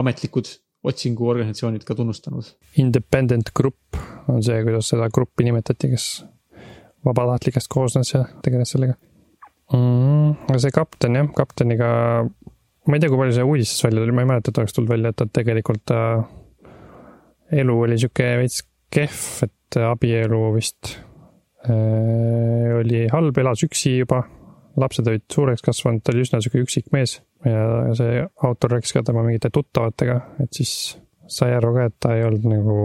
ametlikud 0.00 0.48
otsinguorganisatsioonid 0.86 1.84
ka 1.84 1.94
tunnustanud. 1.94 2.46
Independent 2.80 3.52
Group 3.56 4.00
on 4.28 4.42
see, 4.44 4.62
kuidas 4.64 4.88
seda 4.94 5.10
gruppi 5.12 5.44
nimetati, 5.44 5.90
kes 5.92 6.06
vabatahtlikest 7.04 7.68
koosnes 7.72 8.14
ja 8.14 8.24
tegeles 8.44 8.72
sellega 8.74 8.96
mm,. 9.72 10.58
see 10.60 10.72
kapten 10.74 11.18
jah, 11.18 11.30
kapteniga, 11.36 11.90
ma 12.24 12.96
ei 12.96 13.02
tea, 13.02 13.12
kui 13.12 13.20
palju 13.20 13.36
see 13.36 13.46
uudistes 13.46 13.84
välja 13.86 14.04
tuli, 14.04 14.16
ma 14.16 14.24
ei 14.24 14.32
mäleta, 14.32 14.52
et 14.52 14.60
oleks 14.62 14.76
tulnud 14.76 14.92
välja, 14.92 15.12
et 15.12 15.20
ta 15.20 15.28
tegelikult 15.40 15.94
äh, 15.96 16.24
elu 17.62 17.78
oli 17.86 18.00
sihuke 18.00 18.28
veits 18.40 18.64
kehv, 18.92 19.22
et 19.46 19.80
abielu 19.86 20.42
vist 20.56 20.94
äh, 21.68 22.76
oli 22.80 23.06
halb, 23.12 23.42
elas 23.42 23.64
üksi 23.66 23.98
juba, 24.00 24.24
lapsed 24.80 25.08
olid 25.08 25.26
suureks 25.32 25.64
kasvanud, 25.66 26.04
ta 26.04 26.14
oli 26.14 26.26
üsna 26.26 26.42
sihuke 26.42 26.64
üksik 26.66 26.92
mees 26.96 27.20
ja 27.46 27.94
see 27.96 28.20
autor 28.46 28.76
rääkis 28.76 28.92
ka 28.96 29.02
tema 29.06 29.24
mingite 29.26 29.50
tuttavatega, 29.54 30.20
et 30.44 30.52
siis 30.56 30.74
sai 31.30 31.54
aru 31.56 31.72
ka, 31.76 31.88
et 31.88 31.98
ta 32.02 32.14
ei 32.16 32.24
olnud 32.26 32.46
nagu 32.50 32.78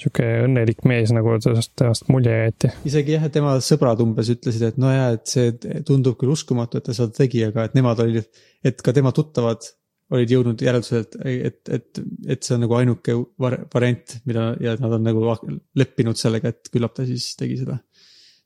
sihuke 0.00 0.26
õnnelik 0.46 0.84
mees, 0.88 1.12
nagu 1.12 1.34
temast, 1.44 1.74
temast 1.78 2.08
mulje 2.12 2.32
jäeti. 2.32 2.70
isegi 2.88 3.16
jah, 3.16 3.26
tema 3.32 3.56
sõbrad 3.64 4.00
umbes 4.04 4.30
ütlesid, 4.32 4.64
et 4.70 4.78
no 4.80 4.92
jaa, 4.92 5.10
et 5.16 5.28
see 5.28 5.52
tundub 5.86 6.16
küll 6.20 6.32
uskumatu, 6.32 6.80
et 6.80 6.88
ta 6.88 6.96
seda 6.96 7.12
tegi, 7.20 7.42
aga 7.46 7.68
et 7.68 7.76
nemad 7.76 8.00
olid, 8.04 8.24
et 8.64 8.80
ka 8.84 8.94
tema 8.96 9.12
tuttavad 9.16 9.68
olid 10.10 10.32
jõudnud 10.32 10.62
järeldusele, 10.64 11.04
et, 11.04 11.18
et, 11.50 11.60
et, 11.76 12.00
et 12.34 12.42
see 12.42 12.56
on 12.56 12.64
nagu 12.64 12.74
ainuke 12.80 13.14
variant, 13.38 14.16
mida 14.26 14.48
ja 14.62 14.74
nad 14.80 14.96
on 14.96 15.04
nagu 15.06 15.36
leppinud 15.78 16.18
sellega, 16.18 16.50
et 16.50 16.72
küllap 16.72 16.96
ta 16.96 17.06
siis 17.06 17.28
tegi 17.38 17.60
seda. 17.60 17.78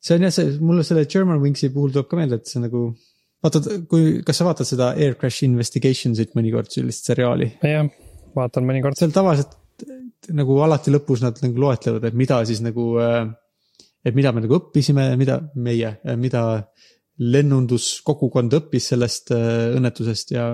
see 0.05 0.19
on 0.19 0.27
jah, 0.27 0.35
see 0.35 0.59
mulle 0.61 0.85
selle 0.85 1.07
German 1.09 1.41
Wingsi 1.41 1.71
puhul 1.73 1.95
tuleb 1.95 2.11
ka 2.11 2.19
meelde, 2.21 2.43
et 2.43 2.51
see 2.51 2.61
nagu 2.61 2.91
vaatad, 3.45 3.69
kui, 3.91 4.19
kas 4.27 4.41
sa 4.41 4.49
vaatad 4.49 4.69
seda 4.69 4.93
Air 4.97 5.19
Crash 5.21 5.45
Investigationsit 5.47 6.35
mõnikord, 6.39 6.71
sellist 6.73 7.11
seriaali? 7.11 7.53
jah, 7.63 7.87
vaatan 8.37 8.67
mõnikord. 8.69 8.99
seal 8.99 9.15
tavaliselt 9.15 9.55
nagu 10.35 10.59
alati 10.65 10.93
lõpus 10.95 11.25
nad 11.25 11.39
nagu 11.45 11.65
loetlevad, 11.67 12.09
et 12.09 12.17
mida 12.17 12.41
siis 12.49 12.63
nagu, 12.65 12.95
äh, 13.03 13.27
et 14.05 14.17
mida 14.17 14.33
me 14.33 14.45
nagu 14.45 14.59
õppisime, 14.59 15.11
mida 15.21 15.41
meie, 15.55 15.97
mida 16.21 16.45
lennunduskogukond 17.21 18.57
õppis 18.59 18.89
sellest 18.91 19.31
äh, 19.37 19.77
õnnetusest 19.77 20.33
ja 20.35 20.49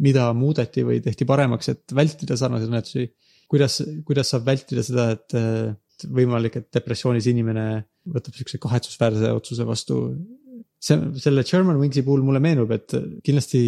mida 0.00 0.30
muudeti 0.36 0.86
või 0.86 1.02
tehti 1.04 1.26
paremaks, 1.28 1.72
et 1.74 1.96
vältida 1.96 2.38
sarnaseid 2.38 2.70
õnnetusi. 2.70 3.10
kuidas, 3.50 3.82
kuidas 4.06 4.30
saab 4.32 4.46
vältida 4.46 4.82
seda, 4.86 5.10
et 5.14 5.36
võimalik, 6.04 6.58
et 6.58 6.68
depressioonis 6.74 7.28
inimene 7.30 7.66
võtab 8.12 8.36
sihukese 8.36 8.60
kahetsusväärse 8.62 9.30
otsuse 9.32 9.66
vastu. 9.66 10.00
See, 10.86 10.98
selle 11.22 11.44
German 11.46 11.80
Wingsi 11.80 12.04
puhul 12.06 12.24
mulle 12.26 12.42
meenub, 12.42 12.72
et 12.74 12.94
kindlasti 13.26 13.62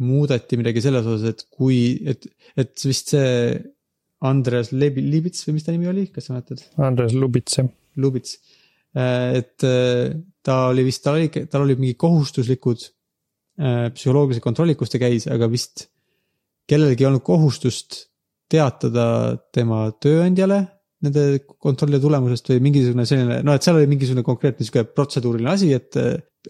muudeti 0.00 0.58
midagi 0.60 0.82
selles 0.84 1.06
osas, 1.06 1.34
et 1.34 1.44
kui, 1.52 1.80
et, 2.08 2.24
et 2.60 2.86
vist 2.86 3.12
see 3.14 3.34
Andres 4.26 4.72
Lebi-, 4.76 5.04
Libits 5.04 5.46
või 5.46 5.56
mis 5.56 5.66
ta 5.66 5.74
nimi 5.74 5.90
oli, 5.90 6.06
kas 6.12 6.28
sa 6.28 6.36
mäletad? 6.36 6.62
Andres 6.84 7.14
Lubits, 7.16 7.58
jah. 7.60 7.68
Lubits, 8.00 8.36
äh, 8.94 9.40
et 9.40 9.66
äh, 9.66 10.12
ta 10.46 10.60
oli 10.70 10.84
vist, 10.86 11.02
tal 11.04 11.18
oli, 11.18 11.30
tal 11.50 11.64
olid 11.64 11.80
mingi 11.80 11.96
kohustuslikud 12.00 12.84
äh, 12.86 13.88
psühholoogilised 13.96 14.44
kontrollid, 14.44 14.78
kus 14.80 14.92
ta 14.92 15.00
käis, 15.02 15.26
aga 15.32 15.48
vist 15.52 15.88
kellelgi 16.70 17.04
ei 17.04 17.10
olnud 17.10 17.24
kohustust 17.26 18.04
teatada 18.50 19.06
tema 19.54 19.88
tööandjale 20.02 20.62
nende 21.04 21.44
kontrollide 21.58 22.02
tulemusest 22.02 22.50
või 22.52 22.64
mingisugune 22.66 23.06
selline, 23.08 23.40
no 23.46 23.54
et 23.56 23.64
seal 23.64 23.78
oli 23.80 23.88
mingisugune 23.90 24.24
konkreetne 24.26 24.66
sihuke 24.66 24.84
protseduuriline 24.94 25.52
asi, 25.52 25.70
et, 25.76 25.96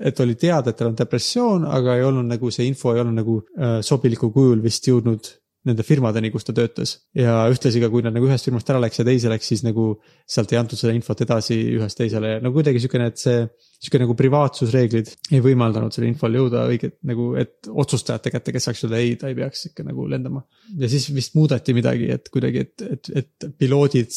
et 0.01 0.25
oli 0.25 0.35
teada, 0.41 0.73
et 0.73 0.81
tal 0.81 0.91
on 0.91 0.99
depressioon, 0.99 1.69
aga 1.71 1.99
ei 1.99 2.07
olnud 2.07 2.27
nagu 2.31 2.51
see 2.55 2.67
info 2.71 2.95
ei 2.95 3.05
olnud 3.05 3.21
nagu 3.23 3.37
äh, 3.59 3.79
sobilikul 3.87 4.35
kujul 4.35 4.65
vist 4.65 4.91
jõudnud 4.91 5.31
nende 5.69 5.85
firmadeni, 5.85 6.31
kus 6.33 6.47
ta 6.49 6.55
töötas. 6.57 6.95
ja 7.17 7.35
ühtlasi 7.53 7.83
ka, 7.83 7.91
kui 7.93 8.01
nad 8.05 8.15
nagu 8.17 8.29
ühest 8.29 8.47
firmast 8.49 8.71
ära 8.73 8.81
läks 8.81 9.03
ja 9.03 9.05
teise 9.05 9.29
läks, 9.29 9.51
siis 9.51 9.63
nagu 9.67 9.91
sealt 10.29 10.53
ei 10.55 10.61
antud 10.61 10.81
seda 10.81 10.95
infot 10.97 11.21
edasi 11.21 11.59
ühest 11.77 12.01
teisele 12.01 12.33
ja 12.33 12.39
no 12.41 12.53
kuidagi 12.55 12.81
sihukene, 12.81 13.11
et 13.13 13.21
see. 13.21 13.45
sihuke 13.81 14.01
nagu 14.03 14.17
privaatsusreeglid 14.17 15.13
ei 15.33 15.43
võimaldanud 15.45 15.93
sellel 15.93 16.11
infol 16.11 16.35
jõuda 16.37 16.67
õiget 16.69 16.99
nagu, 17.09 17.31
et 17.41 17.69
otsustajate 17.69 18.33
kätte, 18.33 18.53
kes 18.57 18.69
saaks 18.69 18.85
öelda 18.87 19.01
ei, 19.01 19.15
ta 19.21 19.29
ei 19.29 19.37
peaks 19.37 19.69
ikka 19.71 19.85
nagu 19.85 20.09
lendama. 20.09 20.45
ja 20.81 20.89
siis 20.89 21.11
vist 21.17 21.37
muudeti 21.37 21.77
midagi, 21.77 22.09
et 22.13 22.33
kuidagi, 22.33 22.65
et, 22.65 22.87
et, 22.97 23.13
et 23.23 23.51
piloodid 23.61 24.17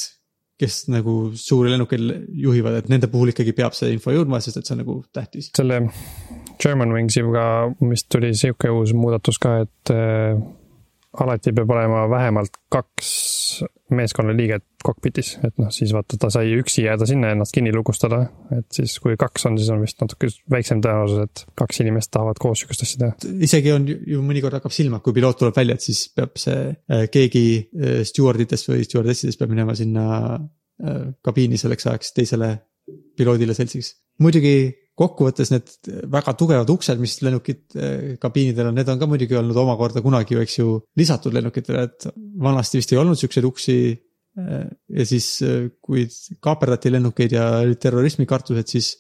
kes 0.60 0.84
nagu 0.94 1.32
suuri 1.40 1.74
lennukeid 1.74 2.04
juhivad, 2.44 2.78
et 2.80 2.90
nende 2.92 3.10
puhul 3.12 3.34
ikkagi 3.34 3.56
peab 3.58 3.76
see 3.78 3.94
info 3.96 4.14
jõudma, 4.14 4.42
sest 4.44 4.60
et 4.60 4.68
see 4.68 4.76
on 4.76 4.84
nagu 4.84 4.98
tähtis. 5.16 5.50
selle 5.58 5.80
German 6.62 6.94
Wingsiga 6.94 7.46
vist 7.90 8.10
tuli 8.14 8.34
sihuke 8.38 8.70
uus 8.72 8.94
muudatus 8.98 9.42
ka, 9.42 9.56
et 9.66 9.94
alati 11.22 11.54
peab 11.54 11.72
olema 11.74 12.06
vähemalt 12.10 12.58
kaks 12.74 13.10
meeskonnaliiget 13.94 14.64
kokpitis, 14.84 15.36
et 15.46 15.54
noh, 15.62 15.70
siis 15.74 15.94
vaata, 15.94 16.18
ta 16.20 16.30
sai 16.34 16.56
üksi 16.58 16.86
jääda 16.88 17.06
sinna 17.08 17.30
ja 17.30 17.38
ennast 17.38 17.54
kinni 17.56 17.74
lukustada. 17.76 18.24
et 18.58 18.66
siis, 18.74 18.96
kui 19.04 19.16
kaks 19.20 19.46
on, 19.50 19.58
siis 19.60 19.70
on 19.74 19.84
vist 19.84 20.02
natuke 20.02 20.30
väiksem 20.52 20.82
tõenäosus, 20.84 21.28
et 21.28 21.44
kaks 21.60 21.84
inimest 21.84 22.12
tahavad 22.16 22.42
koos 22.42 22.64
sihukest 22.64 22.86
asja 22.88 23.02
teha. 23.04 23.34
isegi 23.46 23.72
on 23.76 23.88
ju 23.88 24.24
mõnikord 24.26 24.58
hakkab 24.58 24.74
silma, 24.74 25.00
kui 25.06 25.16
piloot 25.16 25.40
tuleb 25.40 25.56
välja, 25.56 25.78
et 25.78 25.86
siis 25.86 26.08
peab 26.16 26.36
see 26.42 26.60
äh, 26.74 27.06
keegi 27.14 27.46
äh, 27.62 28.02
stjuarditest 28.10 28.72
või 28.72 28.88
stjuardessidest 28.88 29.42
peab 29.42 29.54
minema 29.54 29.78
sinna 29.78 30.06
äh, 30.34 31.04
kabiini 31.24 31.62
selleks 31.62 31.92
ajaks 31.92 32.16
teisele 32.18 32.56
piloodile 33.18 33.54
seltsiks. 33.56 33.94
muidugi 34.20 34.58
kokkuvõttes 35.00 35.50
need 35.54 35.72
väga 36.14 36.36
tugevad 36.38 36.70
uksed, 36.70 37.00
mis 37.02 37.18
lennukid 37.26 37.78
eh, 37.78 38.16
kabiinidel 38.22 38.70
on, 38.70 38.78
need 38.78 38.90
on 38.94 39.00
ka 39.02 39.10
muidugi 39.10 39.38
olnud 39.40 39.58
omakorda 39.64 40.04
kunagi 40.06 40.36
ju, 40.38 40.42
eks 40.46 40.58
ju, 40.60 40.74
lisatud 41.00 41.34
lennukitele, 41.34 41.86
et 41.90 42.08
vanasti 42.44 42.82
vist 42.82 42.94
ei 42.94 43.00
olnud 43.02 43.18
siukseid 43.20 43.48
uksi. 43.50 43.78
Eh, 44.44 44.66
ja 45.00 45.06
siis, 45.10 45.30
eh, 45.46 45.72
kui 45.82 46.06
kaaperdati 46.44 46.94
lennukeid 46.94 47.34
ja 47.38 47.48
olid 47.64 47.82
terrorismikartused, 47.82 48.70
siis 48.70 48.96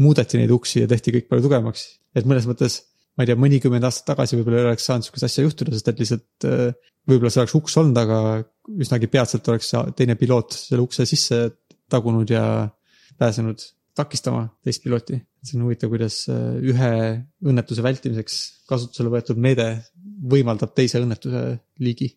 muudeti 0.00 0.40
neid 0.40 0.52
uksi 0.56 0.86
ja 0.86 0.88
tehti 0.88 1.12
kõik 1.18 1.28
palju 1.28 1.48
tugevamaks. 1.48 1.88
et 2.16 2.26
mõnes 2.26 2.48
mõttes, 2.48 2.80
ma 3.14 3.22
ei 3.22 3.28
tea, 3.28 3.36
mõnikümmend 3.38 3.84
aastat 3.86 4.08
tagasi 4.08 4.38
võib-olla 4.38 4.62
ei 4.62 4.68
oleks 4.70 4.86
saanud 4.88 5.04
sihukest 5.06 5.26
asja 5.28 5.44
juhtuda, 5.44 5.76
sest 5.76 5.90
et 5.92 6.00
lihtsalt 6.00 6.46
võib-olla 7.06 7.30
see 7.30 7.42
oleks 7.42 7.54
uks 7.54 7.76
olnud, 7.78 8.00
aga 8.00 8.18
üsnagi 8.82 9.06
peatselt 9.12 9.46
oleks 9.52 9.70
teine 9.98 10.16
piloot 10.18 10.56
selle 10.56 10.82
ukse 10.82 11.06
sisse 11.06 11.38
tagunud 11.92 12.32
ja 12.32 12.42
pääsenud 13.20 13.62
takistama 13.96 14.46
teist 14.64 14.82
pilooti. 14.84 15.18
see 15.44 15.56
on 15.56 15.64
huvitav, 15.64 15.88
kuidas 15.92 16.22
äh, 16.28 16.58
ühe 16.60 16.90
õnnetuse 17.46 17.84
vältimiseks 17.84 18.40
kasutusele 18.68 19.12
võetud 19.14 19.40
meede 19.40 19.70
võimaldab 20.30 20.74
teise 20.76 21.00
õnnetuse 21.00 21.44
liigi. 21.80 22.10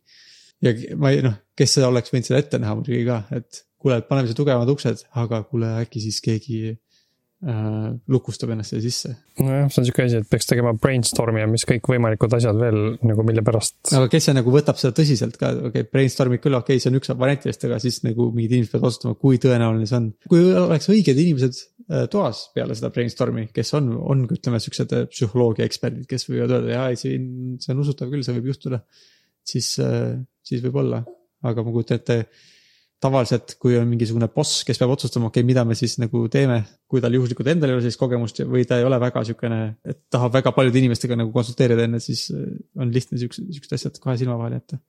ja 0.63 0.73
ma 0.99 1.13
ei 1.13 1.23
noh, 1.25 1.37
kes 1.57 1.77
seda 1.77 1.89
oleks 1.91 2.11
võinud 2.13 2.29
seda 2.29 2.41
ette 2.43 2.59
näha 2.59 2.75
muidugi 2.79 3.05
ka, 3.07 3.23
et 3.35 3.63
kuule, 3.83 3.99
et 3.99 4.07
paneme 4.07 4.29
siia 4.29 4.39
tugevamad 4.39 4.71
uksed, 4.71 5.05
aga 5.19 5.43
kuule, 5.47 5.71
äkki 5.83 6.03
siis 6.03 6.19
keegi 6.23 6.75
lukustab 7.43 8.53
ennast 8.53 8.71
siia 8.71 8.81
sisse. 8.83 9.09
nojah, 9.43 9.65
see 9.67 9.81
on 9.81 9.87
sihuke 9.87 10.05
asi, 10.05 10.19
et 10.21 10.27
peaks 10.31 10.47
tegema 10.47 10.71
brainstorm'i 10.79 11.41
ja 11.41 11.47
mis 11.51 11.65
kõikvõimalikud 11.67 12.35
asjad 12.37 12.55
veel 12.59 12.77
nagu 13.03 13.25
mille 13.27 13.43
pärast. 13.43 13.75
aga 13.91 14.07
kes 14.11 14.29
see 14.29 14.35
nagu 14.37 14.53
võtab 14.53 14.79
seda 14.79 14.95
tõsiselt 14.95 15.35
ka, 15.41 15.49
okei 15.57 15.83
okay,, 15.83 15.89
brainstorm'id 15.91 16.43
küll, 16.43 16.55
okei 16.55 16.77
okay,, 16.77 16.83
see 16.83 16.91
on 16.93 16.99
üks 17.01 17.11
variantidest, 17.11 17.65
aga 17.67 17.81
siis 17.83 17.99
nagu 18.05 18.29
mingid 18.35 18.55
inimesed 18.55 18.75
peavad 18.75 18.87
otsustama, 18.91 19.19
kui 19.19 19.41
tõenäoline 19.43 19.89
see 19.89 19.99
on. 19.99 20.07
kui 20.31 20.45
oleks 20.61 20.87
õiged 20.93 21.19
inimesed 21.25 21.59
äh, 21.59 22.05
toas 22.13 22.45
peale 22.55 22.79
seda 22.79 22.93
brainstorm'i, 22.95 23.49
kes 23.55 23.75
on, 23.79 23.91
on 24.13 24.23
ütleme 24.37 24.63
siuksed 24.63 24.95
äh, 24.95 25.05
psühholoogia 25.11 25.67
eksperdid, 25.67 26.07
kes 26.07 26.29
võivad 26.29 26.55
öelda, 26.59 26.73
jaa, 26.77 26.87
ei 26.93 27.01
siin, 27.01 27.27
see 27.63 27.75
on 27.75 27.83
usutav 27.83 28.13
küll, 28.13 28.23
see 28.23 28.37
võib 28.39 28.53
juhtuda. 28.53 28.83
siis, 29.43 29.75
äh, 29.83 30.15
siis 30.47 30.63
võib-olla, 30.63 31.03
aga 31.43 31.67
ma 31.67 31.75
kujutan 31.75 31.99
ette 31.99 32.21
tavaliselt, 33.03 33.55
kui 33.61 33.75
on 33.79 33.87
mingisugune 33.89 34.29
boss, 34.33 34.63
kes 34.67 34.79
peab 34.79 34.93
otsustama, 34.93 35.29
okei 35.29 35.41
okay,, 35.41 35.47
mida 35.47 35.63
me 35.67 35.75
siis 35.77 35.97
nagu 36.01 36.23
teeme, 36.31 36.61
kui 36.89 37.01
tal 37.03 37.15
juhuslikult 37.17 37.49
endal 37.51 37.71
ei 37.71 37.77
ole 37.77 37.83
sellist 37.83 38.01
kogemust 38.01 38.39
või 38.49 38.63
ta 38.69 38.79
ei 38.79 38.87
ole 38.87 38.99
väga 39.01 39.23
sihukene, 39.27 39.59
et 39.89 39.99
tahab 40.13 40.35
väga 40.37 40.53
paljude 40.55 40.79
inimestega 40.81 41.17
nagu 41.19 41.33
konsulteerida 41.35 41.87
enne, 41.87 41.99
siis 42.03 42.25
äh, 42.33 42.47
on 42.79 42.93
lihtne 42.95 43.19
siuksed, 43.21 43.49
siuksed 43.57 43.75
asjad 43.77 43.99
kohe 44.03 44.15
silma 44.19 44.37
vahele 44.39 44.61
jätta. 44.61 44.79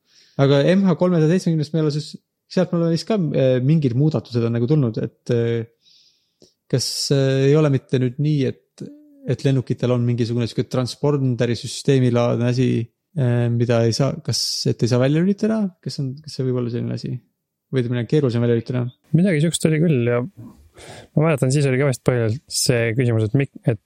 aga 0.44 0.62
MH 0.74 0.96
kolmesaja 1.00 1.32
seitsmekümnest 1.34 1.76
meil 1.76 1.90
on 1.90 1.96
siis, 1.96 2.12
sealt 2.54 2.74
mul 2.74 2.86
on 2.86 2.94
vist 2.94 3.08
ka 3.10 3.18
äh, 3.18 3.58
mingid 3.64 3.98
muudatused 3.98 4.46
on 4.46 4.56
nagu 4.58 4.70
tulnud, 4.70 5.02
et 5.02 5.34
äh, 5.34 5.66
kas 6.70 6.88
ei 7.14 7.54
ole 7.58 7.70
mitte 7.74 8.00
nüüd 8.02 8.22
nii, 8.22 8.40
et, 8.50 8.88
et 9.30 9.46
lennukitel 9.46 9.92
on 9.94 10.06
mingisugune 10.06 10.48
sihuke 10.48 10.68
transponderi 10.70 11.56
süsteemilaadne 11.58 12.50
asi, 12.50 12.68
mida 13.54 13.76
ei 13.86 13.92
saa, 13.94 14.16
kas, 14.26 14.40
et 14.66 14.80
ei 14.82 14.90
saa 14.90 14.98
välja 14.98 15.20
lülitada, 15.22 15.60
kas 15.84 16.00
on, 16.02 16.08
kas 16.18 16.34
see 16.34 16.48
võib 16.48 16.56
olla 16.58 16.72
selline 16.72 16.96
asi? 16.96 17.12
Või 17.74 17.84
ütleme, 17.84 18.04
keerulisem 18.10 18.44
välja 18.44 18.60
ehitada. 18.60 18.84
midagi 19.16 19.42
sihukest 19.42 19.66
oli 19.70 19.82
küll 19.82 20.12
ja 20.12 20.22
ma 20.22 21.26
mäletan, 21.26 21.52
siis 21.54 21.66
oli 21.70 21.80
ka 21.80 21.90
vist 21.90 22.04
põhiliselt 22.06 22.42
see 22.50 22.94
küsimus, 22.98 23.28
et 23.28 23.36
mik-, 23.38 23.58
et 23.70 23.82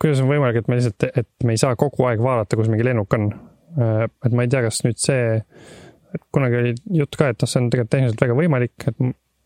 kuidas 0.00 0.22
on 0.22 0.30
võimalik, 0.30 0.60
et 0.60 0.70
me 0.70 0.78
lihtsalt, 0.78 1.08
et 1.10 1.46
me 1.46 1.56
ei 1.56 1.60
saa 1.60 1.76
kogu 1.78 2.06
aeg 2.08 2.22
vaadata, 2.22 2.58
kus 2.58 2.70
mingi 2.70 2.86
lennuk 2.86 3.16
on. 3.16 3.28
Äh, 3.74 4.06
et 4.26 4.36
ma 4.36 4.46
ei 4.46 4.52
tea, 4.52 4.62
kas 4.64 4.80
nüüd 4.86 5.00
see, 5.02 5.40
et 6.14 6.24
kunagi 6.34 6.60
oli 6.60 6.72
jutt 7.00 7.18
ka, 7.18 7.32
et 7.32 7.42
noh, 7.42 7.50
see 7.50 7.60
on 7.60 7.70
tegelikult 7.72 7.94
tehniliselt 7.96 8.24
väga 8.24 8.38
võimalik, 8.38 8.74
et 8.86 9.04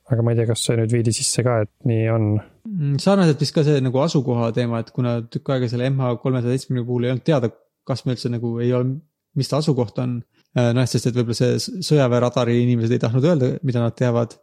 aga 0.09 0.25
ma 0.25 0.33
ei 0.33 0.39
tea, 0.39 0.49
kas 0.49 0.65
see 0.65 0.77
nüüd 0.79 0.93
viidi 0.93 1.15
sisse 1.17 1.45
ka, 1.45 1.63
et 1.65 1.73
nii 1.89 2.09
on. 2.13 2.29
Mm, 2.69 2.97
sarnaselt 3.03 3.41
vist 3.45 3.57
ka 3.57 3.65
see 3.67 3.81
nagu 3.85 4.03
asukoha 4.05 4.51
teema, 4.57 4.83
et 4.85 4.93
kuna 4.97 5.19
tükk 5.33 5.55
aega 5.55 5.69
selle 5.71 5.89
MH 5.91 6.19
kolmesaja 6.23 6.57
seitsmekümne 6.57 6.87
puhul 6.89 7.09
ei 7.09 7.15
olnud 7.15 7.27
teada, 7.29 7.51
kas 7.89 8.05
me 8.05 8.17
üldse 8.17 8.33
nagu 8.33 8.55
ei 8.65 8.73
ole, 8.77 8.99
mis 9.39 9.49
ta 9.49 9.61
asukoht 9.63 10.01
on 10.03 10.19
noh, 10.57 10.87
sest 10.89 11.11
et 11.11 11.17
võib-olla 11.17 11.37
see 11.37 11.83
sõjaväeradari 11.85 12.57
inimesed 12.65 12.95
ei 12.97 13.03
tahtnud 13.03 13.27
öelda, 13.29 13.51
mida 13.69 13.83
nad 13.85 13.97
teavad. 13.99 14.39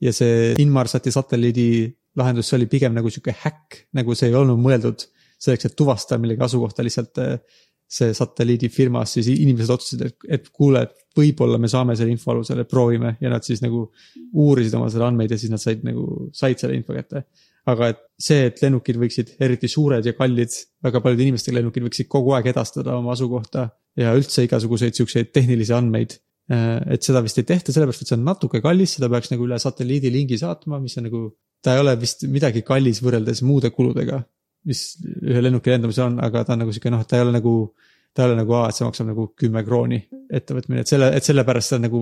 ja 0.00 0.12
see 0.14 0.52
Inmarsati 0.62 1.10
satelliidi 1.10 1.70
lahendus, 2.18 2.46
see 2.48 2.58
oli 2.60 2.68
pigem 2.70 2.94
nagu 2.94 3.10
sihuke 3.10 3.34
häkk, 3.42 3.80
nagu 3.98 4.14
see 4.14 4.28
ei 4.30 4.36
olnud 4.38 4.60
mõeldud 4.62 5.02
selleks, 5.38 5.66
et 5.66 5.74
tuvastada 5.78 6.20
millegi 6.22 6.44
asukohta, 6.46 6.84
lihtsalt 6.86 7.18
äh, 7.22 7.40
see 7.88 8.12
satelliidifirmas, 8.14 9.14
siis 9.16 9.30
inimesed 9.32 9.72
otsustasid, 9.72 10.04
et, 10.10 10.26
et 10.36 10.48
kuule, 10.52 10.82
et 10.84 11.18
võib-olla 11.18 11.58
me 11.60 11.70
saame 11.72 11.96
selle 11.96 12.12
info 12.12 12.34
alusel, 12.34 12.60
et 12.60 12.70
proovime 12.70 13.14
ja 13.22 13.30
nad 13.32 13.46
siis 13.46 13.62
nagu 13.64 13.86
uurisid 14.36 14.76
oma 14.76 14.90
selle 14.92 15.06
andmeid 15.08 15.32
ja 15.32 15.38
siis 15.40 15.52
nad 15.52 15.62
said 15.62 15.86
nagu, 15.86 16.28
said 16.36 16.60
selle 16.60 16.76
info 16.76 16.96
kätte. 16.96 17.24
Aga 17.68 17.90
et 17.92 18.00
see, 18.20 18.46
et 18.50 18.62
lennukid 18.62 18.96
võiksid, 19.00 19.34
eriti 19.44 19.68
suured 19.70 20.06
ja 20.06 20.14
kallid, 20.16 20.54
väga 20.84 21.02
paljude 21.04 21.26
inimestega 21.26 21.58
lennukid 21.58 21.88
võiksid 21.88 22.08
kogu 22.10 22.32
aeg 22.36 22.48
edastada 22.52 22.96
oma 22.96 23.12
asukohta 23.16 23.68
ja 23.98 24.14
üldse 24.16 24.46
igasuguseid 24.46 24.96
siukseid 24.96 25.32
tehnilisi 25.34 25.74
andmeid. 25.76 26.16
Äh, 26.52 26.78
et 26.94 27.04
seda 27.04 27.20
vist 27.24 27.38
ei 27.40 27.48
tehta, 27.48 27.74
sellepärast 27.74 28.06
et 28.06 28.12
see 28.12 28.16
on 28.16 28.24
natuke 28.24 28.62
kallis, 28.64 28.96
seda 28.96 29.10
peaks 29.12 29.34
nagu 29.34 29.44
üle 29.44 29.58
satelliidilingi 29.60 30.38
saatma, 30.40 30.80
mis 30.80 30.96
on 31.00 31.08
nagu, 31.10 31.22
ta 31.64 31.74
ei 31.76 31.82
ole 31.82 31.98
vist 32.00 32.24
midagi 32.30 32.64
kallis 32.64 33.02
võrreldes 33.04 33.44
muude 33.44 33.72
kuludega 33.74 34.22
mis 34.66 34.82
ühe 35.22 35.42
lennuki 35.42 35.72
lendamisel 35.72 36.08
on, 36.08 36.18
aga 36.24 36.44
ta 36.44 36.54
on 36.54 36.64
nagu 36.64 36.74
sihuke 36.74 36.92
noh, 36.92 37.04
et 37.04 37.10
ta 37.10 37.18
ei 37.18 37.24
ole 37.26 37.34
nagu 37.36 37.54
ta 38.18 38.26
ole 38.26 38.34
nagu, 38.40 38.54
aa, 38.58 38.68
et 38.68 38.74
see 38.74 38.86
maksab 38.86 39.06
nagu 39.12 39.28
kümme 39.38 39.62
krooni 39.66 40.00
ettevõtmine, 40.34 40.82
et 40.82 40.90
selle, 40.90 41.10
et 41.14 41.26
sellepärast 41.26 41.70
seda 41.70 41.84
nagu 41.84 42.00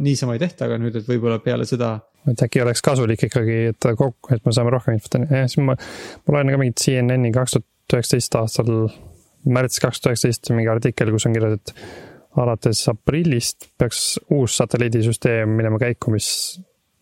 niisama 0.00 0.36
ei 0.36 0.40
tehta, 0.40 0.64
aga 0.64 0.78
nüüd, 0.80 0.96
et 0.96 1.08
võib-olla 1.08 1.42
peale 1.44 1.66
seda. 1.68 1.90
et 2.30 2.44
äkki 2.44 2.62
oleks 2.64 2.80
kasulik 2.84 3.26
ikkagi, 3.28 3.58
et 3.74 3.88
kokku, 4.00 4.32
et 4.34 4.44
me 4.48 4.54
saame 4.56 4.72
rohkem 4.72 4.96
infot, 4.96 5.18
jah, 5.20 5.44
siis 5.44 5.60
ma, 5.60 5.76
ma 5.76 6.36
loen 6.36 6.54
ka 6.54 6.60
mingit 6.62 6.80
CNN-i 6.80 7.32
kaks 7.36 7.58
tuhat 7.58 7.98
üheksateist 7.98 8.38
aastal, 8.40 8.72
märtsis 9.44 9.84
kaks 9.84 10.00
tuhat 10.00 10.16
üheksateist 10.16 10.52
mingi 10.56 10.72
artikkel, 10.72 11.12
kus 11.12 11.28
on 11.28 11.36
kirjas, 11.36 11.60
et 11.60 11.74
alates 12.40 12.82
aprillist 12.92 13.68
peaks 13.80 14.02
uus 14.34 14.56
satelliidisüsteem 14.62 15.52
minema 15.60 15.80
käiku, 15.82 16.12
mis, 16.14 16.30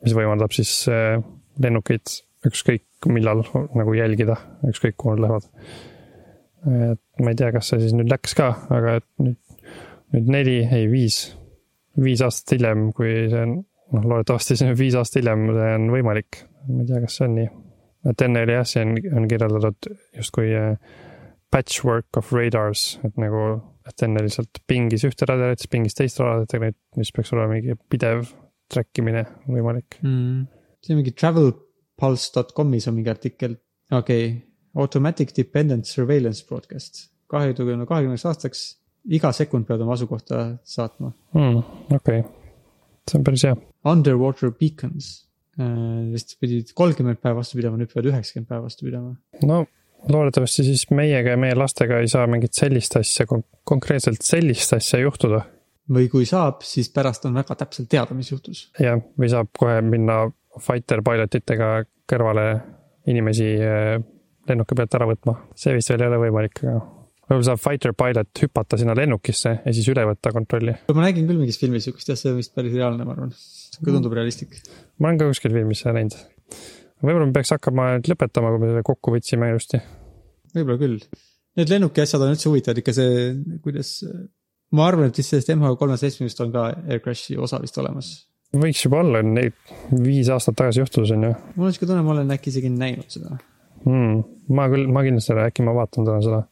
mis 0.03 0.15
võimaldab 0.17 0.55
siis 0.57 0.79
äh, 0.91 1.21
lennukeid 1.63 2.19
ükskõik 2.47 3.11
millal 3.13 3.45
nagu 3.77 3.95
jälgida, 3.95 4.41
ükskõik 4.71 4.99
kuhu 4.99 5.15
nad 5.15 5.27
lähevad. 5.27 5.53
Et 6.67 7.23
ma 7.23 7.33
ei 7.33 7.39
tea, 7.39 7.53
kas 7.55 7.73
see 7.73 7.83
siis 7.83 7.95
nüüd 7.97 8.11
läks 8.11 8.37
ka, 8.39 8.51
aga 8.75 8.99
et 9.01 9.07
nüüd, 9.23 9.39
nüüd 10.15 10.31
neli, 10.35 10.59
ei 10.75 10.89
viis, 10.91 11.21
viis 12.03 12.23
aastat 12.25 12.57
hiljem, 12.57 12.91
kui 12.97 13.13
see 13.31 13.43
on, 13.43 13.59
noh, 13.97 14.09
loodetavasti 14.13 14.59
see 14.59 14.71
on 14.73 14.79
viis 14.79 14.97
aastat 14.99 15.23
hiljem, 15.23 15.47
see 15.55 15.73
on 15.79 15.89
võimalik. 15.95 16.43
ma 16.67 16.83
ei 16.83 16.91
tea, 16.91 17.03
kas 17.05 17.19
see 17.21 17.29
on 17.29 17.37
nii. 17.41 17.51
et 18.13 18.27
enne 18.27 18.43
oli 18.47 18.57
jah, 18.57 18.67
siin 18.69 18.97
on 19.19 19.29
kirjeldatud 19.31 19.91
justkui 20.19 20.51
äh, 20.59 20.97
patchwork 21.55 22.19
of 22.19 22.33
radars, 22.35 22.97
et 23.07 23.15
nagu, 23.21 23.45
et 23.87 24.03
enne 24.07 24.25
lihtsalt 24.27 24.63
pingis 24.69 25.07
ühte 25.07 25.29
radarit, 25.29 25.63
siis 25.63 25.71
pingis 25.73 25.97
teist 25.99 26.21
radarit, 26.23 26.53
aga 26.57 26.71
nüüd, 26.71 26.81
nüüd 26.99 27.15
peaks 27.17 27.33
olema 27.37 27.55
mingi 27.55 27.79
pidev 27.93 28.27
track 28.73 28.99
imine 28.99 29.23
võimalik 29.47 30.01
mm.. 30.03 30.43
see 30.83 30.95
on 30.95 31.01
mingi 31.01 31.15
travel 31.15 31.53
pulse.com'is 32.01 32.89
on 32.91 32.97
mingi 32.99 33.13
artikkel, 33.13 33.57
okei 33.95 34.27
okay,, 34.27 34.41
automatic 34.77 35.33
dependent 35.37 35.89
surveillance 35.89 36.45
broadcast, 36.49 37.07
kahekümne, 37.33 37.87
kahekümneks 37.89 38.27
aastaks 38.29 38.67
iga 39.17 39.31
sekund 39.35 39.67
pead 39.69 39.83
oma 39.85 39.95
asukohta 39.97 40.43
saatma 40.67 41.13
mm,. 41.35 41.63
okei 41.95 42.21
okay., 42.21 42.27
see 43.07 43.21
on 43.21 43.25
päris 43.27 43.47
hea. 43.47 43.57
Underwater 43.87 44.51
beacons 44.51 45.11
äh,, 45.61 46.13
vist 46.13 46.37
pidid 46.43 46.73
kolmkümmend 46.77 47.23
päeva 47.23 47.41
vastu 47.41 47.61
pidama, 47.61 47.79
nüüd 47.81 47.93
peavad 47.93 48.11
üheksakümmend 48.13 48.51
päeva 48.51 48.67
vastu 48.67 48.89
pidama. 48.89 49.15
no 49.47 49.65
loodetavasti 50.13 50.65
siis 50.67 50.87
meiega 50.95 51.35
ja 51.35 51.41
meie 51.41 51.57
lastega 51.59 52.01
ei 52.03 52.09
saa 52.11 52.27
mingit 52.31 52.55
sellist 52.55 52.99
asja, 53.01 53.27
konkreetselt 53.67 54.27
sellist 54.27 54.75
asja 54.77 55.01
juhtuda. 55.03 55.45
või 55.93 56.11
kui 56.11 56.27
saab, 56.27 56.65
siis 56.67 56.91
pärast 56.93 57.25
on 57.29 57.39
väga 57.39 57.55
täpselt 57.63 57.89
teada, 57.89 58.15
mis 58.19 58.33
juhtus. 58.33 58.67
jah, 58.81 59.01
või 59.19 59.31
saab 59.33 59.53
kohe 59.59 59.81
minna 59.87 60.25
fighter 60.61 61.03
pilot 61.07 61.41
itega 61.41 61.71
kõrvale 62.11 62.47
inimesi 63.07 63.49
eh, 63.63 63.99
lennuki 64.51 64.79
pealt 64.79 64.95
ära 64.99 65.09
võtma. 65.11 65.39
see 65.59 65.75
vist 65.77 65.91
veel 65.93 66.05
ei 66.05 66.11
ole 66.11 66.21
võimalik, 66.27 66.63
aga 66.65 66.79
võib-olla 67.27 67.47
saab 67.49 67.63
fighter 67.63 67.95
pilot 67.99 68.43
hüpata 68.45 68.79
sinna 68.79 68.95
lennukisse 68.97 69.53
ja 69.59 69.75
siis 69.75 69.89
üle 69.91 70.05
võtta 70.07 70.33
kontrolli. 70.35 70.77
ma 70.95 71.07
nägin 71.07 71.27
küll 71.29 71.41
mingis 71.41 71.59
filmis 71.61 71.87
sihukest 71.87 72.13
ja 72.13 72.19
see 72.19 72.33
on 72.33 72.39
vist 72.41 72.55
päris 72.55 72.75
reaalne, 72.77 73.07
ma 73.07 73.17
arvan. 73.17 73.33
see 73.35 73.87
tundub 73.87 74.15
realistlik. 74.17 74.55
ma 74.99 75.11
olen 75.11 75.23
ka 75.23 75.31
kuskil 75.33 75.55
filmis 75.57 75.83
seda 75.83 75.97
näinud. 75.99 76.15
võib-olla 77.03 77.27
me 77.27 77.35
peaks 77.37 77.55
hakkama 77.57 77.89
nüüd 77.97 78.13
lõpetama, 78.13 78.53
kui 78.55 78.63
me 78.63 78.71
selle 78.71 78.87
kokku 78.87 79.17
võtsime 79.17 79.51
ilusti. 79.53 79.83
võib-olla 80.55 80.79
küll. 80.85 81.03
Need 81.57 81.73
lennuki 81.73 82.05
asjad 82.05 82.23
on 82.23 82.35
üldse 82.35 82.51
huvitavad, 82.51 82.79
ikka 82.83 82.93
see, 82.93 83.31
kuidas, 83.65 83.91
ma 84.77 84.91
arvan, 84.91 85.09
et 85.09 85.19
vist 85.19 85.33
sellest 85.33 85.49
MH370-st 85.55 86.43
on 86.45 86.51
ka 86.53 86.67
Air 86.85 87.01
Crashi 87.01 87.39
osa 87.41 87.63
vist 87.63 87.79
olemas 87.81 88.15
võiks 88.57 88.85
juba 88.85 89.01
olla, 89.03 89.21
neid 89.27 89.57
viis 89.91 90.29
aastat 90.33 90.55
tagasi 90.57 90.81
juhtus, 90.81 91.11
on 91.13 91.27
ju. 91.27 91.35
mul 91.57 91.69
on 91.69 91.75
siuke 91.75 91.89
tunne, 91.89 92.05
ma 92.07 92.15
olen 92.15 92.31
äkki 92.37 92.53
isegi 92.53 92.71
näinud 92.73 93.11
seda 93.11 93.35
hmm.. 93.87 94.25
ma 94.57 94.67
küll, 94.73 94.89
ma 94.93 95.05
kindlasti 95.07 95.33
ei 95.33 95.37
ole, 95.39 95.47
äkki 95.51 95.67
ma 95.67 95.77
vaatan 95.77 96.09
täna 96.09 96.21
seda. 96.25 96.43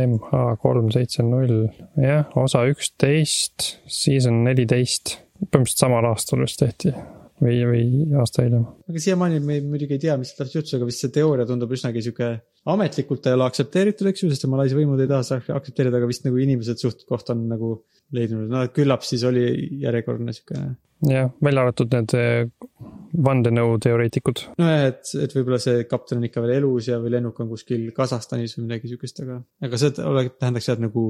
MH 0.00 0.42
kolm 0.62 0.92
seitse 0.94 1.24
null, 1.26 1.64
jah, 1.98 2.28
osa 2.38 2.62
üksteist, 2.70 3.72
season 3.90 4.44
neliteist, 4.46 5.16
põhimõtteliselt 5.48 5.82
samal 5.82 6.06
aastal 6.12 6.44
vist 6.44 6.60
tehti 6.62 6.92
või, 7.40 7.56
või 7.66 7.82
aasta 8.20 8.44
hiljem. 8.46 8.68
aga 8.90 9.02
siiamaani 9.02 9.40
me 9.42 9.58
muidugi 9.64 9.96
ei 9.96 10.04
tea, 10.04 10.16
mis 10.20 10.30
täpselt 10.36 10.60
juhtus, 10.60 10.76
aga 10.78 10.88
vist 10.88 11.02
see 11.02 11.14
teooria 11.14 11.48
tundub 11.48 11.74
üsnagi 11.74 12.04
sihuke 12.06 12.30
ametlikult 12.68 13.26
ei 13.26 13.36
ole 13.36 13.46
aktsepteeritud, 13.46 14.10
eks 14.10 14.24
ju, 14.24 14.30
sest 14.32 14.44
Malaisia 14.50 14.78
võimud 14.78 15.00
ei 15.00 15.08
taha 15.08 15.24
seda 15.26 15.56
aktsepteerida, 15.56 15.96
aga 16.00 16.10
vist 16.10 16.26
nagu 16.26 16.40
inimesed 16.42 16.82
suht 16.82 17.06
koht 17.08 17.32
on 17.32 17.46
nagu 17.48 17.72
leidnud, 18.16 18.50
no 18.50 18.66
küllap 18.74 19.06
siis 19.06 19.24
oli 19.28 19.46
järjekordne 19.80 20.34
sihuke 20.36 20.60
jah, 21.08 21.30
välja 21.42 21.64
arvatud 21.64 21.94
need 21.94 22.14
eh, 22.18 22.50
vandenõuteoreetikud. 23.30 24.44
nojah, 24.60 24.86
et, 24.90 25.12
et 25.24 25.34
võib-olla 25.36 25.60
see 25.62 25.84
kapten 25.90 26.20
on 26.20 26.28
ikka 26.28 26.44
veel 26.44 26.58
elus 26.58 26.90
ja, 26.90 27.00
või 27.02 27.14
lennuk 27.16 27.40
on 27.40 27.50
kuskil 27.54 27.88
Kasahstanis 27.96 28.58
või 28.58 28.68
midagi 28.68 28.92
sihukest, 28.92 29.22
aga, 29.24 29.40
aga 29.64 29.80
see 29.80 29.94
tähendaks 29.96 30.68
seda, 30.68 30.80
et 30.80 30.88
nagu 30.88 31.04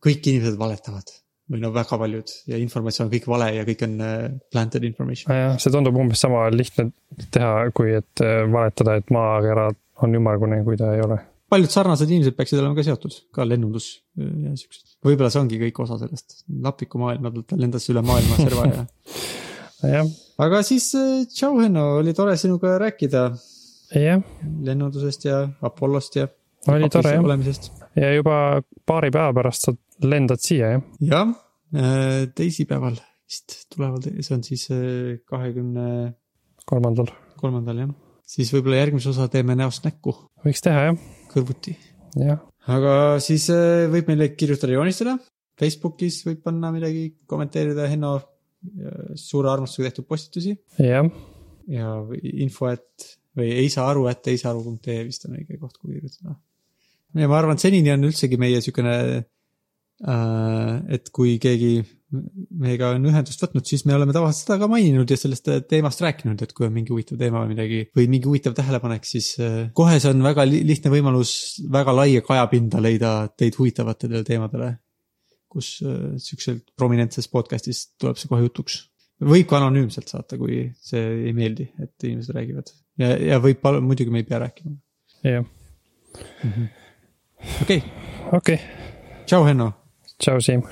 kõik 0.00 0.30
inimesed 0.32 0.58
valetavad 0.60 1.12
või 1.50 1.62
no 1.64 1.72
väga 1.74 1.98
paljud 1.98 2.32
ja 2.50 2.58
informatsioon 2.62 3.08
on 3.08 3.12
kõik 3.12 3.26
vale 3.30 3.48
ja 3.56 3.62
kõik 3.66 3.80
on 3.86 3.94
uh, 3.98 4.26
planted 4.54 4.84
information. 4.86 5.34
jah, 5.34 5.56
see 5.62 5.74
tundub 5.74 5.98
umbes 5.98 6.22
sama 6.22 6.44
lihtne 6.54 6.90
teha, 7.34 7.70
kui 7.74 7.94
et 7.98 8.24
uh, 8.24 8.44
valetada, 8.50 8.98
et 9.00 9.10
maakera 9.14 9.70
on 10.04 10.16
ümmargune, 10.18 10.62
kui 10.64 10.78
ta 10.80 10.94
ei 10.96 11.04
ole. 11.04 11.18
paljud 11.50 11.72
sarnased 11.72 12.10
inimesed 12.10 12.36
peaksid 12.38 12.60
olema 12.60 12.78
ka 12.78 12.86
seotud, 12.86 13.16
ka 13.34 13.46
lennundus 13.48 13.92
ja 14.16 14.54
siuksed 14.54 14.98
võib-olla 15.06 15.30
see 15.32 15.42
ongi 15.42 15.60
kõik 15.64 15.82
osa 15.84 15.98
sellest, 16.00 16.42
napiku 16.48 17.00
maailma 17.02 17.32
pealt 17.34 17.56
lendas 17.58 17.88
üle 17.92 18.02
maailma 18.06 18.38
serva 18.38 18.66
ja 18.70 18.84
jah. 19.96 20.10
aga 20.46 20.62
siis 20.66 20.90
äh, 20.98 21.24
tšau, 21.30 21.56
Henno, 21.62 21.86
oli 22.00 22.14
tore 22.16 22.36
sinuga 22.40 22.76
rääkida. 22.82 23.24
jah. 23.96 24.24
lennundusest 24.66 25.24
ja 25.28 25.42
Apollost 25.66 26.16
ja. 26.20 26.28
oli 26.68 26.90
tore 26.92 27.14
jah. 27.16 27.70
ja 27.96 28.12
juba 28.14 28.62
paari 28.86 29.10
päeva 29.14 29.32
pärast 29.40 29.68
sa 29.68 29.76
lendad 30.04 30.42
siia 30.44 30.74
jah? 30.76 30.84
jah, 31.12 31.32
äh, 31.74 32.28
teisipäeval 32.34 33.00
vist 33.30 33.64
tulevad, 33.74 34.06
see 34.20 34.36
on 34.36 34.44
siis 34.44 34.68
äh, 34.74 35.18
kahekümne. 35.24 36.14
kolmandal. 36.66 37.12
kolmandal 37.40 37.84
jah, 37.86 37.94
siis 38.30 38.52
võib-olla 38.54 38.80
järgmise 38.80 39.10
osa 39.12 39.28
teeme 39.32 39.56
näost 39.58 39.86
näkku. 39.86 40.14
võiks 40.44 40.62
teha 40.64 40.90
jah. 40.90 40.98
kõrvuti. 41.32 41.76
aga 42.70 42.94
siis 43.22 43.48
äh, 43.54 43.86
võib 43.92 44.10
meile 44.12 44.30
kirjutada, 44.36 44.76
joonistada. 44.76 45.18
Facebookis 45.60 46.22
võib 46.24 46.38
panna 46.46 46.70
midagi, 46.72 47.10
kommenteerida 47.28 47.88
Henno 47.90 48.14
äh, 48.18 49.16
suure 49.20 49.52
armastusega 49.52 49.90
tehtud 49.90 50.08
postitusi. 50.10 50.54
jah. 50.78 51.10
ja 51.70 51.96
info, 52.46 52.70
et 52.72 53.10
või 53.36 53.50
ei 53.62 53.72
saa 53.72 53.90
aru, 53.90 54.06
et 54.10 54.30
ei 54.30 54.38
saa 54.40 54.54
aru.ee 54.54 55.02
vist 55.06 55.26
on 55.28 55.36
õige 55.38 55.58
koht, 55.58 55.76
kuhu 55.78 55.96
kirjutada. 55.96 56.38
ja 57.18 57.28
ma 57.30 57.38
arvan, 57.38 57.58
et 57.58 57.66
senini 57.66 57.92
on 57.94 58.08
üldsegi 58.10 58.38
meie 58.40 58.62
siukene 58.64 58.96
äh,, 59.00 59.28
et 60.00 61.10
kui 61.12 61.34
keegi 61.42 61.82
meiega 62.10 62.90
on 62.96 63.06
ühendust 63.06 63.42
võtnud, 63.44 63.66
siis 63.68 63.84
me 63.86 63.94
oleme 63.94 64.14
tavaliselt 64.14 64.48
seda 64.48 64.58
ka 64.62 64.68
maininud 64.70 65.10
ja 65.10 65.18
sellest 65.18 65.46
teemast 65.70 66.02
rääkinud, 66.02 66.42
et 66.42 66.52
kui 66.56 66.66
on 66.66 66.74
mingi 66.74 66.90
huvitav 66.92 67.20
teema 67.20 67.44
või 67.44 67.52
midagi 67.52 67.80
või 67.96 68.08
mingi 68.10 68.26
huvitav 68.26 68.56
tähelepanek, 68.58 69.06
siis 69.06 69.32
äh, 69.42 69.58
kohe 69.76 69.98
see 70.02 70.10
on 70.10 70.24
väga 70.26 70.46
lihtne 70.48 70.92
võimalus 70.92 71.32
väga 71.70 71.94
laia 71.94 72.24
kajapinda 72.26 72.82
leida 72.82 73.12
teid 73.38 73.58
huvitavatele 73.58 74.24
teemadele. 74.26 74.76
kus 75.50 75.80
äh, 75.82 76.14
siukselt 76.22 76.68
prominentses 76.78 77.26
podcast'is 77.30 77.96
tuleb 77.98 78.18
see 78.18 78.30
kohe 78.30 78.42
jutuks. 78.42 78.82
võib 79.20 79.46
ka 79.46 79.60
anonüümselt 79.60 80.10
saata, 80.10 80.38
kui 80.38 80.66
see 80.82 81.06
ei 81.28 81.32
meeldi, 81.36 81.70
et 81.78 81.94
inimesed 82.02 82.34
räägivad 82.34 82.74
ja, 82.98 83.14
ja 83.34 83.40
võib, 83.42 83.62
muidugi 83.86 84.10
me 84.10 84.24
ei 84.24 84.28
pea 84.28 84.42
rääkima. 84.46 84.76
jah. 85.22 85.44
Mhm. 86.42 86.70
okei. 87.62 87.82
okei. 88.32 88.58
tšau, 89.26 89.46
Henno. 89.46 89.79
Tšau, 90.20 90.40
Siim 90.44 90.62